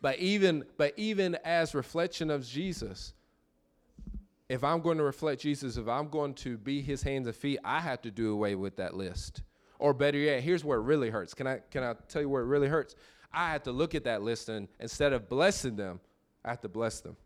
But 0.00 0.18
even, 0.18 0.64
but 0.76 0.94
even 0.96 1.36
as 1.44 1.74
reflection 1.74 2.30
of 2.30 2.44
Jesus, 2.44 3.14
if 4.48 4.64
I'm 4.64 4.80
going 4.80 4.98
to 4.98 5.04
reflect 5.04 5.40
Jesus, 5.40 5.76
if 5.76 5.88
I'm 5.88 6.08
going 6.08 6.34
to 6.34 6.58
be 6.58 6.82
his 6.82 7.02
hands 7.02 7.26
and 7.26 7.36
feet, 7.36 7.60
I 7.64 7.80
have 7.80 8.02
to 8.02 8.10
do 8.10 8.32
away 8.32 8.54
with 8.54 8.76
that 8.76 8.94
list. 8.94 9.42
Or 9.78 9.94
better 9.94 10.18
yet, 10.18 10.42
here's 10.42 10.64
where 10.64 10.78
it 10.78 10.82
really 10.82 11.10
hurts. 11.10 11.34
Can 11.34 11.46
I 11.46 11.60
can 11.70 11.82
I 11.82 11.94
tell 12.08 12.22
you 12.22 12.28
where 12.28 12.42
it 12.42 12.46
really 12.46 12.68
hurts? 12.68 12.94
I 13.32 13.50
have 13.52 13.62
to 13.64 13.72
look 13.72 13.94
at 13.94 14.04
that 14.04 14.22
list 14.22 14.48
and 14.48 14.68
instead 14.78 15.12
of 15.12 15.28
blessing 15.28 15.76
them, 15.76 16.00
I 16.44 16.50
have 16.50 16.60
to 16.60 16.68
bless 16.68 17.00
them. 17.00 17.16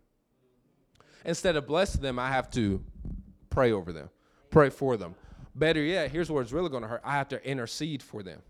Instead 1.24 1.56
of 1.56 1.66
blessing 1.66 2.00
them, 2.00 2.18
I 2.18 2.28
have 2.28 2.50
to 2.52 2.82
pray 3.50 3.72
over 3.72 3.92
them 3.92 4.08
pray 4.56 4.70
for 4.70 4.96
them. 4.96 5.14
Better 5.54 5.82
yet, 5.82 6.10
here's 6.10 6.30
where 6.30 6.42
it's 6.42 6.50
really 6.50 6.70
going 6.70 6.82
to 6.82 6.88
hurt. 6.88 7.02
I 7.04 7.12
have 7.12 7.28
to 7.28 7.46
intercede 7.46 8.02
for 8.02 8.22
them. 8.22 8.40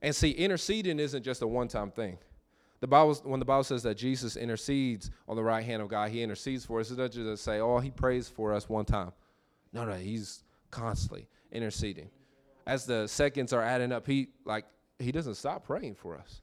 And 0.00 0.14
see, 0.14 0.30
interceding 0.30 1.00
isn't 1.00 1.24
just 1.24 1.42
a 1.42 1.48
one-time 1.48 1.90
thing. 1.90 2.16
The 2.78 2.86
Bible, 2.86 3.12
when 3.24 3.40
the 3.40 3.46
Bible 3.46 3.64
says 3.64 3.82
that 3.82 3.96
Jesus 3.96 4.36
intercedes 4.36 5.10
on 5.26 5.34
the 5.34 5.42
right 5.42 5.64
hand 5.64 5.82
of 5.82 5.88
God, 5.88 6.10
He 6.10 6.22
intercedes 6.22 6.64
for 6.64 6.78
us. 6.78 6.92
It 6.92 6.96
doesn't 6.96 7.24
just 7.24 7.42
say, 7.42 7.58
"Oh, 7.58 7.80
He 7.80 7.90
prays 7.90 8.28
for 8.28 8.52
us 8.52 8.68
one 8.68 8.84
time." 8.84 9.10
No, 9.72 9.84
no, 9.84 9.94
He's 9.94 10.44
constantly 10.70 11.26
interceding. 11.50 12.10
As 12.64 12.84
the 12.86 13.08
seconds 13.08 13.52
are 13.52 13.62
adding 13.62 13.90
up, 13.90 14.06
He 14.06 14.28
like 14.44 14.66
He 15.00 15.10
doesn't 15.10 15.34
stop 15.34 15.64
praying 15.64 15.94
for 15.94 16.16
us. 16.16 16.42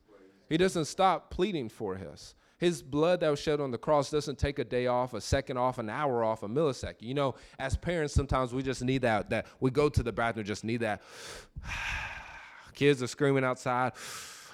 He 0.50 0.58
doesn't 0.58 0.86
stop 0.86 1.30
pleading 1.30 1.70
for 1.70 1.96
us. 1.96 2.36
His 2.62 2.84
blood 2.84 3.22
that 3.22 3.30
was 3.32 3.40
shed 3.40 3.60
on 3.60 3.72
the 3.72 3.80
cross 3.80 4.12
doesn't 4.12 4.38
take 4.38 4.60
a 4.60 4.64
day 4.64 4.86
off, 4.86 5.16
a 5.16 5.20
second 5.20 5.58
off, 5.58 5.80
an 5.80 5.90
hour 5.90 6.24
off, 6.24 6.44
a 6.44 6.48
millisecond. 6.48 7.02
You 7.02 7.16
know, 7.16 7.34
as 7.58 7.76
parents, 7.76 8.14
sometimes 8.14 8.54
we 8.54 8.62
just 8.62 8.84
need 8.84 9.02
that. 9.02 9.32
That 9.32 9.48
we 9.60 9.72
go 9.72 9.90
to 9.90 10.04
the 10.04 10.12
bathroom, 10.12 10.46
just 10.46 10.64
need 10.64 10.82
that. 10.82 11.02
Kids 12.76 13.02
are 13.02 13.08
screaming 13.08 13.44
outside. 13.44 13.94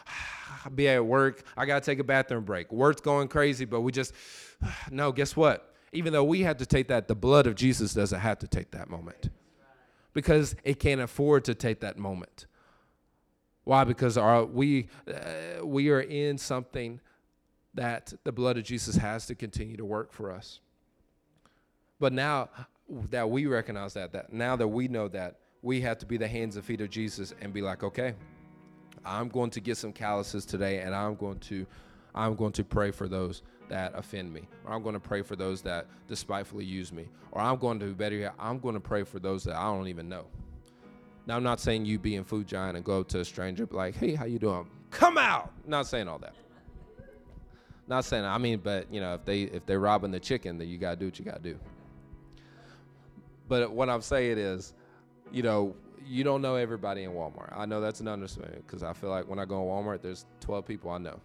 I'll 0.63 0.71
be 0.71 0.87
at 0.87 1.05
work. 1.05 1.43
I 1.57 1.65
gotta 1.65 1.81
take 1.81 1.99
a 1.99 2.03
bathroom 2.05 2.45
break. 2.45 2.71
Work's 2.71 3.01
going 3.01 3.27
crazy, 3.27 3.65
but 3.65 3.81
we 3.81 3.91
just 3.91 4.13
no. 4.89 5.11
Guess 5.11 5.35
what? 5.35 5.75
Even 5.91 6.13
though 6.13 6.23
we 6.23 6.43
had 6.43 6.59
to 6.59 6.65
take 6.65 6.87
that, 6.87 7.09
the 7.09 7.15
blood 7.15 7.45
of 7.45 7.55
Jesus 7.55 7.93
doesn't 7.93 8.21
have 8.21 8.39
to 8.39 8.47
take 8.47 8.71
that 8.71 8.89
moment 8.89 9.31
because 10.13 10.55
it 10.63 10.79
can't 10.79 11.01
afford 11.01 11.43
to 11.43 11.55
take 11.55 11.81
that 11.81 11.97
moment. 11.97 12.45
Why? 13.65 13.83
Because 13.83 14.17
our, 14.17 14.45
we, 14.45 14.87
uh, 15.13 15.65
we 15.65 15.89
are 15.89 15.99
in 15.99 16.37
something 16.37 17.01
that 17.77 18.11
the 18.23 18.31
blood 18.31 18.57
of 18.57 18.63
Jesus 18.63 18.95
has 18.97 19.25
to 19.27 19.35
continue 19.35 19.77
to 19.77 19.85
work 19.85 20.11
for 20.11 20.31
us. 20.31 20.59
But 21.99 22.11
now 22.11 22.49
that 23.09 23.29
we 23.29 23.45
recognize 23.45 23.93
that, 23.93 24.11
that 24.13 24.33
now 24.33 24.55
that 24.55 24.67
we 24.67 24.87
know 24.87 25.07
that, 25.07 25.39
we 25.61 25.81
have 25.81 25.97
to 25.99 26.05
be 26.05 26.17
the 26.17 26.27
hands 26.27 26.55
and 26.55 26.65
feet 26.65 26.81
of 26.81 26.89
Jesus 26.89 27.33
and 27.41 27.53
be 27.53 27.61
like, 27.61 27.83
okay, 27.83 28.13
I'm 29.05 29.29
going 29.29 29.51
to 29.51 29.59
get 29.59 29.77
some 29.77 29.93
calluses 29.93 30.45
today, 30.45 30.79
and 30.79 30.93
I'm 30.93 31.15
going 31.15 31.39
to, 31.39 31.65
I'm 32.13 32.35
going 32.35 32.51
to 32.53 32.63
pray 32.63 32.91
for 32.91 33.07
those 33.07 33.41
that 33.69 33.91
offend 33.95 34.33
me, 34.33 34.47
or 34.65 34.73
I'm 34.73 34.81
going 34.81 34.93
to 34.93 34.99
pray 34.99 35.21
for 35.21 35.35
those 35.35 35.61
that 35.63 35.87
despitefully 36.07 36.65
use 36.65 36.91
me, 36.91 37.07
or 37.31 37.41
I'm 37.41 37.57
going 37.57 37.79
to 37.79 37.85
be 37.85 37.93
better 37.93 38.15
yet, 38.15 38.33
I'm 38.39 38.59
going 38.59 38.75
to 38.75 38.79
pray 38.79 39.03
for 39.03 39.19
those 39.19 39.43
that 39.45 39.55
I 39.55 39.63
don't 39.63 39.87
even 39.87 40.09
know. 40.09 40.25
Now, 41.25 41.35
I'm 41.35 41.43
not 41.43 41.59
saying 41.59 41.85
you 41.85 41.99
be 41.99 42.15
in 42.15 42.23
food 42.23 42.47
giant 42.47 42.75
and 42.75 42.85
go 42.85 43.01
up 43.01 43.07
to 43.09 43.19
a 43.19 43.25
stranger, 43.25 43.67
like, 43.69 43.95
hey, 43.95 44.15
how 44.15 44.25
you 44.25 44.39
doing? 44.39 44.67
Come 44.91 45.17
out. 45.17 45.51
Not 45.67 45.87
saying 45.87 46.07
all 46.07 46.19
that. 46.19 46.33
Not 47.87 48.03
saying. 48.05 48.25
I 48.25 48.37
mean, 48.37 48.59
but 48.59 48.91
you 48.91 48.99
know, 48.99 49.13
if 49.13 49.25
they 49.25 49.43
if 49.43 49.65
they're 49.65 49.79
robbing 49.79 50.11
the 50.11 50.19
chicken, 50.19 50.57
then 50.57 50.67
you 50.67 50.77
gotta 50.77 50.97
do 50.97 51.05
what 51.05 51.19
you 51.19 51.25
gotta 51.25 51.41
do. 51.41 51.57
But 53.47 53.71
what 53.71 53.89
I'm 53.89 54.01
saying 54.01 54.37
is, 54.37 54.73
you 55.31 55.41
know, 55.41 55.75
you 56.05 56.23
don't 56.23 56.41
know 56.41 56.55
everybody 56.55 57.03
in 57.03 57.11
Walmart. 57.11 57.57
I 57.57 57.65
know 57.65 57.79
that's 57.81 58.01
an 58.01 58.07
understatement 58.07 58.65
because 58.65 58.83
I 58.83 58.93
feel 58.93 59.09
like 59.09 59.27
when 59.27 59.39
I 59.39 59.45
go 59.45 59.61
in 59.61 59.67
Walmart, 59.67 60.01
there's 60.01 60.25
12 60.41 60.65
people 60.65 60.91
I 60.91 60.97
know. 60.97 61.19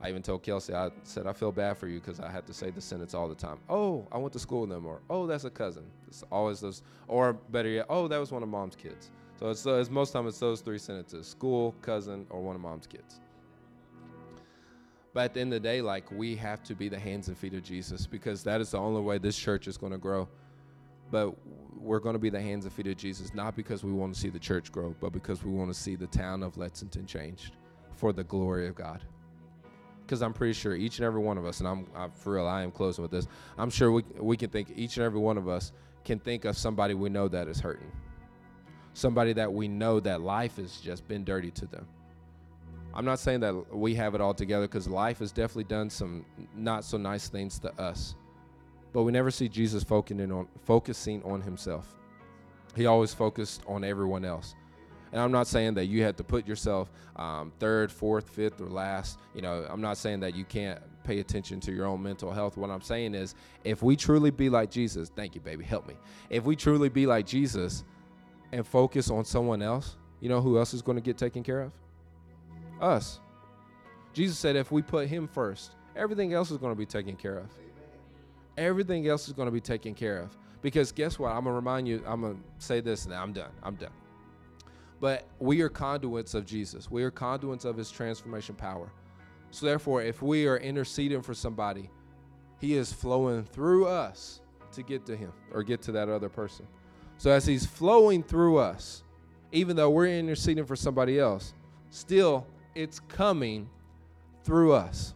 I 0.00 0.10
even 0.10 0.22
told 0.22 0.42
Kelsey, 0.42 0.74
I 0.74 0.90
said, 1.04 1.26
I 1.26 1.32
feel 1.32 1.52
bad 1.52 1.78
for 1.78 1.88
you 1.88 2.00
because 2.00 2.20
I 2.20 2.30
have 2.30 2.44
to 2.46 2.54
say 2.54 2.70
the 2.70 2.82
sentence 2.82 3.14
all 3.14 3.28
the 3.28 3.34
time. 3.34 3.58
Oh, 3.68 4.06
I 4.12 4.18
went 4.18 4.32
to 4.34 4.38
school 4.38 4.62
with 4.62 4.70
them, 4.70 4.84
or 4.84 5.00
oh, 5.08 5.26
that's 5.26 5.44
a 5.44 5.50
cousin. 5.50 5.84
It's 6.06 6.22
always 6.30 6.60
those, 6.60 6.82
or 7.08 7.32
better 7.32 7.68
yet, 7.68 7.86
oh, 7.88 8.06
that 8.08 8.18
was 8.18 8.30
one 8.30 8.42
of 8.42 8.48
mom's 8.50 8.76
kids. 8.76 9.10
So 9.40 9.50
it's, 9.50 9.66
uh, 9.66 9.74
it's 9.74 9.90
most 9.90 10.12
time 10.12 10.26
it's 10.26 10.38
those 10.38 10.60
three 10.60 10.78
sentences: 10.78 11.26
school, 11.26 11.74
cousin, 11.80 12.26
or 12.28 12.42
one 12.42 12.54
of 12.54 12.60
mom's 12.60 12.86
kids. 12.86 13.20
But 15.16 15.24
at 15.24 15.32
the 15.32 15.40
end 15.40 15.54
of 15.54 15.62
the 15.62 15.66
day, 15.66 15.80
like 15.80 16.12
we 16.12 16.36
have 16.36 16.62
to 16.64 16.74
be 16.74 16.90
the 16.90 16.98
hands 16.98 17.28
and 17.28 17.38
feet 17.38 17.54
of 17.54 17.62
Jesus 17.62 18.06
because 18.06 18.42
that 18.42 18.60
is 18.60 18.72
the 18.72 18.78
only 18.78 19.00
way 19.00 19.16
this 19.16 19.34
church 19.34 19.66
is 19.66 19.78
going 19.78 19.92
to 19.92 19.98
grow. 19.98 20.28
But 21.10 21.34
we're 21.74 22.00
going 22.00 22.12
to 22.12 22.18
be 22.18 22.28
the 22.28 22.38
hands 22.38 22.66
and 22.66 22.74
feet 22.74 22.86
of 22.86 22.98
Jesus, 22.98 23.32
not 23.32 23.56
because 23.56 23.82
we 23.82 23.92
want 23.92 24.12
to 24.12 24.20
see 24.20 24.28
the 24.28 24.38
church 24.38 24.70
grow, 24.70 24.94
but 25.00 25.14
because 25.14 25.42
we 25.42 25.50
want 25.50 25.72
to 25.72 25.74
see 25.74 25.96
the 25.96 26.06
town 26.08 26.42
of 26.42 26.58
Lexington 26.58 27.06
changed 27.06 27.56
for 27.94 28.12
the 28.12 28.24
glory 28.24 28.68
of 28.68 28.74
God. 28.74 29.04
Because 30.02 30.20
I'm 30.20 30.34
pretty 30.34 30.52
sure 30.52 30.76
each 30.76 30.98
and 30.98 31.06
every 31.06 31.22
one 31.22 31.38
of 31.38 31.46
us, 31.46 31.60
and 31.60 31.68
I'm, 31.68 31.86
I'm, 31.96 32.10
for 32.10 32.34
real, 32.34 32.46
I 32.46 32.62
am 32.62 32.70
closing 32.70 33.00
with 33.00 33.10
this. 33.10 33.26
I'm 33.56 33.70
sure 33.70 33.92
we 33.92 34.02
we 34.18 34.36
can 34.36 34.50
think 34.50 34.74
each 34.76 34.98
and 34.98 35.06
every 35.06 35.20
one 35.20 35.38
of 35.38 35.48
us 35.48 35.72
can 36.04 36.18
think 36.18 36.44
of 36.44 36.58
somebody 36.58 36.92
we 36.92 37.08
know 37.08 37.26
that 37.28 37.48
is 37.48 37.58
hurting, 37.58 37.90
somebody 38.92 39.32
that 39.32 39.50
we 39.50 39.66
know 39.66 39.98
that 39.98 40.20
life 40.20 40.56
has 40.56 40.78
just 40.78 41.08
been 41.08 41.24
dirty 41.24 41.52
to 41.52 41.64
them. 41.64 41.86
I'm 42.96 43.04
not 43.04 43.18
saying 43.18 43.40
that 43.40 43.74
we 43.74 43.94
have 43.94 44.14
it 44.14 44.20
all 44.20 44.34
together 44.34 44.66
because 44.66 44.88
life 44.88 45.18
has 45.20 45.30
definitely 45.30 45.64
done 45.64 45.90
some 45.90 46.24
not 46.54 46.84
so 46.84 46.96
nice 46.96 47.28
things 47.28 47.58
to 47.60 47.80
us 47.80 48.16
but 48.96 49.02
we 49.02 49.12
never 49.12 49.30
see 49.30 49.46
Jesus 49.46 49.84
focusing 49.84 51.22
on 51.22 51.40
himself. 51.42 51.94
He 52.74 52.86
always 52.86 53.12
focused 53.12 53.62
on 53.66 53.84
everyone 53.84 54.24
else. 54.24 54.54
And 55.12 55.20
I'm 55.20 55.30
not 55.30 55.46
saying 55.46 55.74
that 55.74 55.84
you 55.84 56.02
have 56.04 56.16
to 56.16 56.24
put 56.24 56.48
yourself 56.48 56.90
um, 57.16 57.52
third, 57.58 57.92
fourth, 57.92 58.30
fifth, 58.30 58.58
or 58.58 58.70
last. 58.70 59.18
You 59.34 59.42
know, 59.42 59.66
I'm 59.68 59.82
not 59.82 59.98
saying 59.98 60.20
that 60.20 60.34
you 60.34 60.46
can't 60.46 60.80
pay 61.04 61.20
attention 61.20 61.60
to 61.60 61.72
your 61.72 61.84
own 61.84 62.02
mental 62.02 62.32
health. 62.32 62.56
What 62.56 62.70
I'm 62.70 62.80
saying 62.80 63.14
is, 63.14 63.34
if 63.64 63.82
we 63.82 63.96
truly 63.96 64.30
be 64.30 64.48
like 64.48 64.70
Jesus, 64.70 65.10
thank 65.14 65.34
you, 65.34 65.42
baby, 65.42 65.62
help 65.62 65.86
me. 65.86 65.94
If 66.30 66.44
we 66.44 66.56
truly 66.56 66.88
be 66.88 67.06
like 67.06 67.26
Jesus 67.26 67.84
and 68.52 68.66
focus 68.66 69.10
on 69.10 69.26
someone 69.26 69.60
else, 69.60 69.98
you 70.20 70.30
know 70.30 70.40
who 70.40 70.56
else 70.56 70.72
is 70.72 70.80
going 70.80 70.96
to 70.96 71.02
get 71.02 71.18
taken 71.18 71.42
care 71.42 71.60
of? 71.60 71.72
Us. 72.80 73.20
Jesus 74.12 74.38
said 74.38 74.56
if 74.56 74.72
we 74.72 74.82
put 74.82 75.08
him 75.08 75.28
first, 75.28 75.72
everything 75.94 76.32
else 76.32 76.50
is 76.50 76.56
going 76.56 76.72
to 76.72 76.78
be 76.78 76.86
taken 76.86 77.16
care 77.16 77.38
of 77.38 77.50
everything 78.56 79.06
else 79.08 79.28
is 79.28 79.34
going 79.34 79.46
to 79.46 79.52
be 79.52 79.60
taken 79.60 79.94
care 79.94 80.18
of. 80.18 80.36
Because 80.62 80.92
guess 80.92 81.18
what? 81.18 81.28
I'm 81.28 81.44
going 81.44 81.52
to 81.52 81.52
remind 81.52 81.86
you, 81.86 82.02
I'm 82.06 82.22
going 82.22 82.36
to 82.36 82.64
say 82.64 82.80
this 82.80 83.04
and 83.04 83.14
I'm 83.14 83.32
done. 83.32 83.50
I'm 83.62 83.76
done. 83.76 83.92
But 85.00 85.26
we 85.38 85.60
are 85.60 85.68
conduits 85.68 86.34
of 86.34 86.46
Jesus, 86.46 86.90
we 86.90 87.02
are 87.02 87.10
conduits 87.10 87.64
of 87.64 87.76
his 87.76 87.90
transformation 87.90 88.54
power. 88.54 88.90
So, 89.50 89.66
therefore, 89.66 90.02
if 90.02 90.22
we 90.22 90.46
are 90.46 90.56
interceding 90.56 91.22
for 91.22 91.34
somebody, 91.34 91.90
he 92.58 92.74
is 92.74 92.92
flowing 92.92 93.44
through 93.44 93.86
us 93.86 94.40
to 94.72 94.82
get 94.82 95.06
to 95.06 95.16
him 95.16 95.32
or 95.52 95.62
get 95.62 95.82
to 95.82 95.92
that 95.92 96.08
other 96.08 96.28
person. 96.28 96.66
So, 97.18 97.30
as 97.30 97.46
he's 97.46 97.64
flowing 97.64 98.22
through 98.22 98.56
us, 98.56 99.04
even 99.52 99.76
though 99.76 99.90
we're 99.90 100.08
interceding 100.08 100.64
for 100.64 100.76
somebody 100.76 101.20
else, 101.20 101.54
still 101.90 102.46
it's 102.76 103.00
coming 103.00 103.68
through 104.44 104.72
us. 104.72 105.14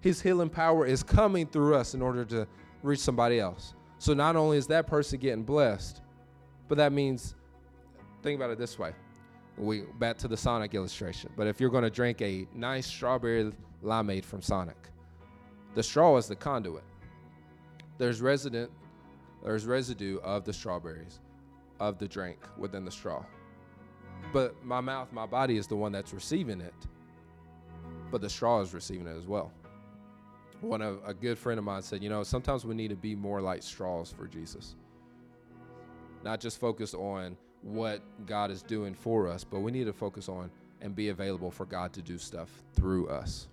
His 0.00 0.20
healing 0.20 0.48
power 0.48 0.84
is 0.86 1.02
coming 1.02 1.46
through 1.46 1.76
us 1.76 1.94
in 1.94 2.02
order 2.02 2.24
to 2.24 2.48
reach 2.82 2.98
somebody 2.98 3.38
else. 3.38 3.74
So 3.98 4.14
not 4.14 4.34
only 4.34 4.56
is 4.56 4.66
that 4.66 4.88
person 4.88 5.20
getting 5.20 5.44
blessed, 5.44 6.00
but 6.66 6.76
that 6.78 6.92
means, 6.92 7.36
think 8.22 8.36
about 8.36 8.50
it 8.50 8.58
this 8.58 8.78
way. 8.78 8.92
We 9.56 9.82
back 10.00 10.18
to 10.18 10.28
the 10.28 10.36
Sonic 10.36 10.74
illustration. 10.74 11.30
But 11.36 11.46
if 11.46 11.60
you're 11.60 11.70
going 11.70 11.84
to 11.84 11.90
drink 11.90 12.20
a 12.22 12.48
nice 12.54 12.86
strawberry 12.86 13.52
limeade 13.84 14.24
from 14.24 14.42
Sonic, 14.42 14.88
the 15.74 15.82
straw 15.82 16.16
is 16.16 16.26
the 16.26 16.34
conduit. 16.34 16.84
There's 17.98 18.20
resident, 18.20 18.70
there's 19.44 19.66
residue 19.66 20.18
of 20.20 20.44
the 20.44 20.52
strawberries, 20.52 21.20
of 21.78 21.98
the 21.98 22.08
drink 22.08 22.38
within 22.56 22.84
the 22.84 22.90
straw. 22.90 23.24
But 24.32 24.64
my 24.64 24.80
mouth, 24.80 25.12
my 25.12 25.26
body 25.26 25.56
is 25.56 25.66
the 25.66 25.76
one 25.76 25.92
that's 25.92 26.12
receiving 26.12 26.60
it. 26.60 26.74
But 28.10 28.20
the 28.20 28.30
straw 28.30 28.60
is 28.60 28.74
receiving 28.74 29.06
it 29.06 29.16
as 29.16 29.26
well 29.26 29.52
one 30.62 30.80
of 30.80 31.00
a 31.04 31.12
good 31.12 31.38
friend 31.38 31.58
of 31.58 31.64
mine 31.64 31.82
said, 31.82 32.02
you 32.02 32.08
know, 32.08 32.22
sometimes 32.22 32.64
we 32.64 32.74
need 32.74 32.88
to 32.88 32.96
be 32.96 33.14
more 33.14 33.40
like 33.40 33.62
straws 33.62 34.12
for 34.16 34.26
Jesus. 34.26 34.76
Not 36.24 36.40
just 36.40 36.60
focus 36.60 36.94
on 36.94 37.36
what 37.62 38.00
God 38.26 38.50
is 38.50 38.62
doing 38.62 38.94
for 38.94 39.28
us, 39.28 39.44
but 39.44 39.60
we 39.60 39.72
need 39.72 39.84
to 39.84 39.92
focus 39.92 40.28
on 40.28 40.50
and 40.80 40.94
be 40.94 41.08
available 41.08 41.50
for 41.50 41.64
God 41.64 41.92
to 41.94 42.02
do 42.02 42.16
stuff 42.16 42.48
through 42.74 43.08
us. 43.08 43.48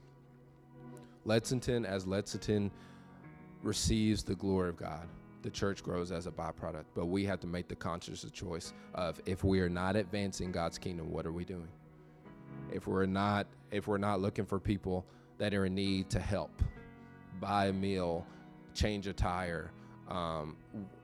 Lexington, 1.26 1.86
as 1.86 2.08
Lexington 2.08 2.72
receives 3.64 4.24
the 4.24 4.36
glory 4.36 4.70
of 4.70 4.78
God, 4.78 5.08
the 5.42 5.50
church 5.50 5.84
grows 5.84 6.12
as 6.12 6.28
a 6.28 6.32
byproduct. 6.32 6.86
But 6.96 7.06
we 7.06 7.26
have 7.26 7.40
to 7.42 7.48
make 7.48 7.68
the 7.68 7.76
conscious 7.76 8.26
choice 8.32 8.74
of 8.94 9.22
if 9.26 9.44
we 9.44 9.60
are 9.62 9.70
not 9.70 9.96
advancing 9.96 10.52
God's 10.52 10.78
kingdom, 10.78 11.12
what 11.12 11.26
are 11.26 11.32
we 11.32 11.46
doing? 11.46 11.68
If 12.72 12.88
we're 12.88 13.06
not, 13.06 13.48
if 13.72 13.88
we're 13.88 13.98
not 13.98 14.22
looking 14.22 14.46
for 14.46 14.60
people 14.60 15.06
that 15.38 15.54
are 15.54 15.66
in 15.66 15.76
need 15.76 16.10
to 16.12 16.20
help, 16.20 16.62
buy 17.40 17.68
a 17.68 17.74
meal, 17.74 18.26
change 18.74 19.08
a 19.08 19.14
tire, 19.14 19.72
um, 20.10 20.56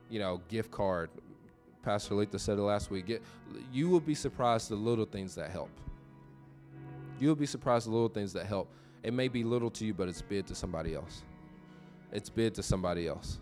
you 0.09 0.19
know, 0.19 0.41
gift 0.49 0.71
card. 0.71 1.09
Pastor 1.83 2.15
Letha 2.15 2.39
said 2.39 2.57
it 2.57 2.61
last 2.61 2.89
week. 2.91 3.05
Get, 3.05 3.23
you 3.71 3.89
will 3.89 3.99
be 3.99 4.15
surprised 4.15 4.69
the 4.69 4.75
little 4.75 5.05
things 5.05 5.35
that 5.35 5.51
help. 5.51 5.69
You 7.19 7.29
will 7.29 7.35
be 7.35 7.45
surprised 7.45 7.87
the 7.87 7.91
little 7.91 8.09
things 8.09 8.33
that 8.33 8.45
help. 8.45 8.69
It 9.03 9.13
may 9.13 9.27
be 9.27 9.43
little 9.43 9.69
to 9.71 9.85
you, 9.85 9.93
but 9.93 10.07
it's 10.09 10.21
big 10.21 10.47
to 10.47 10.55
somebody 10.55 10.95
else. 10.95 11.23
It's 12.11 12.29
big 12.29 12.53
to 12.55 12.63
somebody 12.63 13.07
else. 13.07 13.39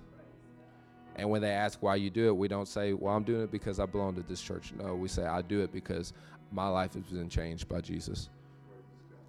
And 1.15 1.29
when 1.29 1.41
they 1.41 1.51
ask 1.51 1.81
why 1.81 1.95
you 1.95 2.09
do 2.09 2.27
it, 2.27 2.35
we 2.35 2.47
don't 2.47 2.67
say, 2.67 2.93
well, 2.93 3.15
I'm 3.15 3.23
doing 3.23 3.41
it 3.41 3.51
because 3.51 3.79
I 3.79 3.85
belong 3.85 4.15
to 4.15 4.23
this 4.23 4.41
church. 4.41 4.73
No, 4.77 4.95
we 4.95 5.07
say, 5.07 5.25
I 5.25 5.41
do 5.41 5.61
it 5.61 5.71
because 5.71 6.13
my 6.51 6.67
life 6.67 6.93
has 6.95 7.03
been 7.03 7.29
changed 7.29 7.67
by 7.69 7.81
Jesus. 7.81 8.29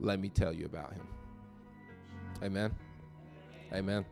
Let 0.00 0.20
me 0.20 0.28
tell 0.28 0.52
you 0.52 0.66
about 0.66 0.92
him. 0.92 1.06
Amen. 2.42 2.74
Amen. 3.72 4.04